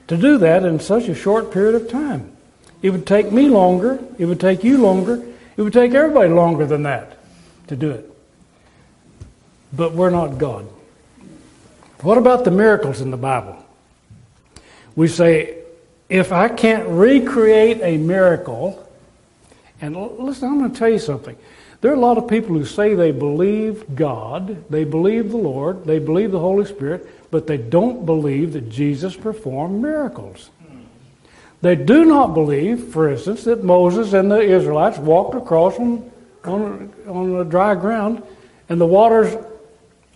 to 0.08 0.17
do 0.17 0.38
that 0.39 0.65
in 0.65 0.80
such 0.80 1.08
a 1.08 1.15
short 1.15 1.52
period 1.52 1.76
of 1.76 1.89
time. 1.89 2.36
It 2.82 2.89
would 2.89 3.08
take 3.08 3.32
me 3.32 3.47
longer. 3.47 3.99
It 4.17 4.26
would 4.26 4.39
take 4.39 4.63
you 4.63 4.78
longer. 4.78 5.23
It 5.56 5.62
would 5.62 5.73
take 5.73 5.93
everybody 5.93 6.30
longer 6.30 6.65
than 6.65 6.84
that 6.84 7.17
to 7.67 7.76
do 7.76 7.91
it. 7.91 8.10
But 9.71 9.93
we're 9.93 10.10
not 10.10 10.38
God. 10.38 10.67
What 12.02 12.17
about 12.17 12.43
the 12.43 12.52
miracles 12.52 12.99
in 12.99 13.12
the 13.12 13.17
Bible? 13.17 13.62
We 14.95 15.08
say, 15.08 15.58
if 16.10 16.32
I 16.32 16.49
can't 16.49 16.88
recreate 16.88 17.79
a 17.82 17.97
miracle, 17.97 18.88
and 19.82 19.95
listen, 19.95 20.49
I'm 20.49 20.60
going 20.60 20.71
to 20.71 20.77
tell 20.77 20.89
you 20.89 20.99
something. 20.99 21.36
There 21.82 21.91
are 21.91 21.95
a 21.95 21.99
lot 21.99 22.17
of 22.17 22.29
people 22.29 22.56
who 22.56 22.63
say 22.63 22.93
they 22.93 23.12
believe 23.12 23.95
God, 23.95 24.69
they 24.69 24.86
believe 24.86 25.32
the 25.32 25.38
Lord, 25.38 25.84
they 25.84 25.99
believe 25.99 26.32
the 26.32 26.39
Holy 26.39 26.65
Spirit, 26.65 27.10
but 27.29 27.47
they 27.47 27.58
don't 27.58 28.06
believe 28.06 28.53
that 28.53 28.69
Jesus 28.69 29.15
performed 29.15 29.82
miracles. 29.82 30.49
They 31.62 31.75
do 31.75 32.06
not 32.06 32.34
believe, 32.34 32.89
for 32.89 33.10
instance, 33.10 33.45
that 33.45 33.63
Moses 33.63 34.13
and 34.13 34.29
the 34.29 34.39
Israelites 34.39 34.97
walked 34.97 35.36
across 35.36 35.77
on, 35.79 36.12
on, 36.43 36.93
on 37.08 37.38
the 37.38 37.43
dry 37.43 37.73
ground 37.75 38.21
and 38.69 38.79
the 38.79 38.86
waters 38.86 39.34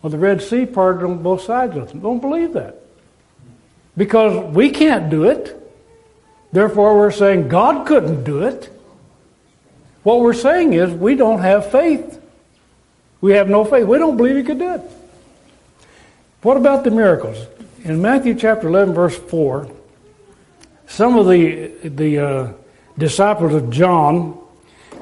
of 0.03 0.11
the 0.11 0.17
Red 0.17 0.41
Sea 0.41 0.65
parted 0.65 1.05
on 1.05 1.23
both 1.23 1.41
sides 1.41 1.75
of 1.75 1.89
them. 1.89 2.01
Don't 2.01 2.19
believe 2.19 2.53
that. 2.53 2.81
Because 3.97 4.53
we 4.53 4.69
can't 4.69 5.09
do 5.09 5.23
it. 5.25 5.55
Therefore, 6.51 6.97
we're 6.97 7.11
saying 7.11 7.49
God 7.49 7.87
couldn't 7.87 8.23
do 8.23 8.43
it. 8.43 8.69
What 10.03 10.21
we're 10.21 10.33
saying 10.33 10.73
is 10.73 10.91
we 10.91 11.15
don't 11.15 11.41
have 11.41 11.71
faith. 11.71 12.21
We 13.19 13.33
have 13.33 13.49
no 13.49 13.65
faith. 13.65 13.85
We 13.85 13.97
don't 13.97 14.15
believe 14.15 14.37
He 14.37 14.43
could 14.43 14.59
do 14.59 14.75
it. 14.75 14.81
What 16.43 16.55
about 16.55 16.83
the 16.83 16.91
miracles? 16.91 17.37
In 17.83 18.01
Matthew 18.01 18.35
chapter 18.35 18.67
11, 18.67 18.93
verse 18.93 19.17
4, 19.17 19.67
some 20.87 21.17
of 21.17 21.27
the, 21.27 21.71
the 21.83 22.19
uh, 22.19 22.53
disciples 22.97 23.53
of 23.53 23.69
John 23.69 24.39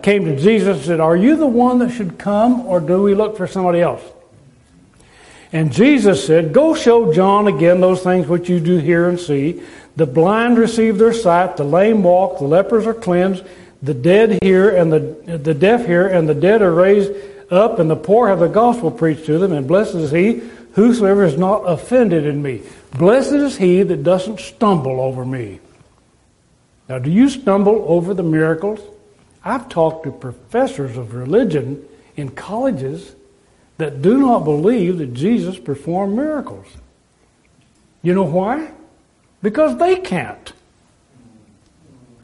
came 0.02 0.26
to 0.26 0.36
Jesus 0.36 0.78
and 0.78 0.86
said, 0.86 1.00
Are 1.00 1.16
you 1.16 1.36
the 1.36 1.48
one 1.48 1.80
that 1.80 1.92
should 1.92 2.18
come, 2.18 2.66
or 2.66 2.80
do 2.80 3.04
we 3.04 3.14
look 3.14 3.38
for 3.38 3.48
somebody 3.48 3.82
else? 3.82 4.02
And 5.56 5.72
Jesus 5.72 6.28
said, 6.28 6.52
Go 6.52 6.76
show 6.76 7.14
John 7.14 7.48
again 7.48 7.80
those 7.80 8.04
things 8.04 8.28
which 8.28 8.50
you 8.50 8.60
do 8.60 8.78
hear 8.78 9.08
and 9.08 9.18
see. 9.18 9.64
The 9.96 10.06
blind 10.06 10.58
receive 10.58 10.98
their 10.98 11.14
sight, 11.14 11.56
the 11.56 11.64
lame 11.64 12.04
walk, 12.04 12.40
the 12.40 12.44
lepers 12.44 12.86
are 12.86 12.94
cleansed, 12.94 13.42
the 13.82 13.94
dead 13.94 14.44
hear, 14.44 14.76
and 14.76 14.92
the, 14.92 15.38
the 15.38 15.54
deaf 15.54 15.86
hear, 15.86 16.08
and 16.08 16.28
the 16.28 16.36
dead 16.36 16.62
are 16.62 16.74
raised 16.74 17.14
up, 17.50 17.80
and 17.80 17.90
the 17.90 17.96
poor 17.96 18.28
have 18.28 18.42
the 18.42 18.50
gospel 18.50 18.92
preached 18.92 19.28
to 19.28 19.40
them, 19.40 19.54
and 19.54 19.66
blessed 19.66 19.96
is 19.96 20.12
he 20.12 20.42
whosoever 20.74 21.24
is 21.24 21.38
not 21.38 21.60
offended 21.60 22.26
in 22.26 22.42
me. 22.42 22.62
Blessed 22.98 23.32
is 23.32 23.56
he 23.56 23.82
that 23.82 24.04
doesn't 24.04 24.42
stumble 24.42 25.00
over 25.00 25.24
me. 25.24 25.62
Now, 26.90 27.00
do 27.00 27.10
you 27.10 27.30
stumble 27.30 27.86
over 27.88 28.14
the 28.14 28.24
miracles? 28.24 28.82
I've 29.42 29.70
talked 29.70 30.04
to 30.04 30.12
professors 30.12 30.98
of 30.98 31.14
religion 31.14 31.82
in 32.18 32.32
colleges 32.32 33.15
that 33.78 34.02
do 34.02 34.18
not 34.18 34.44
believe 34.44 34.98
that 35.00 35.14
Jesus 35.14 35.60
performed 35.60 36.16
miracles. 36.16 36.68
You 38.02 38.14
know 38.14 38.24
why? 38.24 38.72
Because 39.42 39.78
they 39.78 39.98
can't. 39.98 40.54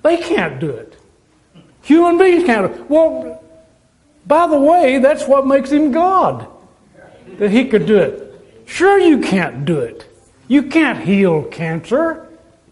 They 0.04 0.18
can't 0.18 0.60
do 0.60 0.70
it. 0.70 0.98
Human 1.84 2.18
beings 2.18 2.44
can't. 2.44 2.90
Well, 2.90 3.44
by 4.26 4.48
the 4.48 4.60
way, 4.60 5.00
that's 5.00 5.28
what 5.28 5.46
makes 5.46 5.72
him 5.72 5.92
God. 5.92 6.48
That 7.38 7.52
he 7.52 7.68
could 7.68 7.86
do 7.86 7.98
it. 7.98 8.28
Sure, 8.66 9.00
you 9.00 9.20
can't 9.20 9.66
do 9.66 9.80
it. 9.80 10.08
You 10.48 10.64
can't 10.64 11.00
heal 11.00 11.44
cancer 11.44 12.28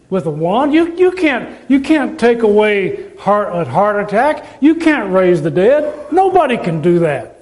with 0.08 0.26
a 0.26 0.30
wand. 0.30 0.72
You, 0.72 0.96
you, 0.96 1.12
can't, 1.12 1.58
you 1.68 1.80
can't 1.80 2.18
take 2.18 2.42
away 2.42 3.16
heart, 3.18 3.54
a 3.54 3.68
heart 3.68 4.04
attack. 4.04 4.46
You 4.60 4.76
can't 4.76 5.12
raise 5.12 5.42
the 5.42 5.50
dead. 5.50 6.12
Nobody 6.12 6.56
can 6.56 6.82
do 6.82 7.00
that. 7.00 7.39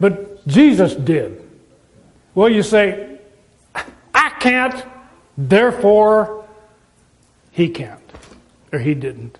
But 0.00 0.46
Jesus 0.46 0.94
did. 0.94 1.42
Well, 2.34 2.48
you 2.48 2.62
say, 2.62 3.18
I 3.74 4.30
can't, 4.40 4.84
therefore 5.38 6.44
he 7.52 7.68
can't. 7.68 8.00
Or 8.72 8.78
he 8.78 8.94
didn't. 8.94 9.38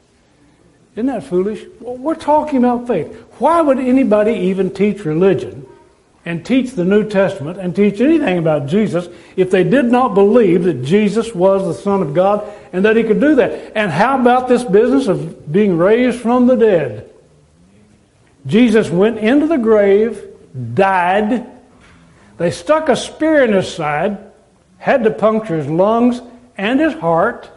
Isn't 0.95 1.07
that 1.07 1.25
foolish? 1.25 1.65
Well, 1.81 1.97
we're 1.97 2.15
talking 2.15 2.59
about 2.59 2.87
faith. 2.87 3.13
Why 3.39 3.61
would 3.61 3.79
anybody 3.79 4.33
even 4.33 4.73
teach 4.73 5.05
religion 5.05 5.67
and 6.25 6.45
teach 6.45 6.73
the 6.73 6.85
New 6.85 7.09
Testament 7.09 7.59
and 7.59 7.75
teach 7.75 8.01
anything 8.01 8.39
about 8.39 8.67
Jesus 8.67 9.09
if 9.37 9.51
they 9.51 9.65
did 9.65 9.87
not 9.87 10.15
believe 10.15 10.65
that 10.65 10.85
Jesus 10.85 11.35
was 11.35 11.65
the 11.65 11.83
Son 11.83 12.01
of 12.01 12.15
God 12.15 12.51
and 12.73 12.85
that 12.85 12.97
He 12.97 13.03
could 13.03 13.21
do 13.21 13.35
that. 13.35 13.73
And 13.75 13.91
how 13.91 14.19
about 14.19 14.49
this 14.49 14.65
business 14.65 15.07
of 15.07 15.53
being 15.53 15.77
raised 15.77 16.21
from 16.21 16.47
the 16.47 16.57
dead? 16.57 17.11
Jesus 18.47 18.89
went 18.89 19.19
into 19.19 19.47
the 19.47 19.59
grave, 19.59 20.34
died. 20.75 21.47
They 22.39 22.51
stuck 22.51 22.89
a 22.89 22.97
spear 22.97 23.45
in 23.45 23.53
his 23.53 23.73
side, 23.73 24.19
had 24.79 25.05
to 25.05 25.11
puncture 25.11 25.57
his 25.57 25.69
lungs 25.69 26.21
and 26.57 26.81
his 26.81 26.95
heart. 26.95 27.51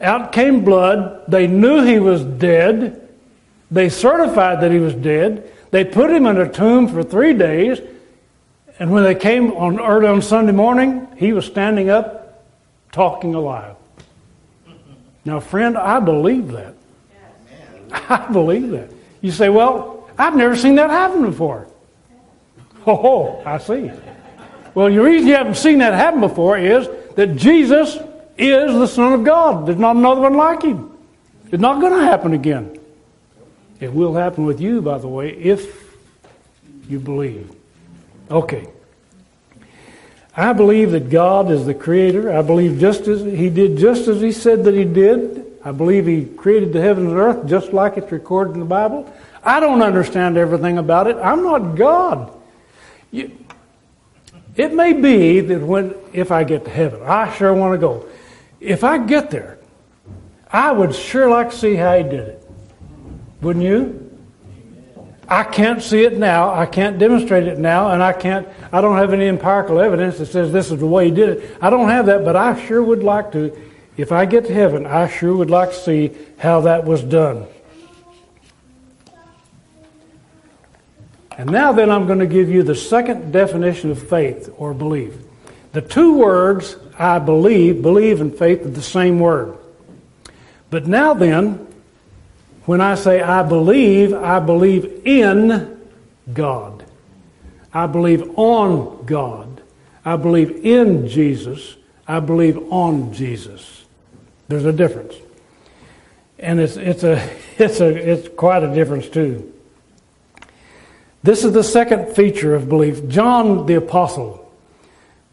Out 0.00 0.32
came 0.32 0.64
blood. 0.64 1.24
They 1.28 1.46
knew 1.46 1.82
he 1.82 1.98
was 1.98 2.22
dead. 2.22 3.08
They 3.70 3.88
certified 3.88 4.60
that 4.60 4.70
he 4.70 4.78
was 4.78 4.94
dead. 4.94 5.50
They 5.70 5.84
put 5.84 6.10
him 6.10 6.26
in 6.26 6.38
a 6.38 6.50
tomb 6.50 6.88
for 6.88 7.02
three 7.02 7.32
days, 7.32 7.80
and 8.78 8.90
when 8.90 9.02
they 9.02 9.14
came 9.14 9.52
on 9.52 9.80
early 9.80 10.06
on 10.06 10.22
Sunday 10.22 10.52
morning, 10.52 11.08
he 11.16 11.32
was 11.32 11.44
standing 11.44 11.90
up, 11.90 12.44
talking 12.92 13.34
alive. 13.34 13.74
Now, 15.24 15.40
friend, 15.40 15.76
I 15.76 15.98
believe 15.98 16.52
that. 16.52 16.74
I 18.08 18.30
believe 18.30 18.70
that. 18.70 18.90
You 19.20 19.32
say, 19.32 19.48
well, 19.48 19.95
I've 20.18 20.36
never 20.36 20.56
seen 20.56 20.76
that 20.76 20.90
happen 20.90 21.22
before. 21.22 21.66
Oh, 22.86 23.42
I 23.44 23.58
see. 23.58 23.90
Well, 24.74 24.90
the 24.90 25.00
reason 25.00 25.28
you 25.28 25.34
haven't 25.34 25.56
seen 25.56 25.78
that 25.78 25.94
happen 25.94 26.20
before 26.20 26.56
is 26.58 26.88
that 27.16 27.36
Jesus 27.36 27.96
is 28.38 28.72
the 28.74 28.86
Son 28.86 29.12
of 29.12 29.24
God. 29.24 29.66
There's 29.66 29.78
not 29.78 29.96
another 29.96 30.20
one 30.20 30.34
like 30.34 30.62
him. 30.62 30.92
It's 31.50 31.60
not 31.60 31.80
going 31.80 31.92
to 31.98 32.04
happen 32.04 32.32
again. 32.32 32.78
It 33.80 33.92
will 33.92 34.14
happen 34.14 34.46
with 34.46 34.60
you, 34.60 34.80
by 34.80 34.98
the 34.98 35.08
way, 35.08 35.30
if 35.30 35.94
you 36.88 36.98
believe. 36.98 37.50
Okay. 38.30 38.68
I 40.36 40.52
believe 40.52 40.90
that 40.90 41.08
God 41.08 41.50
is 41.50 41.64
the 41.64 41.74
creator. 41.74 42.30
I 42.30 42.42
believe 42.42 42.78
just 42.78 43.06
as 43.08 43.22
he 43.22 43.48
did 43.48 43.78
just 43.78 44.08
as 44.08 44.20
he 44.20 44.32
said 44.32 44.64
that 44.64 44.74
he 44.74 44.84
did. 44.84 45.44
I 45.64 45.72
believe 45.72 46.06
he 46.06 46.26
created 46.26 46.72
the 46.72 46.80
heavens 46.80 47.08
and 47.08 47.18
earth 47.18 47.48
just 47.48 47.72
like 47.72 47.96
it's 47.96 48.12
recorded 48.12 48.54
in 48.54 48.60
the 48.60 48.66
Bible. 48.66 49.12
I 49.46 49.60
don't 49.60 49.80
understand 49.80 50.36
everything 50.36 50.76
about 50.76 51.06
it. 51.06 51.16
I'm 51.16 51.44
not 51.44 51.76
God. 51.76 52.36
You, 53.12 53.30
it 54.56 54.74
may 54.74 54.92
be 54.92 55.40
that 55.40 55.60
when 55.60 55.94
if 56.12 56.32
I 56.32 56.42
get 56.42 56.64
to 56.64 56.70
heaven, 56.70 57.00
I 57.04 57.32
sure 57.32 57.54
want 57.54 57.74
to 57.74 57.78
go. 57.78 58.08
If 58.58 58.82
I 58.82 58.98
get 58.98 59.30
there, 59.30 59.58
I 60.50 60.72
would 60.72 60.94
sure 60.94 61.30
like 61.30 61.50
to 61.50 61.56
see 61.56 61.76
how 61.76 61.96
he 61.96 62.02
did 62.02 62.28
it. 62.28 62.50
Wouldn't 63.40 63.64
you? 63.64 64.02
I 65.28 65.44
can't 65.44 65.82
see 65.82 66.04
it 66.04 66.18
now, 66.18 66.52
I 66.52 66.66
can't 66.66 66.98
demonstrate 66.98 67.48
it 67.48 67.58
now, 67.58 67.90
and 67.90 68.02
I 68.02 68.12
can't, 68.12 68.48
I 68.72 68.80
don't 68.80 68.96
have 68.96 69.12
any 69.12 69.26
empirical 69.26 69.80
evidence 69.80 70.18
that 70.18 70.26
says 70.26 70.52
this 70.52 70.70
is 70.70 70.78
the 70.78 70.86
way 70.86 71.06
he 71.06 71.10
did 71.10 71.28
it. 71.30 71.58
I 71.60 71.68
don't 71.68 71.88
have 71.88 72.06
that, 72.06 72.24
but 72.24 72.36
I 72.36 72.64
sure 72.66 72.82
would 72.82 73.02
like 73.02 73.32
to. 73.32 73.56
If 73.96 74.12
I 74.12 74.24
get 74.26 74.46
to 74.46 74.54
heaven, 74.54 74.86
I 74.86 75.08
sure 75.08 75.34
would 75.34 75.50
like 75.50 75.70
to 75.70 75.76
see 75.76 76.12
how 76.38 76.60
that 76.62 76.84
was 76.84 77.02
done. 77.02 77.46
And 81.38 81.50
now 81.50 81.72
then 81.72 81.90
I'm 81.90 82.06
going 82.06 82.20
to 82.20 82.26
give 82.26 82.48
you 82.48 82.62
the 82.62 82.74
second 82.74 83.32
definition 83.32 83.90
of 83.90 84.08
faith 84.08 84.52
or 84.56 84.72
belief. 84.72 85.14
The 85.72 85.82
two 85.82 86.16
words, 86.16 86.76
I 86.98 87.18
believe, 87.18 87.82
believe 87.82 88.22
and 88.22 88.36
faith 88.36 88.64
are 88.64 88.70
the 88.70 88.82
same 88.82 89.20
word. 89.20 89.58
But 90.70 90.86
now 90.86 91.12
then, 91.12 91.66
when 92.64 92.80
I 92.80 92.94
say 92.94 93.20
I 93.20 93.42
believe, 93.42 94.14
I 94.14 94.40
believe 94.40 95.02
in 95.04 95.78
God. 96.32 96.84
I 97.72 97.86
believe 97.86 98.38
on 98.38 99.04
God. 99.04 99.62
I 100.04 100.16
believe 100.16 100.64
in 100.64 101.06
Jesus. 101.06 101.76
I 102.08 102.20
believe 102.20 102.72
on 102.72 103.12
Jesus. 103.12 103.84
There's 104.48 104.64
a 104.64 104.72
difference. 104.72 105.14
And 106.38 106.60
it's, 106.60 106.76
it's, 106.76 107.02
a, 107.04 107.30
it's, 107.58 107.80
a, 107.80 107.88
it's 107.88 108.28
quite 108.28 108.62
a 108.62 108.74
difference, 108.74 109.08
too. 109.08 109.52
This 111.26 111.42
is 111.42 111.52
the 111.52 111.64
second 111.64 112.14
feature 112.14 112.54
of 112.54 112.68
belief. 112.68 113.08
John 113.08 113.66
the 113.66 113.74
Apostle 113.74 114.48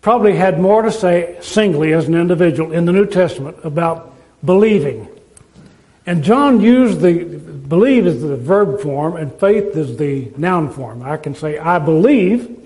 probably 0.02 0.36
had 0.36 0.60
more 0.60 0.82
to 0.82 0.92
say 0.92 1.38
singly 1.40 1.94
as 1.94 2.08
an 2.08 2.16
individual 2.16 2.72
in 2.72 2.86
the 2.86 2.92
New 2.92 3.06
Testament 3.06 3.58
about 3.64 4.16
believing. 4.44 5.08
And 6.08 6.24
John 6.24 6.62
used 6.62 7.02
the 7.02 7.24
believe 7.24 8.08
is 8.08 8.24
the 8.24 8.36
verb 8.36 8.82
form 8.82 9.18
and 9.18 9.32
faith 9.34 9.78
is 9.78 9.96
the 9.98 10.32
noun 10.36 10.72
form. 10.72 11.04
I 11.04 11.18
can 11.18 11.36
say 11.36 11.60
I 11.60 11.78
believe, 11.78 12.60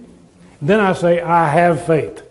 then 0.61 0.79
I 0.79 0.93
say 0.93 1.19
I 1.19 1.49
have 1.49 1.85
faith. 1.85 2.23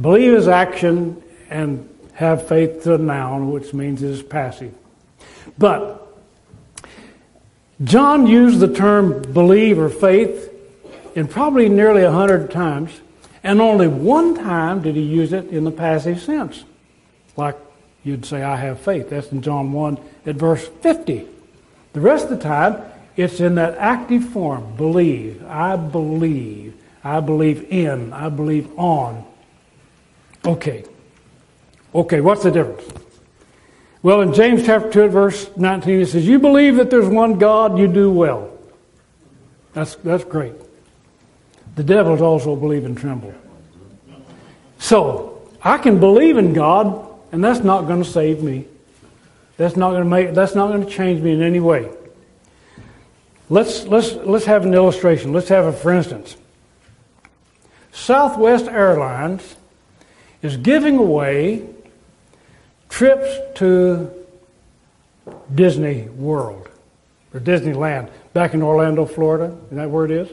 Believe 0.00 0.32
is 0.32 0.48
action 0.48 1.22
and 1.48 1.88
have 2.14 2.48
faith 2.48 2.82
to 2.82 2.94
a 2.94 2.98
noun, 2.98 3.52
which 3.52 3.72
means 3.72 4.02
it 4.02 4.10
is 4.10 4.22
passive. 4.24 4.74
But 5.56 6.03
John 7.82 8.26
used 8.26 8.60
the 8.60 8.72
term 8.72 9.22
believe 9.32 9.78
or 9.78 9.88
faith 9.88 10.50
in 11.14 11.26
probably 11.26 11.68
nearly 11.68 12.02
a 12.02 12.12
hundred 12.12 12.50
times, 12.50 13.00
and 13.42 13.60
only 13.60 13.88
one 13.88 14.36
time 14.36 14.82
did 14.82 14.94
he 14.94 15.02
use 15.02 15.32
it 15.32 15.48
in 15.48 15.64
the 15.64 15.70
passive 15.70 16.20
sense. 16.20 16.64
Like 17.36 17.56
you'd 18.04 18.24
say, 18.24 18.42
I 18.42 18.56
have 18.56 18.80
faith. 18.80 19.10
That's 19.10 19.32
in 19.32 19.42
John 19.42 19.72
1 19.72 19.98
at 20.26 20.36
verse 20.36 20.66
50. 20.66 21.26
The 21.92 22.00
rest 22.00 22.24
of 22.24 22.30
the 22.30 22.44
time, 22.44 22.82
it's 23.16 23.40
in 23.40 23.56
that 23.56 23.76
active 23.78 24.24
form 24.28 24.76
believe. 24.76 25.44
I 25.46 25.76
believe. 25.76 26.74
I 27.02 27.20
believe 27.20 27.70
in. 27.70 28.12
I 28.12 28.28
believe 28.28 28.70
on. 28.78 29.24
Okay. 30.44 30.84
Okay, 31.94 32.20
what's 32.20 32.42
the 32.42 32.50
difference? 32.50 33.03
Well, 34.04 34.20
in 34.20 34.34
James 34.34 34.66
chapter 34.66 34.90
2, 34.90 35.08
verse 35.08 35.50
19, 35.56 36.00
it 36.02 36.06
says, 36.08 36.26
You 36.26 36.38
believe 36.38 36.76
that 36.76 36.90
there's 36.90 37.08
one 37.08 37.38
God, 37.38 37.78
you 37.78 37.88
do 37.88 38.12
well. 38.12 38.50
That's, 39.72 39.94
that's 39.94 40.24
great. 40.24 40.52
The 41.76 41.84
devils 41.84 42.20
also 42.20 42.54
believe 42.54 42.84
and 42.84 42.98
tremble. 42.98 43.32
So, 44.78 45.48
I 45.62 45.78
can 45.78 46.00
believe 46.00 46.36
in 46.36 46.52
God, 46.52 47.08
and 47.32 47.42
that's 47.42 47.60
not 47.60 47.86
going 47.86 48.04
to 48.04 48.08
save 48.08 48.42
me. 48.42 48.66
That's 49.56 49.74
not 49.74 49.92
going 49.92 50.04
to 50.04 50.10
make, 50.10 50.34
that's 50.34 50.54
not 50.54 50.66
going 50.66 50.84
to 50.84 50.90
change 50.90 51.22
me 51.22 51.32
in 51.32 51.42
any 51.42 51.60
way. 51.60 51.88
Let's, 53.48 53.84
let's, 53.86 54.12
let's 54.12 54.44
have 54.44 54.66
an 54.66 54.74
illustration. 54.74 55.32
Let's 55.32 55.48
have 55.48 55.64
a, 55.64 55.72
for 55.72 55.90
instance. 55.90 56.36
Southwest 57.90 58.66
Airlines 58.66 59.56
is 60.42 60.58
giving 60.58 60.98
away 60.98 61.73
trips 62.88 63.38
to 63.56 64.10
Disney 65.54 66.02
World 66.08 66.68
or 67.32 67.40
Disneyland 67.40 68.10
back 68.32 68.54
in 68.54 68.62
Orlando, 68.62 69.04
Florida. 69.04 69.56
Isn't 69.66 69.76
that 69.76 69.90
where 69.90 70.04
it 70.04 70.10
is? 70.10 70.28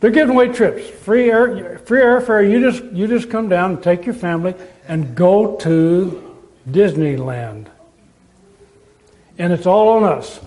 They're 0.00 0.10
giving 0.10 0.34
away 0.34 0.48
trips, 0.48 0.88
free 0.88 1.30
air, 1.30 1.78
free 1.78 2.00
airfare. 2.00 2.50
You 2.50 2.60
just 2.60 2.82
you 2.92 3.06
just 3.06 3.30
come 3.30 3.48
down 3.48 3.74
and 3.74 3.82
take 3.82 4.04
your 4.04 4.16
family 4.16 4.54
and 4.88 5.14
go 5.14 5.56
to 5.58 6.36
Disneyland, 6.68 7.66
and 9.38 9.52
it's 9.52 9.66
all 9.66 9.90
on 9.90 10.04
us. 10.04 10.40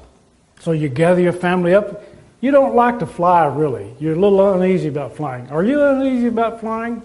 So 0.60 0.72
you 0.72 0.90
gather 0.90 1.22
your 1.22 1.34
family 1.34 1.74
up. 1.74 2.04
You 2.42 2.52
don't 2.52 2.76
like 2.76 3.00
to 3.00 3.08
fly, 3.08 3.46
really. 3.46 3.94
You're 3.98 4.16
a 4.16 4.20
little 4.20 4.54
uneasy 4.54 4.90
about 4.90 5.16
flying. 5.16 5.48
Are 5.50 5.64
you 5.64 5.82
uneasy 5.82 6.28
about 6.28 6.60
flying? 6.60 7.02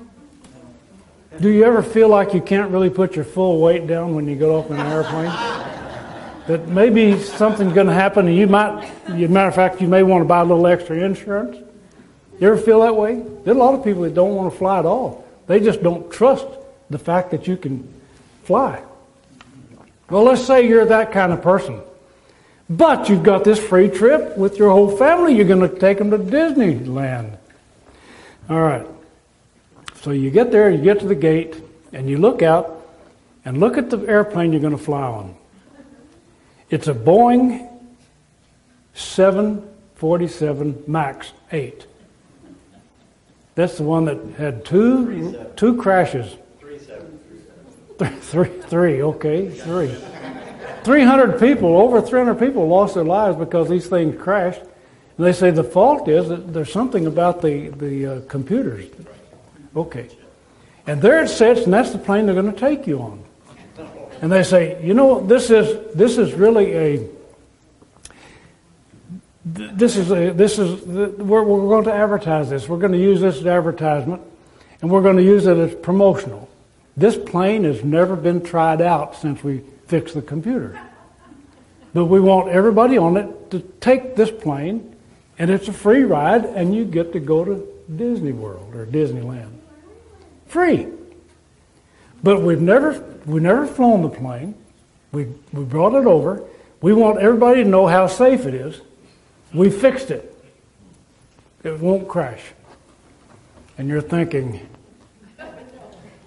Do 1.39 1.49
you 1.49 1.65
ever 1.65 1.83
feel 1.83 2.09
like 2.09 2.35
you 2.35 2.41
can't 2.41 2.71
really 2.71 2.91
put 2.91 3.15
your 3.15 3.25
full 3.25 3.61
weight 3.61 3.87
down 3.87 4.15
when 4.15 4.27
you 4.27 4.37
get 4.37 4.49
off 4.49 4.71
an 4.71 4.81
airplane? 4.81 5.61
that 6.51 6.67
maybe 6.67 7.17
something's 7.17 7.73
going 7.73 7.87
to 7.87 7.93
happen 7.93 8.27
and 8.27 8.37
you 8.37 8.49
might, 8.49 8.91
as 9.07 9.23
a 9.23 9.29
matter 9.29 9.49
of 9.49 9.55
fact, 9.55 9.81
you 9.81 9.87
may 9.87 10.03
want 10.03 10.21
to 10.21 10.27
buy 10.27 10.41
a 10.41 10.45
little 10.45 10.67
extra 10.67 10.97
insurance. 10.97 11.57
You 12.41 12.49
ever 12.49 12.57
feel 12.57 12.81
that 12.81 12.97
way? 12.97 13.23
There's 13.45 13.57
a 13.57 13.61
lot 13.61 13.75
of 13.75 13.85
people 13.85 14.03
that 14.03 14.15
don't 14.15 14.35
want 14.35 14.53
to 14.53 14.59
fly 14.59 14.81
at 14.81 14.85
all. 14.85 15.25
They 15.47 15.61
just 15.61 15.81
don't 15.81 16.11
trust 16.11 16.47
the 16.89 16.99
fact 16.99 17.31
that 17.31 17.47
you 17.47 17.57
can 17.57 17.89
fly. 18.43 18.83
Well, 20.09 20.25
let's 20.25 20.45
say 20.45 20.67
you're 20.67 20.87
that 20.87 21.13
kind 21.13 21.33
of 21.33 21.41
person. 21.41 21.81
But 22.69 23.09
you've 23.09 23.23
got 23.23 23.45
this 23.45 23.61
free 23.61 23.89
trip 23.89 24.37
with 24.37 24.57
your 24.57 24.71
whole 24.71 24.97
family. 24.97 25.37
You're 25.37 25.47
going 25.47 25.69
to 25.69 25.79
take 25.79 25.99
them 25.99 26.11
to 26.11 26.19
Disneyland. 26.19 27.37
All 28.49 28.61
right. 28.61 28.87
So 30.01 30.13
you 30.13 30.31
get 30.31 30.51
there, 30.51 30.71
you 30.71 30.79
get 30.79 30.99
to 31.01 31.07
the 31.07 31.15
gate, 31.15 31.63
and 31.93 32.09
you 32.09 32.17
look 32.17 32.41
out 32.41 32.89
and 33.45 33.61
look 33.61 33.77
at 33.77 33.91
the 33.91 33.99
airplane 34.07 34.51
you're 34.51 34.61
going 34.61 34.77
to 34.77 34.83
fly 34.83 35.03
on. 35.03 35.37
It's 36.71 36.89
a 36.89 36.95
Boeing 36.95 37.69
747 38.95 40.85
MAX 40.87 41.33
8. 41.53 41.87
That's 43.55 43.77
the 43.77 43.83
one 43.83 44.07
that 44.07 44.19
had 44.39 44.65
two 44.65 45.51
two 45.57 45.77
crashes. 45.77 46.35
Three, 46.61 46.79
seven, 46.79 47.21
three, 47.29 47.41
seven. 47.99 48.21
Three, 48.21 48.61
three, 48.69 49.03
okay, 49.03 49.51
three. 49.51 49.95
300 50.83 51.39
people, 51.39 51.77
over 51.77 52.01
300 52.01 52.39
people 52.39 52.67
lost 52.67 52.95
their 52.95 53.05
lives 53.05 53.37
because 53.37 53.69
these 53.69 53.87
things 53.87 54.19
crashed. 54.19 54.63
And 54.63 55.27
they 55.27 55.35
say 55.35 55.51
the 55.51 55.63
fault 55.63 56.09
is 56.09 56.31
that 56.31 56.55
there's 56.55 56.73
something 56.73 57.07
about 57.07 57.43
the, 57.43 57.69
the 57.69 58.07
uh, 58.07 58.21
computers 58.29 58.87
Okay. 59.77 60.09
And 60.87 61.01
there 61.01 61.23
it 61.23 61.29
sits, 61.29 61.63
and 61.63 61.73
that's 61.73 61.91
the 61.91 61.99
plane 61.99 62.27
they're 62.27 62.35
going 62.35 62.53
to 62.53 62.59
take 62.59 62.87
you 62.87 63.01
on. 63.01 63.25
And 64.23 64.31
they 64.31 64.43
say, 64.43 64.83
you 64.85 64.93
know, 64.93 65.21
this 65.21 65.51
is 65.51 65.95
this 65.95 66.19
is 66.19 66.35
really 66.35 66.73
a 66.75 67.09
this 69.45 69.97
is 69.97 70.11
a, 70.11 70.31
this 70.31 70.59
is 70.59 70.83
we're, 70.85 71.43
we're 71.43 71.69
going 71.69 71.85
to 71.85 71.93
advertise 71.93 72.51
this. 72.51 72.69
We're 72.69 72.79
going 72.79 72.93
to 72.93 72.99
use 72.99 73.21
this 73.21 73.39
as 73.39 73.47
advertisement, 73.47 74.23
and 74.83 74.91
we're 74.91 75.03
going 75.03 75.17
to 75.17 75.23
use 75.23 75.47
it 75.47 75.57
as 75.57 75.75
promotional. 75.75 76.49
This 76.97 77.17
plane 77.17 77.65
has 77.65 77.83
never 77.83 78.17
been 78.17 78.43
tried 78.43 78.83
out 78.83 79.17
since 79.17 79.43
we 79.43 79.63
fixed 79.87 80.15
the 80.15 80.23
computer. 80.23 80.79
But 81.95 82.07
we 82.07 82.21
want 82.21 82.51
everybody 82.51 82.99
on 82.99 83.17
it 83.17 83.51
to 83.53 83.61
take 83.81 84.17
this 84.17 84.31
plane, 84.31 84.95
and 85.39 85.51
it's 85.51 85.69
a 85.69 85.73
free 85.73 86.05
ride, 86.05 86.45
and 86.45 86.75
you 86.75 86.85
get 86.85 87.13
to 87.15 87.21
go 87.21 87.45
to 87.45 87.67
Disney 87.97 88.33
World 88.33 88.75
or 88.75 88.87
Disneyland. 88.87 89.60
Free. 90.51 90.89
But 92.25 92.43
we've 92.43 92.61
never 92.61 93.01
we've 93.25 93.41
never 93.41 93.69
flown 93.69 94.03
the 94.03 94.09
plane. 94.09 94.57
We 95.13 95.27
we 95.53 95.63
brought 95.63 95.95
it 95.95 96.07
over. 96.07 96.43
We 96.83 96.93
want 96.93 97.21
everybody 97.21 97.63
to 97.63 97.69
know 97.69 97.87
how 97.87 98.09
safe 98.09 98.47
it 98.47 98.55
is. 98.55 98.81
We 99.55 99.71
fixed 99.71 100.11
it. 100.11 100.27
It 101.63 101.79
won't 101.79 102.09
crash. 102.09 102.43
And 103.79 103.89
you're 103.89 104.01
thinking, 104.01 104.69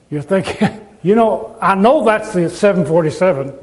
you're 0.09 0.21
thinking, 0.21 0.69
you 1.03 1.15
know, 1.15 1.57
I 1.61 1.75
know 1.75 2.05
that's 2.05 2.33
the 2.33 2.49
747, 2.49 3.53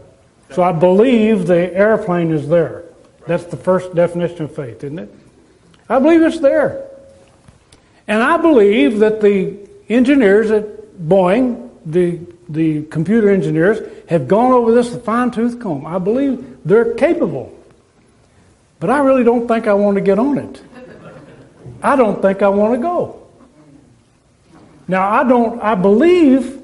so 0.50 0.62
I 0.62 0.72
believe 0.72 1.46
the 1.46 1.74
airplane 1.74 2.32
is 2.32 2.48
there. 2.48 2.84
That's 3.26 3.44
the 3.44 3.56
first 3.56 3.94
definition 3.94 4.42
of 4.42 4.54
faith, 4.54 4.84
isn't 4.84 4.98
it? 4.98 5.14
I 5.88 5.98
believe 6.00 6.22
it's 6.22 6.40
there. 6.40 6.86
And 8.06 8.22
I 8.22 8.36
believe 8.36 8.98
that 8.98 9.20
the 9.20 9.69
engineers 9.90 10.50
at 10.50 10.64
Boeing, 10.96 11.70
the, 11.84 12.20
the 12.48 12.84
computer 12.84 13.28
engineers, 13.28 13.80
have 14.08 14.28
gone 14.28 14.52
over 14.52 14.72
this 14.72 14.90
with 14.90 15.00
a 15.00 15.04
fine 15.04 15.30
tooth 15.30 15.60
comb. 15.60 15.84
I 15.84 15.98
believe 15.98 16.58
they're 16.64 16.94
capable. 16.94 17.56
But 18.78 18.90
I 18.90 19.00
really 19.00 19.24
don't 19.24 19.46
think 19.46 19.66
I 19.66 19.74
want 19.74 19.96
to 19.96 20.00
get 20.00 20.18
on 20.18 20.38
it. 20.38 20.62
I 21.82 21.96
don't 21.96 22.22
think 22.22 22.42
I 22.42 22.48
want 22.48 22.74
to 22.74 22.80
go. 22.80 23.26
Now 24.88 25.10
I 25.10 25.24
don't 25.24 25.60
I 25.60 25.74
believe 25.74 26.60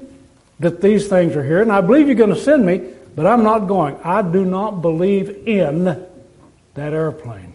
that 0.59 0.81
these 0.81 1.07
things 1.07 1.35
are 1.35 1.43
here, 1.43 1.61
and 1.61 1.71
I 1.71 1.81
believe 1.81 2.07
you're 2.07 2.15
going 2.15 2.33
to 2.33 2.39
send 2.39 2.65
me, 2.65 2.89
but 3.15 3.25
I'm 3.25 3.43
not 3.43 3.67
going. 3.67 3.95
I 4.03 4.21
do 4.21 4.43
not 4.43 4.81
believe 4.81 5.47
in 5.47 5.83
that 5.83 6.93
airplane. 6.93 7.53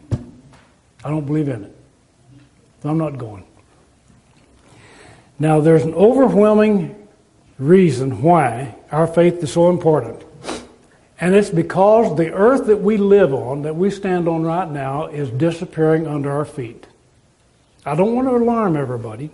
I 1.04 1.10
don't 1.10 1.26
believe 1.26 1.48
in 1.48 1.64
it. 1.64 1.76
I'm 2.84 2.98
not 2.98 3.18
going. 3.18 3.44
Now, 5.42 5.58
there's 5.58 5.82
an 5.82 5.94
overwhelming 5.94 6.94
reason 7.58 8.22
why 8.22 8.76
our 8.92 9.08
faith 9.08 9.42
is 9.42 9.52
so 9.52 9.70
important. 9.70 10.22
And 11.20 11.34
it's 11.34 11.50
because 11.50 12.16
the 12.16 12.32
earth 12.32 12.66
that 12.66 12.76
we 12.76 12.96
live 12.96 13.34
on, 13.34 13.62
that 13.62 13.74
we 13.74 13.90
stand 13.90 14.28
on 14.28 14.44
right 14.44 14.70
now, 14.70 15.06
is 15.06 15.30
disappearing 15.30 16.06
under 16.06 16.30
our 16.30 16.44
feet. 16.44 16.86
I 17.84 17.96
don't 17.96 18.14
want 18.14 18.28
to 18.28 18.36
alarm 18.36 18.76
everybody. 18.76 19.30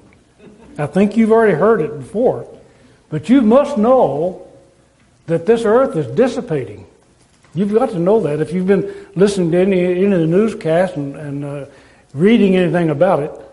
I 0.78 0.86
think 0.86 1.14
you've 1.14 1.30
already 1.30 1.58
heard 1.58 1.82
it 1.82 1.98
before. 1.98 2.48
But 3.10 3.28
you 3.28 3.42
must 3.42 3.76
know 3.76 4.48
that 5.26 5.44
this 5.44 5.66
earth 5.66 5.94
is 5.94 6.06
dissipating. 6.16 6.86
You've 7.54 7.74
got 7.74 7.90
to 7.90 7.98
know 7.98 8.18
that 8.22 8.40
if 8.40 8.50
you've 8.54 8.66
been 8.66 8.90
listening 9.14 9.50
to 9.50 9.58
any, 9.58 9.84
any 9.84 10.04
of 10.04 10.20
the 10.20 10.26
newscasts 10.26 10.96
and, 10.96 11.16
and 11.16 11.44
uh, 11.44 11.66
reading 12.14 12.56
anything 12.56 12.88
about 12.88 13.20
it. 13.20 13.47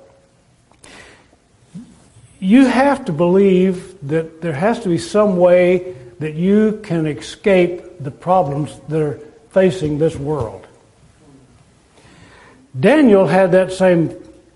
You 2.39 2.65
have 2.65 3.06
to 3.06 3.13
believe 3.13 4.08
that 4.08 4.41
there 4.41 4.54
has 4.54 4.82
to 4.82 4.89
be 4.89 4.98
some 4.98 5.38
way 5.38 5.95
that 6.19 6.34
you 6.34 6.80
can 6.84 7.06
escape 7.06 8.00
the 8.00 8.12
problems 8.12 8.78
that 8.89 9.02
are 9.02 9.19
facing 9.52 9.98
this 9.98 10.15
world. 10.15 10.65
Daniel 12.78 13.26
had 13.26 13.52
that 13.54 13.71
same 13.71 14.13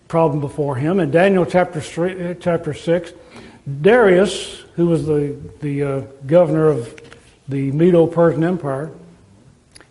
problem 0.08 0.42
before 0.42 0.76
him. 0.76 1.00
In 1.00 1.12
Daniel 1.12 1.46
chapter, 1.46 1.80
three, 1.80 2.32
uh, 2.32 2.34
chapter 2.34 2.74
6, 2.74 3.13
Darius, 3.82 4.62
who 4.76 4.88
was 4.88 5.06
the, 5.06 5.38
the 5.62 5.84
uh, 5.84 6.02
governor 6.26 6.68
of 6.68 7.02
the 7.48 7.72
Medo 7.72 8.08
Persian 8.08 8.44
Empire, 8.44 8.92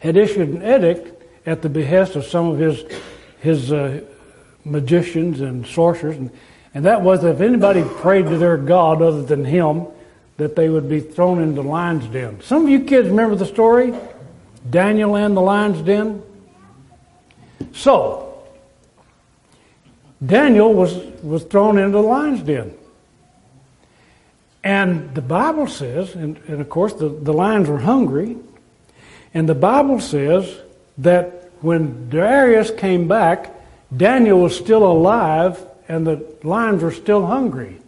had 0.01 0.17
issued 0.17 0.49
an 0.51 0.63
edict 0.63 1.23
at 1.47 1.63
the 1.63 1.69
behest 1.69 2.17
of 2.17 2.25
some 2.25 2.49
of 2.49 2.59
his, 2.59 2.85
his 3.41 3.73
uh, 3.73 4.03
magicians 4.65 5.41
and 5.41 5.67
sorcerers, 5.67 6.17
and, 6.17 6.31
and 6.75 6.85
that 6.85 7.03
was 7.03 7.25
if 7.25 7.41
anybody 7.41 7.83
prayed 7.83 8.27
to 8.27 8.39
their 8.39 8.57
God 8.57 9.03
other 9.03 9.23
than 9.23 9.45
him, 9.45 9.87
that 10.37 10.55
they 10.55 10.69
would 10.69 10.89
be 10.89 11.01
thrown 11.01 11.43
into 11.43 11.63
the 11.63 11.69
lion's 11.69 12.07
den. 12.07 12.41
Some 12.43 12.65
of 12.65 12.71
you 12.71 12.85
kids 12.85 13.09
remember 13.09 13.35
the 13.35 13.47
story? 13.47 13.93
Daniel 14.69 15.17
and 15.17 15.37
the 15.37 15.41
lion's 15.41 15.83
den? 15.83 16.23
So, 17.73 18.45
Daniel 20.25 20.73
was, 20.73 20.95
was 21.23 21.45
thrown 21.45 21.79
into 21.79 21.91
the 21.91 22.03
lion's 22.03 22.43
den. 22.43 22.75
And 24.63 25.15
the 25.15 25.23
Bible 25.23 25.67
says, 25.67 26.15
and, 26.15 26.37
and 26.49 26.61
of 26.61 26.69
course 26.69 26.93
the, 26.95 27.09
the 27.09 27.33
lions 27.33 27.69
were 27.69 27.79
hungry, 27.79 28.37
and 29.33 29.49
the 29.49 29.55
Bible 29.55 30.01
says 30.01 30.57
that 30.99 31.51
when 31.61 32.09
Darius 32.11 32.71
came 32.71 33.09
back, 33.09 33.53
Daniel 33.97 34.41
was 34.41 34.57
still 34.57 34.85
alive 34.85 35.65
and 35.89 36.07
the 36.07 36.25
lions 36.43 36.83
were 36.83 36.93
still 36.93 37.27
hungry. 37.27 37.81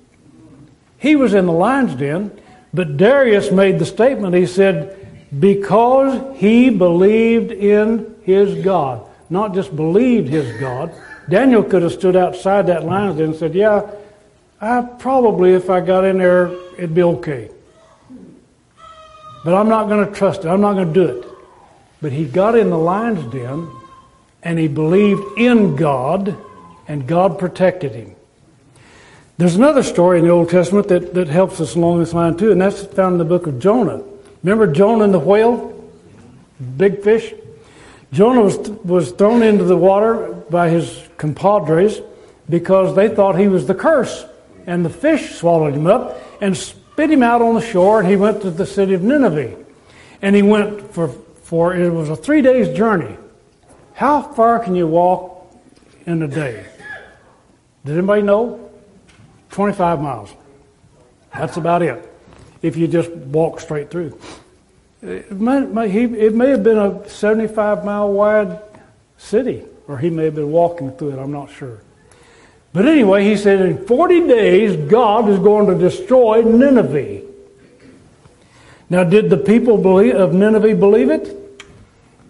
He 0.99 1.17
was 1.17 1.35
in 1.35 1.47
the 1.47 1.53
lion's 1.53 1.95
den, 1.95 2.31
but 2.73 2.97
Darius 2.97 3.51
made 3.51 3.79
the 3.79 3.87
statement. 3.87 4.35
He 4.35 4.47
said, 4.47 4.97
because 5.39 6.37
he 6.37 6.71
believed 6.71 7.53
in 7.53 8.17
his 8.23 8.65
God. 8.65 9.07
Not 9.29 9.55
just 9.55 9.75
believed 9.75 10.29
his 10.29 10.61
God. 10.61 10.93
Daniel 11.29 11.63
could 11.63 11.83
have 11.83 11.93
stood 11.93 12.17
outside 12.17 12.67
that 12.67 12.85
lion's 12.85 13.17
den 13.17 13.29
and 13.31 13.37
said, 13.37 13.55
Yeah, 13.55 13.89
I 14.61 14.83
probably, 14.83 15.53
if 15.55 15.71
I 15.71 15.81
got 15.81 16.05
in 16.05 16.19
there, 16.19 16.49
it'd 16.77 16.95
be 16.95 17.03
okay. 17.03 17.51
But 19.45 19.55
I'm 19.55 19.69
not 19.69 19.89
going 19.89 20.07
to 20.07 20.13
trust 20.13 20.45
it. 20.45 20.49
I'm 20.49 20.61
not 20.61 20.75
going 20.75 20.93
to 20.93 20.95
do 20.95 21.05
it. 21.05 21.27
But 22.03 22.13
he 22.13 22.25
got 22.25 22.59
in 22.59 22.71
the 22.71 22.79
lion's 22.79 23.33
den 23.33 23.71
and 24.43 24.59
he 24.59 24.69
believed 24.69 25.39
in 25.39 25.77
God, 25.77 26.37
and 26.91 27.07
God 27.07 27.39
protected 27.39 27.95
him. 27.95 28.17
There's 29.39 29.55
another 29.55 29.85
story 29.85 30.19
in 30.19 30.25
the 30.25 30.33
Old 30.33 30.51
Testament 30.51 30.89
that, 30.89 31.15
that 31.15 31.29
helps 31.29 31.61
us 31.61 31.77
along 31.77 32.01
this 32.01 32.13
line 32.13 32.37
too, 32.37 32.51
and 32.51 32.61
that's 32.61 32.85
found 32.85 33.13
in 33.13 33.19
the 33.19 33.25
book 33.25 33.47
of 33.47 33.61
Jonah. 33.61 34.03
Remember 34.43 34.67
Jonah 34.67 35.05
and 35.05 35.15
the 35.15 35.21
whale? 35.21 35.89
Big 36.77 37.05
fish? 37.05 37.33
Jonah 38.13 38.41
was, 38.41 38.59
was 38.59 39.13
thrown 39.13 39.45
into 39.45 39.63
the 39.63 39.77
water 39.77 40.33
by 40.51 40.69
his 40.69 41.09
compadres 41.17 42.01
because 42.49 42.97
they 42.97 43.09
thought 43.09 43.39
he 43.39 43.47
was 43.47 43.69
the 43.69 43.75
curse. 43.75 44.25
And 44.67 44.85
the 44.85 44.91
fish 44.91 45.37
swallowed 45.37 45.75
him 45.75 45.87
up 45.87 46.21
and 46.41 46.57
spit 46.57 47.09
him 47.09 47.23
out 47.23 47.41
on 47.41 47.55
the 47.55 47.61
shore, 47.61 48.01
and 48.01 48.09
he 48.09 48.17
went 48.17 48.43
to 48.43 48.51
the 48.51 48.67
city 48.67 48.95
of 48.95 49.03
Nineveh. 49.05 49.57
And 50.23 50.35
he 50.35 50.43
went 50.43 50.93
for, 50.93 51.07
for 51.45 51.73
it 51.73 51.89
was 51.89 52.09
a 52.09 52.17
three 52.17 52.43
days 52.43 52.77
journey. 52.77 53.17
How 53.95 54.23
far 54.23 54.59
can 54.59 54.75
you 54.75 54.89
walk 54.89 55.55
in 56.05 56.21
a 56.25 56.29
day? 56.29 56.67
Did 57.85 57.97
anybody 57.97 58.23
know? 58.23 58.71
25 59.51 60.01
miles. 60.01 60.33
That's 61.35 61.57
about 61.57 61.83
it. 61.83 62.07
If 62.63 62.77
you 62.77 62.87
just 62.87 63.11
walk 63.11 63.61
straight 63.61 63.91
through. 63.91 64.19
It 65.03 65.33
may, 65.33 65.91
it 65.91 66.35
may 66.35 66.51
have 66.51 66.63
been 66.63 66.79
a 66.79 67.09
75 67.09 67.85
mile 67.85 68.13
wide 68.13 68.61
city, 69.17 69.65
or 69.89 69.99
he 69.99 70.11
may 70.11 70.27
have 70.27 70.35
been 70.35 70.51
walking 70.51 70.93
through 70.93 71.13
it, 71.13 71.19
I'm 71.19 71.33
not 71.33 71.51
sure. 71.51 71.81
But 72.73 72.87
anyway, 72.87 73.25
he 73.25 73.37
said 73.37 73.61
in 73.63 73.87
40 73.87 74.29
days, 74.29 74.91
God 74.91 75.29
is 75.29 75.39
going 75.39 75.67
to 75.67 75.75
destroy 75.75 76.43
Nineveh. 76.43 77.23
Now, 78.91 79.05
did 79.05 79.31
the 79.31 79.37
people 79.37 79.79
believe, 79.79 80.17
of 80.17 80.35
Nineveh 80.35 80.75
believe 80.75 81.11
it? 81.11 81.37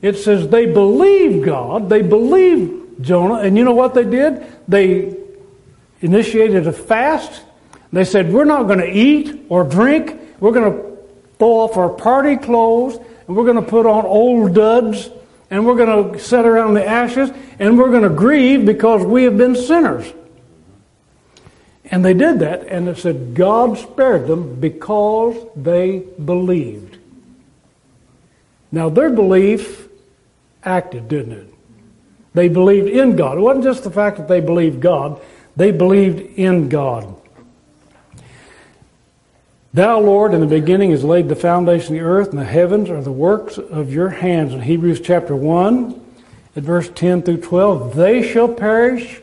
It 0.00 0.16
says 0.16 0.48
they 0.48 0.66
believed 0.66 1.44
God, 1.44 1.88
they 1.88 2.02
believed 2.02 3.02
Jonah, 3.02 3.36
and 3.36 3.56
you 3.56 3.64
know 3.64 3.74
what 3.74 3.94
they 3.94 4.04
did? 4.04 4.46
They 4.68 5.16
initiated 6.00 6.66
a 6.66 6.72
fast. 6.72 7.42
They 7.92 8.04
said, 8.04 8.32
We're 8.32 8.44
not 8.44 8.64
going 8.64 8.78
to 8.78 8.90
eat 8.90 9.46
or 9.48 9.64
drink. 9.64 10.18
We're 10.40 10.52
going 10.52 10.72
to 10.72 10.96
throw 11.38 11.48
off 11.48 11.76
our 11.76 11.88
party 11.88 12.36
clothes, 12.36 12.96
and 12.96 13.36
we're 13.36 13.44
going 13.44 13.62
to 13.62 13.68
put 13.68 13.86
on 13.86 14.04
old 14.04 14.54
duds, 14.54 15.10
and 15.50 15.66
we're 15.66 15.76
going 15.76 16.12
to 16.12 16.18
sit 16.18 16.44
around 16.44 16.74
the 16.74 16.86
ashes, 16.86 17.30
and 17.58 17.78
we're 17.78 17.90
going 17.90 18.02
to 18.02 18.10
grieve 18.10 18.64
because 18.64 19.04
we 19.04 19.24
have 19.24 19.36
been 19.36 19.56
sinners. 19.56 20.12
And 21.90 22.04
they 22.04 22.14
did 22.14 22.38
that, 22.38 22.66
and 22.68 22.88
it 22.88 22.98
said 22.98 23.34
God 23.34 23.76
spared 23.76 24.28
them 24.28 24.60
because 24.60 25.36
they 25.56 26.04
believed. 26.24 26.98
Now, 28.70 28.88
their 28.88 29.10
belief 29.10 29.88
acted, 30.62 31.08
didn't 31.08 31.32
it? 31.32 31.54
They 32.34 32.48
believed 32.48 32.88
in 32.88 33.16
God. 33.16 33.38
It 33.38 33.40
wasn't 33.40 33.64
just 33.64 33.82
the 33.82 33.90
fact 33.90 34.18
that 34.18 34.28
they 34.28 34.40
believed 34.40 34.80
God, 34.80 35.20
they 35.56 35.70
believed 35.70 36.38
in 36.38 36.68
God. 36.68 37.16
Thou, 39.72 40.00
Lord, 40.00 40.34
in 40.34 40.40
the 40.40 40.46
beginning 40.46 40.90
has 40.90 41.04
laid 41.04 41.28
the 41.28 41.36
foundation 41.36 41.94
of 41.94 42.00
the 42.00 42.06
earth, 42.06 42.30
and 42.30 42.38
the 42.38 42.44
heavens 42.44 42.90
are 42.90 43.02
the 43.02 43.12
works 43.12 43.56
of 43.56 43.92
your 43.92 44.08
hands. 44.08 44.52
In 44.52 44.60
Hebrews 44.60 45.00
chapter 45.00 45.36
1, 45.36 46.00
at 46.56 46.62
verse 46.64 46.90
10 46.92 47.22
through 47.22 47.42
12, 47.42 47.94
they 47.94 48.28
shall 48.28 48.48
perish, 48.48 49.20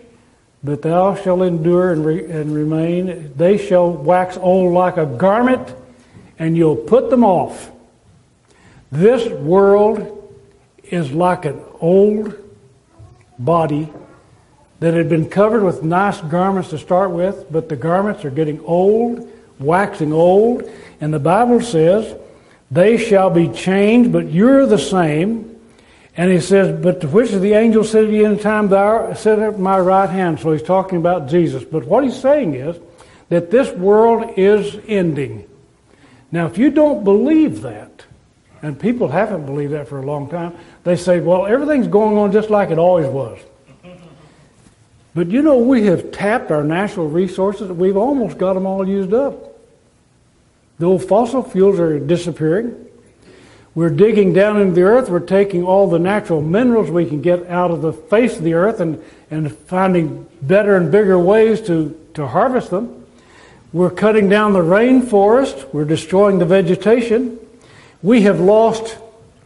but 0.64 0.82
thou 0.82 1.16
shalt 1.16 1.42
endure 1.42 1.92
and, 1.92 2.06
re- 2.06 2.32
and 2.32 2.56
remain. 2.56 3.34
They 3.36 3.58
shall 3.58 3.92
wax 3.92 4.38
old 4.38 4.74
like 4.74 4.96
a 4.96 5.06
garment, 5.06 5.76
and 6.40 6.56
you'll 6.56 6.78
put 6.78 7.10
them 7.10 7.26
off. 7.26 7.70
This 8.90 9.28
world 9.30 10.14
is 10.86 11.12
like 11.12 11.44
an 11.44 11.62
old 11.82 12.36
body 13.38 13.92
that 14.80 14.94
had 14.94 15.10
been 15.10 15.30
covered 15.30 15.64
with 15.64 15.84
nice 15.84 16.22
garments 16.22 16.70
to 16.70 16.78
start 16.78 17.12
with, 17.12 17.46
but 17.52 17.70
the 17.70 17.76
garments 17.76 18.24
are 18.26 18.30
getting 18.30 18.60
old, 18.62 19.28
waxing 19.60 20.14
old, 20.14 20.70
and 21.02 21.14
the 21.14 21.20
Bible 21.20 21.62
says, 21.62 22.16
they 22.70 22.98
shall 22.98 23.30
be 23.30 23.48
changed, 23.48 24.12
but 24.12 24.30
you're 24.32 24.66
the 24.66 24.78
same. 24.78 25.56
And 26.16 26.32
he 26.32 26.40
says, 26.40 26.82
But 26.82 27.02
to 27.02 27.08
which 27.08 27.32
of 27.32 27.42
the 27.42 27.54
angels 27.54 27.92
said 27.92 28.12
you 28.12 28.26
in 28.26 28.40
time 28.40 28.70
thou 28.70 29.14
sit 29.14 29.40
at 29.40 29.60
my 29.60 29.80
right 29.80 30.10
hand? 30.10 30.40
So 30.40 30.52
he's 30.52 30.64
talking 30.64 30.98
about 30.98 31.30
Jesus. 31.30 31.64
But 31.64 31.86
what 31.86 32.04
he's 32.04 32.20
saying 32.20 32.56
is 32.56 32.78
that 33.30 33.52
this 33.52 33.72
world 33.72 34.34
is 34.36 34.80
ending. 34.88 35.48
Now, 36.32 36.48
if 36.48 36.58
you 36.58 36.72
don't 36.72 37.04
believe 37.04 37.62
that, 37.62 38.04
and 38.62 38.78
people 38.78 39.08
haven't 39.08 39.46
believed 39.46 39.74
that 39.74 39.88
for 39.88 40.00
a 40.00 40.06
long 40.06 40.30
time, 40.30 40.58
they 40.84 40.96
say, 40.96 41.20
well, 41.20 41.46
everything's 41.46 41.88
going 41.88 42.18
on 42.18 42.32
just 42.32 42.50
like 42.50 42.72
it 42.72 42.80
always 42.80 43.08
was. 43.08 43.40
But 45.18 45.32
you 45.32 45.42
know, 45.42 45.58
we 45.58 45.88
have 45.88 46.12
tapped 46.12 46.52
our 46.52 46.64
natural 46.64 47.10
resources. 47.10 47.72
We've 47.72 47.98
almost 47.98 48.38
got 48.38 48.54
them 48.54 48.68
all 48.68 48.88
used 48.88 49.16
up. 49.16 49.58
The 50.78 50.86
old 50.86 51.06
fossil 51.06 51.42
fuels 51.42 51.80
are 51.80 51.98
disappearing. 51.98 52.86
We're 53.74 53.90
digging 53.90 54.34
down 54.34 54.62
into 54.62 54.76
the 54.76 54.84
earth. 54.84 55.10
We're 55.10 55.22
taking 55.22 55.64
all 55.64 55.90
the 55.90 55.98
natural 55.98 56.44
minerals 56.44 56.92
we 56.92 57.08
can 57.08 57.24
get 57.24 57.48
out 57.48 57.72
of 57.72 57.82
the 57.82 57.94
face 57.94 58.38
of 58.38 58.44
the 58.44 58.54
earth 58.54 58.80
and, 58.80 59.04
and 59.32 59.52
finding 59.52 60.28
better 60.44 60.76
and 60.76 60.92
bigger 60.92 61.18
ways 61.18 61.62
to, 61.62 62.00
to 62.14 62.28
harvest 62.28 62.70
them. 62.70 63.04
We're 63.74 63.90
cutting 63.90 64.30
down 64.30 64.54
the 64.54 64.60
rainforest. 64.60 65.74
We're 65.74 65.86
destroying 65.86 66.38
the 66.38 66.46
vegetation. 66.46 67.40
We 68.04 68.22
have 68.22 68.40
lost 68.40 69.00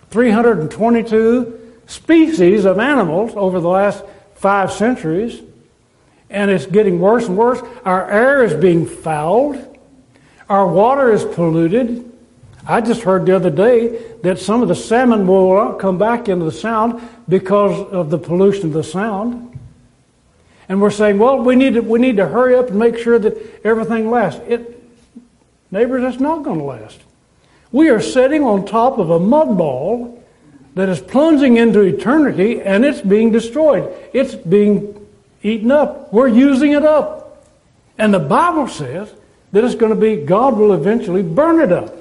322 0.09 1.77
species 1.87 2.65
of 2.65 2.77
animals 2.77 3.31
over 3.37 3.61
the 3.61 3.69
last 3.69 4.03
five 4.35 4.73
centuries, 4.73 5.41
and 6.31 6.49
it's 6.49 6.65
getting 6.65 6.99
worse 6.99 7.27
and 7.27 7.37
worse. 7.37 7.61
Our 7.85 8.09
air 8.09 8.43
is 8.43 8.53
being 8.53 8.85
fouled, 8.85 9.77
our 10.49 10.67
water 10.67 11.11
is 11.11 11.23
polluted. 11.23 12.07
I 12.67 12.79
just 12.79 13.01
heard 13.01 13.25
the 13.25 13.35
other 13.35 13.49
day 13.49 14.13
that 14.21 14.37
some 14.37 14.61
of 14.61 14.67
the 14.67 14.75
salmon 14.75 15.25
will 15.25 15.55
not 15.55 15.79
come 15.79 15.97
back 15.97 16.29
into 16.29 16.45
the 16.45 16.51
sound 16.51 17.01
because 17.27 17.91
of 17.91 18.11
the 18.11 18.19
pollution 18.19 18.67
of 18.67 18.73
the 18.73 18.83
sound. 18.83 19.59
And 20.69 20.79
we're 20.79 20.91
saying, 20.91 21.17
well, 21.17 21.39
we 21.39 21.55
need 21.55 21.73
to, 21.73 21.81
we 21.81 21.99
need 21.99 22.17
to 22.17 22.27
hurry 22.27 22.55
up 22.55 22.69
and 22.69 22.77
make 22.77 22.97
sure 22.97 23.17
that 23.17 23.65
everything 23.65 24.11
lasts. 24.11 24.41
It, 24.47 24.81
neighbors, 25.71 26.03
that's 26.03 26.19
not 26.21 26.43
going 26.43 26.59
to 26.59 26.65
last. 26.65 26.99
We 27.71 27.89
are 27.89 27.99
sitting 27.99 28.43
on 28.43 28.65
top 28.65 28.99
of 28.99 29.09
a 29.09 29.19
mud 29.19 29.57
ball 29.57 30.23
that 30.75 30.87
is 30.87 31.01
plunging 31.01 31.57
into 31.57 31.81
eternity 31.81 32.61
and 32.61 32.85
it's 32.85 33.01
being 33.01 33.31
destroyed. 33.31 33.91
It's 34.13 34.35
being 34.35 35.00
eaten 35.43 35.71
up. 35.71 36.13
We're 36.13 36.27
using 36.27 36.71
it 36.73 36.83
up. 36.83 37.45
And 37.97 38.13
the 38.13 38.19
Bible 38.19 38.67
says 38.67 39.11
that 39.51 39.63
it's 39.63 39.75
going 39.75 39.93
to 39.93 39.99
be, 39.99 40.17
God 40.17 40.57
will 40.57 40.73
eventually 40.73 41.23
burn 41.23 41.59
it 41.59 41.71
up. 41.71 41.93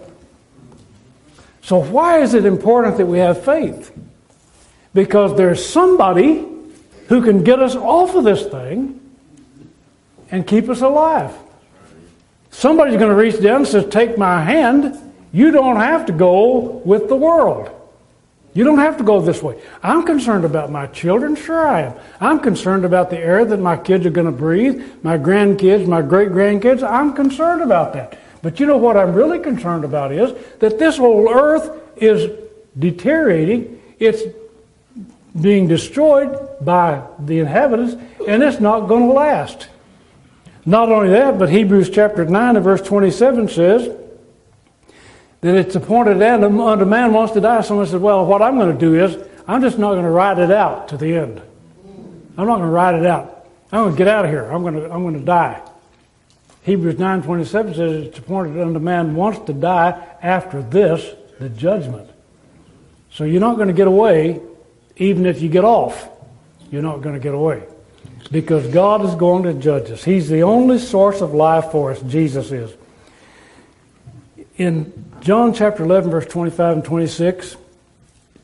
So, 1.62 1.78
why 1.78 2.20
is 2.20 2.34
it 2.34 2.46
important 2.46 2.96
that 2.96 3.06
we 3.06 3.18
have 3.18 3.44
faith? 3.44 3.92
Because 4.94 5.36
there's 5.36 5.64
somebody 5.64 6.46
who 7.08 7.22
can 7.22 7.44
get 7.44 7.60
us 7.60 7.76
off 7.76 8.14
of 8.14 8.24
this 8.24 8.46
thing 8.46 9.00
and 10.30 10.46
keep 10.46 10.68
us 10.68 10.80
alive. 10.80 11.36
Somebody's 12.50 12.98
going 12.98 13.10
to 13.10 13.16
reach 13.16 13.40
down 13.40 13.56
and 13.56 13.68
say, 13.68 13.88
Take 13.88 14.18
my 14.18 14.42
hand. 14.42 14.98
You 15.32 15.50
don't 15.50 15.76
have 15.76 16.06
to 16.06 16.12
go 16.12 16.82
with 16.84 17.08
the 17.08 17.16
world. 17.16 17.70
You 18.52 18.64
don't 18.64 18.78
have 18.78 18.96
to 18.98 19.04
go 19.04 19.20
this 19.20 19.42
way. 19.42 19.60
I'm 19.82 20.04
concerned 20.04 20.44
about 20.44 20.72
my 20.72 20.86
children. 20.88 21.36
Sure, 21.36 21.66
I 21.66 21.82
am. 21.82 21.94
I'm 22.20 22.40
concerned 22.40 22.84
about 22.84 23.10
the 23.10 23.18
air 23.18 23.44
that 23.44 23.60
my 23.60 23.76
kids 23.76 24.04
are 24.06 24.10
going 24.10 24.26
to 24.26 24.32
breathe, 24.32 24.82
my 25.02 25.18
grandkids, 25.18 25.86
my 25.86 26.02
great 26.02 26.30
grandkids. 26.30 26.82
I'm 26.82 27.12
concerned 27.12 27.62
about 27.62 27.92
that. 27.92 28.18
But 28.42 28.58
you 28.58 28.66
know 28.66 28.76
what 28.76 28.96
I'm 28.96 29.12
really 29.12 29.38
concerned 29.38 29.84
about 29.84 30.12
is 30.12 30.32
that 30.58 30.78
this 30.78 30.96
whole 30.96 31.28
earth 31.32 31.70
is 31.96 32.30
deteriorating. 32.76 33.80
It's 34.00 34.22
being 35.40 35.68
destroyed 35.68 36.36
by 36.60 37.02
the 37.20 37.38
inhabitants, 37.38 37.94
and 38.26 38.42
it's 38.42 38.58
not 38.58 38.88
going 38.88 39.06
to 39.06 39.12
last. 39.12 39.68
Not 40.66 40.90
only 40.90 41.10
that, 41.10 41.38
but 41.38 41.50
Hebrews 41.50 41.90
chapter 41.90 42.24
9 42.24 42.56
and 42.56 42.64
verse 42.64 42.82
27 42.82 43.48
says 43.48 43.99
that 45.40 45.54
it's 45.54 45.74
appointed 45.74 46.22
unto 46.22 46.84
man 46.84 47.12
wants 47.12 47.32
to 47.34 47.40
die. 47.40 47.62
Someone 47.62 47.86
said, 47.86 48.00
Well, 48.00 48.26
what 48.26 48.42
I'm 48.42 48.56
going 48.56 48.72
to 48.72 48.78
do 48.78 48.94
is, 48.94 49.16
I'm 49.46 49.62
just 49.62 49.78
not 49.78 49.92
going 49.92 50.04
to 50.04 50.10
ride 50.10 50.38
it 50.38 50.50
out 50.50 50.88
to 50.88 50.96
the 50.96 51.14
end. 51.14 51.40
I'm 52.36 52.46
not 52.46 52.56
going 52.56 52.68
to 52.68 52.74
ride 52.74 52.94
it 52.94 53.06
out. 53.06 53.46
I'm 53.72 53.84
going 53.84 53.92
to 53.92 53.98
get 53.98 54.08
out 54.08 54.24
of 54.24 54.30
here. 54.30 54.44
I'm 54.44 54.62
going 54.62 54.74
to, 54.74 54.90
I'm 54.90 55.02
going 55.02 55.14
to 55.14 55.24
die. 55.24 55.62
Hebrews 56.62 56.96
9.27 56.96 57.74
says 57.74 58.06
it's 58.06 58.18
appointed 58.18 58.60
unto 58.60 58.78
man 58.78 59.14
wants 59.14 59.40
to 59.46 59.52
die 59.52 60.00
after 60.22 60.62
this, 60.62 61.14
the 61.38 61.48
judgment. 61.48 62.10
So 63.10 63.24
you're 63.24 63.40
not 63.40 63.56
going 63.56 63.68
to 63.68 63.74
get 63.74 63.88
away 63.88 64.40
even 64.96 65.26
if 65.26 65.40
you 65.40 65.48
get 65.48 65.64
off. 65.64 66.08
You're 66.70 66.82
not 66.82 67.00
going 67.00 67.14
to 67.14 67.20
get 67.20 67.34
away. 67.34 67.64
Because 68.30 68.66
God 68.68 69.04
is 69.04 69.14
going 69.14 69.42
to 69.44 69.54
judge 69.54 69.90
us. 69.90 70.04
He's 70.04 70.28
the 70.28 70.42
only 70.42 70.78
source 70.78 71.20
of 71.20 71.34
life 71.34 71.72
for 71.72 71.90
us. 71.90 72.00
Jesus 72.02 72.52
is. 72.52 72.70
In 74.60 74.92
John 75.22 75.54
chapter 75.54 75.84
11, 75.84 76.10
verse 76.10 76.26
25 76.26 76.74
and 76.74 76.84
26, 76.84 77.56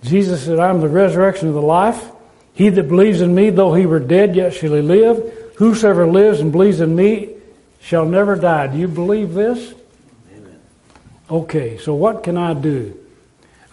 Jesus 0.02 0.46
said, 0.46 0.58
I 0.58 0.70
am 0.70 0.80
the 0.80 0.88
resurrection 0.88 1.48
of 1.48 1.52
the 1.52 1.60
life. 1.60 2.10
He 2.54 2.70
that 2.70 2.88
believes 2.88 3.20
in 3.20 3.34
me, 3.34 3.50
though 3.50 3.74
he 3.74 3.84
were 3.84 4.00
dead, 4.00 4.34
yet 4.34 4.54
shall 4.54 4.72
he 4.72 4.80
live. 4.80 5.52
Whosoever 5.56 6.06
lives 6.06 6.40
and 6.40 6.52
believes 6.52 6.80
in 6.80 6.96
me 6.96 7.34
shall 7.80 8.06
never 8.06 8.34
die. 8.34 8.68
Do 8.68 8.78
you 8.78 8.88
believe 8.88 9.34
this? 9.34 9.74
Amen. 10.32 10.58
Okay, 11.30 11.76
so 11.76 11.92
what 11.92 12.22
can 12.22 12.38
I 12.38 12.54
do? 12.54 12.98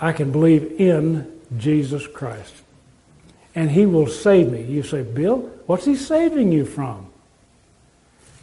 I 0.01 0.11
can 0.11 0.33
believe 0.33 0.81
in 0.81 1.39
Jesus 1.57 2.05
Christ. 2.07 2.55
And 3.55 3.71
he 3.71 3.85
will 3.85 4.07
save 4.07 4.51
me. 4.51 4.63
You 4.63 4.83
say, 4.83 5.03
Bill, 5.03 5.49
what's 5.65 5.85
he 5.85 5.95
saving 5.95 6.51
you 6.51 6.65
from? 6.65 7.07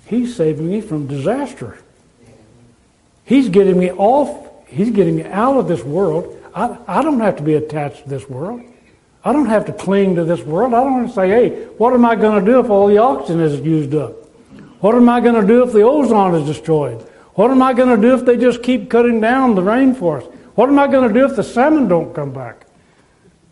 He's 0.06 0.34
saving 0.34 0.70
me 0.70 0.80
from 0.80 1.06
disaster. 1.06 1.76
He's 3.30 3.48
getting 3.48 3.78
me 3.78 3.92
off, 3.92 4.66
he's 4.66 4.90
getting 4.90 5.14
me 5.14 5.24
out 5.24 5.56
of 5.56 5.68
this 5.68 5.84
world. 5.84 6.36
I, 6.52 6.76
I 6.88 7.00
don't 7.00 7.20
have 7.20 7.36
to 7.36 7.44
be 7.44 7.54
attached 7.54 8.02
to 8.02 8.08
this 8.08 8.28
world. 8.28 8.60
I 9.24 9.32
don't 9.32 9.46
have 9.46 9.66
to 9.66 9.72
cling 9.72 10.16
to 10.16 10.24
this 10.24 10.40
world. 10.40 10.74
I 10.74 10.82
don't 10.82 11.02
have 11.02 11.10
to 11.10 11.14
say, 11.14 11.28
hey, 11.28 11.64
what 11.78 11.94
am 11.94 12.04
I 12.04 12.16
going 12.16 12.44
to 12.44 12.50
do 12.50 12.58
if 12.58 12.68
all 12.68 12.88
the 12.88 12.98
oxygen 12.98 13.40
is 13.40 13.60
used 13.60 13.94
up? 13.94 14.14
What 14.80 14.96
am 14.96 15.08
I 15.08 15.20
going 15.20 15.40
to 15.40 15.46
do 15.46 15.62
if 15.62 15.72
the 15.72 15.82
ozone 15.82 16.34
is 16.34 16.44
destroyed? 16.44 17.02
What 17.34 17.52
am 17.52 17.62
I 17.62 17.72
going 17.72 17.94
to 17.94 18.02
do 18.02 18.14
if 18.14 18.24
they 18.24 18.36
just 18.36 18.64
keep 18.64 18.90
cutting 18.90 19.20
down 19.20 19.54
the 19.54 19.62
rainforest? 19.62 20.34
What 20.56 20.68
am 20.68 20.80
I 20.80 20.88
going 20.88 21.06
to 21.06 21.14
do 21.14 21.24
if 21.24 21.36
the 21.36 21.44
salmon 21.44 21.86
don't 21.86 22.12
come 22.12 22.32
back? 22.32 22.66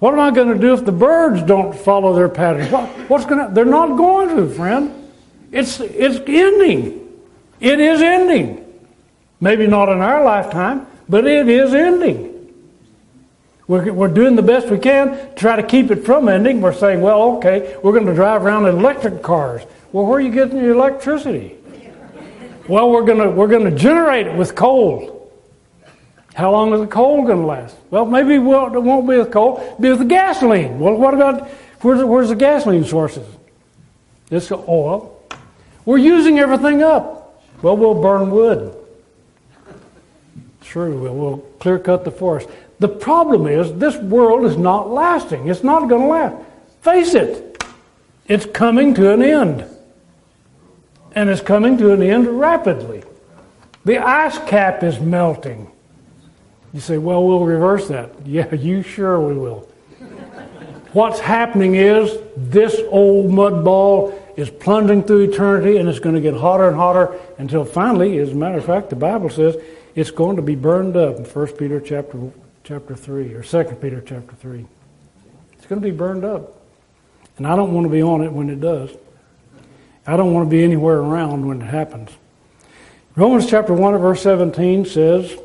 What 0.01 0.13
am 0.13 0.19
I 0.19 0.33
going 0.33 0.53
to 0.53 0.59
do 0.59 0.75
if 0.75 0.85
the 0.85 0.91
birds 0.91 1.41
don't 1.45 1.73
follow 1.73 2.17
their 2.17 2.29
pattern? 2.29 2.69
What, 2.73 2.89
what's 3.09 3.27
going 3.27 3.47
to? 3.47 3.55
They're 3.55 3.65
not 3.65 3.97
going 3.97 4.35
to, 4.35 4.53
friend. 4.53 5.09
It's 5.53 5.79
it's 5.79 6.19
ending. 6.27 7.17
It 7.61 7.79
is 7.79 8.03
ending. 8.03 8.65
Maybe 9.41 9.67
not 9.67 9.89
in 9.89 9.99
our 9.99 10.25
lifetime, 10.25 10.87
but 11.09 11.27
it 11.27 11.49
is 11.49 11.73
ending. 11.73 12.35
We're, 13.69 13.93
we're 13.93 14.09
doing 14.09 14.35
the 14.35 14.43
best 14.43 14.69
we 14.69 14.79
can 14.79 15.11
to 15.11 15.35
try 15.35 15.57
to 15.57 15.63
keep 15.63 15.91
it 15.91 16.05
from 16.05 16.29
ending. 16.29 16.61
We're 16.61 16.73
saying, 16.73 17.03
well, 17.03 17.37
okay, 17.37 17.77
we're 17.83 17.93
going 17.93 18.07
to 18.07 18.15
drive 18.15 18.45
around 18.45 18.67
in 18.67 18.79
electric 18.79 19.23
cars. 19.23 19.63
Well, 19.93 20.07
where 20.07 20.19
are 20.19 20.21
you 20.21 20.31
getting 20.31 20.59
your 20.59 20.75
electricity? 20.75 21.57
Well, 22.67 22.91
we're 22.91 23.05
going 23.05 23.19
to 23.19 23.31
we're 23.31 23.49
going 23.49 23.65
to 23.65 23.77
generate 23.77 24.27
it 24.27 24.37
with 24.37 24.55
coal. 24.55 25.33
How 26.35 26.53
long 26.53 26.73
is 26.75 26.81
the 26.81 26.87
coal 26.87 27.27
going 27.27 27.41
to 27.41 27.47
last? 27.47 27.77
Well, 27.91 28.05
maybe 28.05 28.39
we'll, 28.39 28.75
it 28.75 28.79
won't 28.79 29.09
be 29.09 29.17
with 29.17 29.31
coal. 29.31 29.59
It'll 29.61 29.81
be 29.81 29.91
with 29.91 30.09
gasoline. 30.09 30.79
Well, 30.79 30.95
what 30.95 31.15
about 31.15 31.49
where's 31.81 32.05
where's 32.05 32.29
the 32.29 32.37
gasoline 32.37 32.85
sources? 32.85 33.27
It's 34.31 34.53
oil. 34.53 35.19
We're 35.85 35.99
using 35.99 36.39
everything 36.39 36.83
up. 36.83 37.43
Well, 37.63 37.77
we'll 37.77 38.01
burn 38.01 38.31
wood. 38.31 38.78
Sure, 40.69 40.91
we 40.91 40.97
will. 40.97 41.15
We'll 41.15 41.39
clear 41.61 41.79
cut 41.79 42.05
the 42.05 42.11
forest. 42.11 42.47
The 42.79 42.89
problem 42.89 43.47
is 43.47 43.73
this 43.75 43.97
world 43.97 44.45
is 44.45 44.59
not 44.59 44.91
lasting. 44.91 45.49
It's 45.49 45.65
not 45.65 45.89
going 45.89 46.03
to 46.03 46.09
last. 46.09 46.45
Face 46.83 47.15
it. 47.15 47.65
It's 48.27 48.45
coming 48.45 48.93
to 48.95 49.13
an 49.13 49.23
end 49.23 49.65
and 51.13 51.31
it's 51.31 51.41
coming 51.41 51.79
to 51.79 51.93
an 51.93 52.03
end 52.03 52.27
rapidly. 52.27 53.03
The 53.87 53.97
ice 53.97 54.39
cap 54.41 54.83
is 54.83 55.01
melting. 55.01 55.71
You 56.75 56.81
say, 56.81 56.99
well, 56.99 57.25
we'll 57.25 57.47
reverse 57.47 57.89
that. 57.89 58.11
Yeah, 58.27 58.55
you 58.55 58.83
sure 58.83 59.19
we 59.21 59.35
will. 59.35 59.67
What's 60.93 61.19
happening 61.19 61.77
is 61.77 62.19
this 62.37 62.79
old 62.91 63.31
mud 63.31 63.65
ball 63.65 64.23
is 64.37 64.51
plunging 64.51 65.05
through 65.05 65.31
eternity 65.31 65.79
and 65.79 65.89
it's 65.89 65.99
going 65.99 66.15
to 66.15 66.21
get 66.21 66.35
hotter 66.35 66.69
and 66.69 66.77
hotter 66.77 67.19
until 67.39 67.65
finally, 67.65 68.19
as 68.19 68.33
a 68.33 68.35
matter 68.35 68.59
of 68.59 68.67
fact, 68.67 68.91
the 68.91 68.97
Bible 68.97 69.31
says 69.31 69.57
it's 69.99 70.13
going 70.13 70.37
to 70.37 70.43
be 70.43 70.55
burned 70.55 70.97
up 70.97 71.17
in 71.17 71.25
1 71.25 71.47
Peter 71.57 71.81
chapter, 71.81 72.31
chapter 72.63 72.95
3 72.95 73.35
or 73.35 73.43
2 73.43 73.65
Peter 73.81 74.01
chapter 74.01 74.33
3. 74.37 74.65
It's 75.55 75.67
going 75.67 75.83
to 75.83 75.85
be 75.85 75.97
burned 75.97 76.25
up. 76.25 76.57
And 77.37 77.45
I 77.45 77.57
don't 77.57 77.75
want 77.75 77.85
to 77.85 77.91
be 77.91 78.01
on 78.01 78.23
it 78.23 78.33
when 78.33 78.49
it 78.49 78.61
does. 78.61 78.91
I 80.07 80.17
don't 80.17 80.33
want 80.33 80.47
to 80.47 80.51
be 80.51 80.63
anywhere 80.63 80.99
around 80.99 81.45
when 81.45 81.61
it 81.61 81.65
happens. 81.65 82.11
Romans 83.17 83.51
chapter 83.51 83.75
1 83.75 83.99
verse 83.99 84.23
17 84.23 84.85
says, 84.85 85.37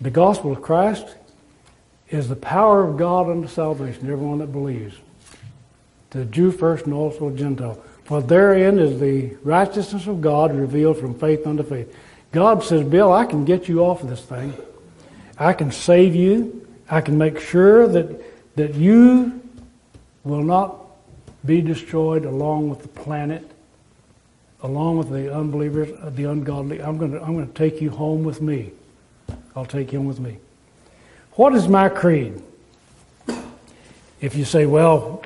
The 0.00 0.10
gospel 0.10 0.52
of 0.52 0.62
Christ 0.62 1.16
is 2.08 2.28
the 2.28 2.36
power 2.36 2.88
of 2.88 2.96
God 2.96 3.28
unto 3.28 3.48
salvation, 3.48 4.08
everyone 4.08 4.38
that 4.38 4.52
believes. 4.52 4.94
The 6.10 6.26
Jew 6.26 6.52
first 6.52 6.84
and 6.84 6.94
also 6.94 7.30
the 7.30 7.36
Gentile. 7.36 7.82
For 8.04 8.22
therein 8.22 8.78
is 8.78 9.00
the 9.00 9.34
righteousness 9.42 10.06
of 10.06 10.20
God 10.20 10.54
revealed 10.54 10.96
from 10.96 11.18
faith 11.18 11.44
unto 11.44 11.64
faith. 11.64 11.92
God 12.36 12.62
says, 12.62 12.86
Bill, 12.86 13.10
I 13.10 13.24
can 13.24 13.46
get 13.46 13.66
you 13.66 13.80
off 13.80 14.02
of 14.02 14.10
this 14.10 14.20
thing. 14.20 14.52
I 15.38 15.54
can 15.54 15.72
save 15.72 16.14
you. 16.14 16.68
I 16.86 17.00
can 17.00 17.16
make 17.16 17.40
sure 17.40 17.88
that, 17.88 18.22
that 18.56 18.74
you 18.74 19.40
will 20.22 20.42
not 20.42 20.76
be 21.46 21.62
destroyed 21.62 22.26
along 22.26 22.68
with 22.68 22.82
the 22.82 22.88
planet 22.88 23.50
along 24.62 24.98
with 24.98 25.08
the 25.08 25.34
unbelievers, 25.34 25.88
the 26.14 26.24
ungodly. 26.24 26.82
I'm 26.82 26.98
going 26.98 27.12
to, 27.12 27.22
I'm 27.22 27.32
going 27.32 27.46
to 27.46 27.54
take 27.54 27.80
you 27.80 27.88
home 27.88 28.22
with 28.22 28.42
me. 28.42 28.72
I'll 29.54 29.64
take 29.64 29.90
him 29.90 30.04
with 30.04 30.20
me. 30.20 30.36
What 31.36 31.54
is 31.54 31.68
my 31.68 31.88
creed? 31.88 32.42
If 34.20 34.34
you 34.34 34.44
say, 34.44 34.66
well, 34.66 35.22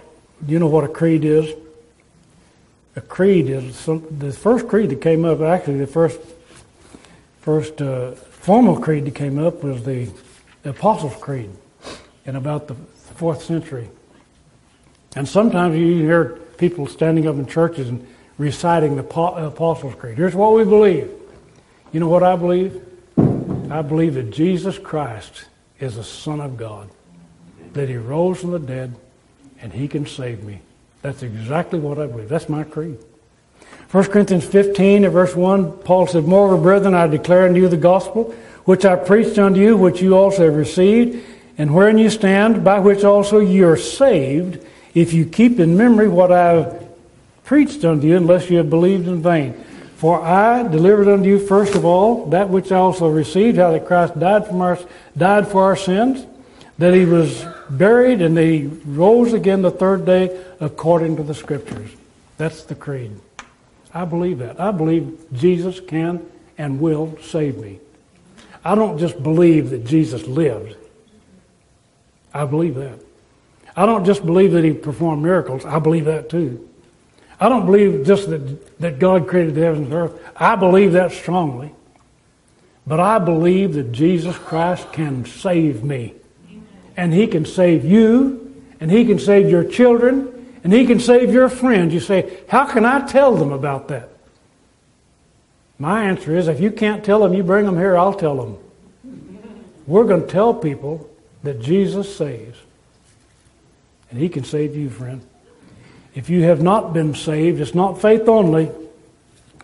you 0.46 0.60
know 0.60 0.68
what 0.68 0.84
a 0.84 0.88
creed 0.88 1.24
is? 1.24 1.52
A 2.94 3.00
creed 3.00 3.48
is 3.48 3.74
some, 3.74 4.06
the 4.16 4.32
first 4.32 4.68
creed 4.68 4.90
that 4.90 5.00
came 5.00 5.24
up. 5.24 5.40
Actually, 5.40 5.78
the 5.78 5.88
first 5.88 6.20
first 7.40 7.80
uh, 7.80 8.12
formal 8.12 8.78
creed 8.80 9.04
that 9.06 9.14
came 9.14 9.38
up 9.38 9.62
was 9.62 9.84
the, 9.84 10.08
Apostles' 10.62 11.16
Creed 11.20 11.50
in 12.26 12.36
about 12.36 12.68
the 12.68 12.74
fourth 12.74 13.42
century. 13.42 13.88
And 15.16 15.26
sometimes 15.26 15.76
you 15.76 16.02
hear 16.02 16.38
people 16.58 16.86
standing 16.86 17.26
up 17.26 17.36
in 17.36 17.46
churches 17.46 17.88
and 17.88 18.06
reciting 18.36 18.96
the 18.96 19.02
Apostles' 19.02 19.94
Creed. 19.94 20.18
Here's 20.18 20.34
what 20.34 20.52
we 20.52 20.64
believe. 20.64 21.10
You 21.92 22.00
know 22.00 22.08
what 22.08 22.22
I 22.22 22.36
believe? 22.36 22.80
I 23.70 23.82
believe 23.82 24.14
that 24.14 24.30
Jesus 24.30 24.78
Christ 24.78 25.46
is 25.78 25.96
the 25.96 26.04
Son 26.04 26.40
of 26.40 26.56
God, 26.56 26.90
that 27.72 27.88
He 27.88 27.96
rose 27.96 28.40
from 28.40 28.50
the 28.50 28.58
dead, 28.58 28.94
and 29.60 29.72
He 29.72 29.88
can 29.88 30.06
save 30.06 30.44
me. 30.44 30.60
That's 31.02 31.22
exactly 31.22 31.78
what 31.78 31.98
I 31.98 32.06
believe. 32.06 32.28
That's 32.28 32.48
my 32.48 32.64
creed. 32.64 32.98
1 33.90 34.04
Corinthians 34.04 34.44
15 34.44 35.04
and 35.04 35.12
verse 35.12 35.34
1, 35.34 35.78
Paul 35.78 36.06
said, 36.06 36.24
Moreover, 36.24 36.62
brethren, 36.62 36.94
I 36.94 37.08
declare 37.08 37.48
unto 37.48 37.60
you 37.60 37.68
the 37.68 37.76
gospel, 37.76 38.32
which 38.64 38.84
I 38.84 38.94
preached 38.94 39.36
unto 39.36 39.58
you, 39.58 39.76
which 39.76 40.00
you 40.00 40.16
also 40.16 40.44
have 40.44 40.54
received, 40.54 41.24
and 41.58 41.74
wherein 41.74 41.98
you 41.98 42.08
stand, 42.08 42.62
by 42.62 42.78
which 42.78 43.02
also 43.02 43.40
you 43.40 43.68
are 43.68 43.76
saved, 43.76 44.64
if 44.94 45.12
you 45.12 45.24
keep 45.24 45.58
in 45.58 45.76
memory 45.76 46.06
what 46.06 46.30
I 46.30 46.52
have 46.52 46.88
preached 47.42 47.84
unto 47.84 48.06
you, 48.06 48.16
unless 48.16 48.48
you 48.48 48.58
have 48.58 48.70
believed 48.70 49.08
in 49.08 49.22
vain. 49.22 49.54
For 49.96 50.22
I 50.22 50.62
delivered 50.68 51.08
unto 51.08 51.28
you 51.28 51.44
first 51.44 51.74
of 51.74 51.84
all 51.84 52.26
that 52.26 52.48
which 52.48 52.70
I 52.70 52.76
also 52.76 53.08
received, 53.08 53.58
how 53.58 53.72
that 53.72 53.86
Christ 53.86 54.16
died, 54.16 54.46
from 54.46 54.60
our, 54.60 54.78
died 55.16 55.48
for 55.48 55.64
our 55.64 55.76
sins, 55.76 56.24
that 56.78 56.94
he 56.94 57.06
was 57.06 57.44
buried, 57.68 58.22
and 58.22 58.36
that 58.36 58.44
he 58.44 58.66
rose 58.86 59.32
again 59.32 59.62
the 59.62 59.70
third 59.72 60.06
day 60.06 60.40
according 60.60 61.16
to 61.16 61.24
the 61.24 61.34
Scriptures. 61.34 61.90
That's 62.38 62.62
the 62.62 62.76
creed. 62.76 63.10
I 63.92 64.04
believe 64.04 64.38
that. 64.38 64.60
I 64.60 64.70
believe 64.70 65.26
Jesus 65.32 65.80
can 65.80 66.24
and 66.56 66.80
will 66.80 67.16
save 67.22 67.58
me. 67.58 67.80
I 68.64 68.74
don't 68.74 68.98
just 68.98 69.22
believe 69.22 69.70
that 69.70 69.84
Jesus 69.84 70.26
lived. 70.26 70.76
I 72.32 72.44
believe 72.44 72.74
that. 72.76 73.00
I 73.76 73.86
don't 73.86 74.04
just 74.04 74.24
believe 74.24 74.52
that 74.52 74.64
he 74.64 74.72
performed 74.72 75.22
miracles. 75.22 75.64
I 75.64 75.78
believe 75.78 76.04
that 76.04 76.28
too. 76.28 76.68
I 77.40 77.48
don't 77.48 77.64
believe 77.64 78.04
just 78.04 78.28
that, 78.28 78.78
that 78.80 78.98
God 78.98 79.26
created 79.26 79.54
the 79.54 79.62
heavens 79.62 79.86
and 79.86 79.94
earth. 79.94 80.20
I 80.36 80.56
believe 80.56 80.92
that 80.92 81.12
strongly. 81.12 81.72
But 82.86 83.00
I 83.00 83.18
believe 83.18 83.74
that 83.74 83.92
Jesus 83.92 84.36
Christ 84.36 84.92
can 84.92 85.24
save 85.24 85.82
me. 85.82 86.14
And 86.96 87.14
he 87.14 87.26
can 87.26 87.46
save 87.46 87.84
you, 87.84 88.62
and 88.78 88.90
he 88.90 89.06
can 89.06 89.18
save 89.18 89.48
your 89.48 89.64
children, 89.64 90.29
and 90.62 90.72
He 90.72 90.86
can 90.86 91.00
save 91.00 91.32
your 91.32 91.48
friend, 91.48 91.92
You 91.92 92.00
say, 92.00 92.40
How 92.48 92.66
can 92.66 92.84
I 92.84 93.06
tell 93.06 93.36
them 93.36 93.52
about 93.52 93.88
that? 93.88 94.10
My 95.78 96.04
answer 96.04 96.36
is 96.36 96.48
if 96.48 96.60
you 96.60 96.70
can't 96.70 97.04
tell 97.04 97.20
them, 97.20 97.32
you 97.32 97.42
bring 97.42 97.64
them 97.64 97.76
here, 97.76 97.96
I'll 97.96 98.14
tell 98.14 98.36
them. 98.36 98.58
We're 99.86 100.04
going 100.04 100.20
to 100.20 100.26
tell 100.26 100.52
people 100.54 101.08
that 101.42 101.60
Jesus 101.60 102.14
saves. 102.14 102.58
And 104.10 104.18
He 104.18 104.28
can 104.28 104.44
save 104.44 104.76
you, 104.76 104.90
friend. 104.90 105.22
If 106.14 106.28
you 106.28 106.42
have 106.42 106.62
not 106.62 106.92
been 106.92 107.14
saved, 107.14 107.60
it's 107.60 107.74
not 107.74 108.00
faith 108.00 108.28
only. 108.28 108.70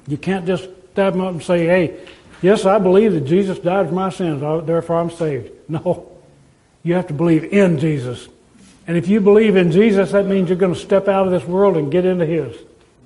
You 0.07 0.17
can't 0.17 0.47
just 0.47 0.69
stab 0.93 1.13
them 1.13 1.23
up 1.23 1.33
and 1.33 1.43
say, 1.43 1.67
Hey, 1.67 2.01
yes, 2.41 2.65
I 2.65 2.79
believe 2.79 3.13
that 3.13 3.23
Jesus 3.23 3.59
died 3.59 3.89
for 3.89 3.95
my 3.95 4.09
sins, 4.09 4.41
therefore 4.67 5.01
I'm 5.01 5.11
saved. 5.11 5.53
No. 5.69 6.13
You 6.85 6.95
have 6.95 7.09
to 7.09 7.15
believe 7.15 7.43
in 7.43 7.81
Jesus. 7.81 8.29
And 8.87 8.97
if 8.97 9.09
you 9.09 9.21
believe 9.21 9.57
in 9.57 9.73
Jesus, 9.73 10.13
that 10.13 10.27
means 10.27 10.49
you're 10.49 10.59
going 10.59 10.75
to 10.75 10.79
step 10.79 11.09
out 11.09 11.27
of 11.27 11.33
this 11.33 11.45
world 11.45 11.77
and 11.77 11.91
get 11.91 12.05
into 12.05 12.27
His. 12.27 12.57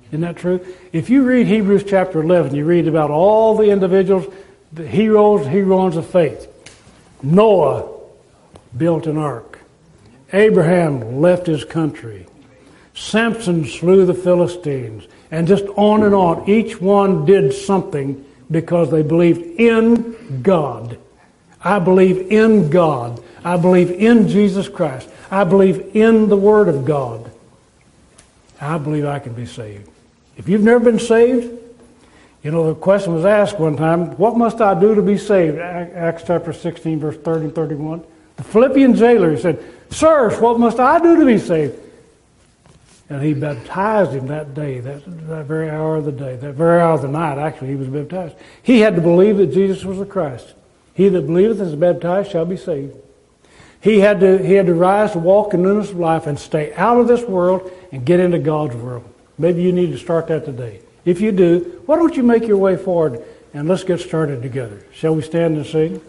Isn't 0.09 0.21
that 0.21 0.35
true? 0.35 0.65
If 0.91 1.09
you 1.09 1.23
read 1.23 1.47
Hebrews 1.47 1.85
chapter 1.87 2.21
11, 2.21 2.53
you 2.53 2.65
read 2.65 2.87
about 2.87 3.09
all 3.09 3.55
the 3.55 3.69
individuals, 3.69 4.31
the 4.73 4.87
heroes, 4.87 5.47
heroines 5.47 5.95
of 5.95 6.05
faith. 6.05 6.47
Noah 7.23 7.89
built 8.77 9.07
an 9.07 9.17
ark. 9.17 9.59
Abraham 10.33 11.21
left 11.21 11.47
his 11.47 11.63
country. 11.63 12.27
Samson 12.93 13.65
slew 13.65 14.05
the 14.05 14.13
Philistines. 14.13 15.07
And 15.31 15.47
just 15.47 15.65
on 15.77 16.03
and 16.03 16.13
on. 16.13 16.49
Each 16.49 16.79
one 16.79 17.25
did 17.25 17.53
something 17.53 18.25
because 18.49 18.91
they 18.91 19.01
believed 19.01 19.59
in 19.59 20.41
God. 20.41 20.97
I 21.63 21.79
believe 21.79 22.31
in 22.31 22.69
God. 22.69 23.23
I 23.43 23.55
believe 23.57 23.91
in 23.91 24.27
Jesus 24.27 24.67
Christ. 24.67 25.09
I 25.31 25.45
believe 25.45 25.95
in 25.95 26.27
the 26.27 26.35
Word 26.35 26.67
of 26.67 26.83
God. 26.83 27.31
I 28.59 28.77
believe 28.77 29.05
I 29.05 29.19
can 29.19 29.33
be 29.33 29.45
saved. 29.45 29.89
If 30.37 30.49
you've 30.49 30.61
never 30.61 30.83
been 30.83 30.99
saved, 30.99 31.57
you 32.43 32.51
know, 32.51 32.67
the 32.67 32.75
question 32.75 33.13
was 33.13 33.23
asked 33.23 33.57
one 33.57 33.77
time, 33.77 34.17
what 34.17 34.35
must 34.35 34.61
I 34.61 34.79
do 34.79 34.93
to 34.93 35.01
be 35.01 35.17
saved? 35.17 35.57
Acts 35.57 36.23
chapter 36.27 36.51
16, 36.51 36.99
verse 36.99 37.17
30 37.17 37.45
and 37.45 37.55
31. 37.55 38.03
The 38.35 38.43
Philippian 38.43 38.95
jailer 38.95 39.37
said, 39.37 39.63
Sirs, 39.89 40.39
what 40.39 40.59
must 40.59 40.79
I 40.79 40.99
do 40.99 41.17
to 41.17 41.25
be 41.25 41.37
saved? 41.37 41.77
And 43.09 43.21
he 43.21 43.33
baptized 43.33 44.11
him 44.11 44.27
that 44.27 44.53
day, 44.53 44.79
that, 44.79 45.03
that 45.27 45.45
very 45.45 45.69
hour 45.69 45.97
of 45.97 46.05
the 46.05 46.11
day, 46.11 46.35
that 46.37 46.53
very 46.53 46.81
hour 46.81 46.93
of 46.93 47.01
the 47.01 47.07
night, 47.07 47.37
actually, 47.37 47.69
he 47.69 47.75
was 47.75 47.87
baptized. 47.87 48.35
He 48.63 48.79
had 48.79 48.95
to 48.95 49.01
believe 49.01 49.37
that 49.37 49.53
Jesus 49.53 49.83
was 49.83 49.97
the 49.97 50.05
Christ. 50.05 50.53
He 50.93 51.09
that 51.09 51.27
believeth 51.27 51.59
and 51.59 51.69
is 51.69 51.75
baptized 51.75 52.31
shall 52.31 52.45
be 52.45 52.57
saved. 52.57 52.95
He 53.81 53.99
had 53.99 54.19
to, 54.19 54.37
he 54.37 54.53
had 54.53 54.67
to 54.67 54.75
rise 54.75 55.13
to 55.13 55.19
walk 55.19 55.53
in 55.53 55.63
the 55.63 55.69
newness 55.69 55.89
of 55.89 55.97
life 55.97 56.27
and 56.27 56.39
stay 56.39 56.73
out 56.75 56.99
of 56.99 57.07
this 57.07 57.23
world 57.23 57.71
and 57.91 58.05
get 58.05 58.19
into 58.19 58.37
God's 58.37 58.75
world. 58.75 59.03
Maybe 59.37 59.63
you 59.63 59.71
need 59.71 59.91
to 59.91 59.97
start 59.97 60.27
that 60.27 60.45
today. 60.45 60.81
If 61.03 61.19
you 61.19 61.31
do, 61.31 61.81
why 61.87 61.95
don't 61.95 62.15
you 62.15 62.21
make 62.21 62.47
your 62.47 62.57
way 62.57 62.77
forward 62.77 63.23
and 63.53 63.67
let's 63.67 63.83
get 63.83 63.99
started 63.99 64.43
together. 64.43 64.85
Shall 64.93 65.15
we 65.15 65.23
stand 65.23 65.57
and 65.57 65.65
sing? 65.65 65.99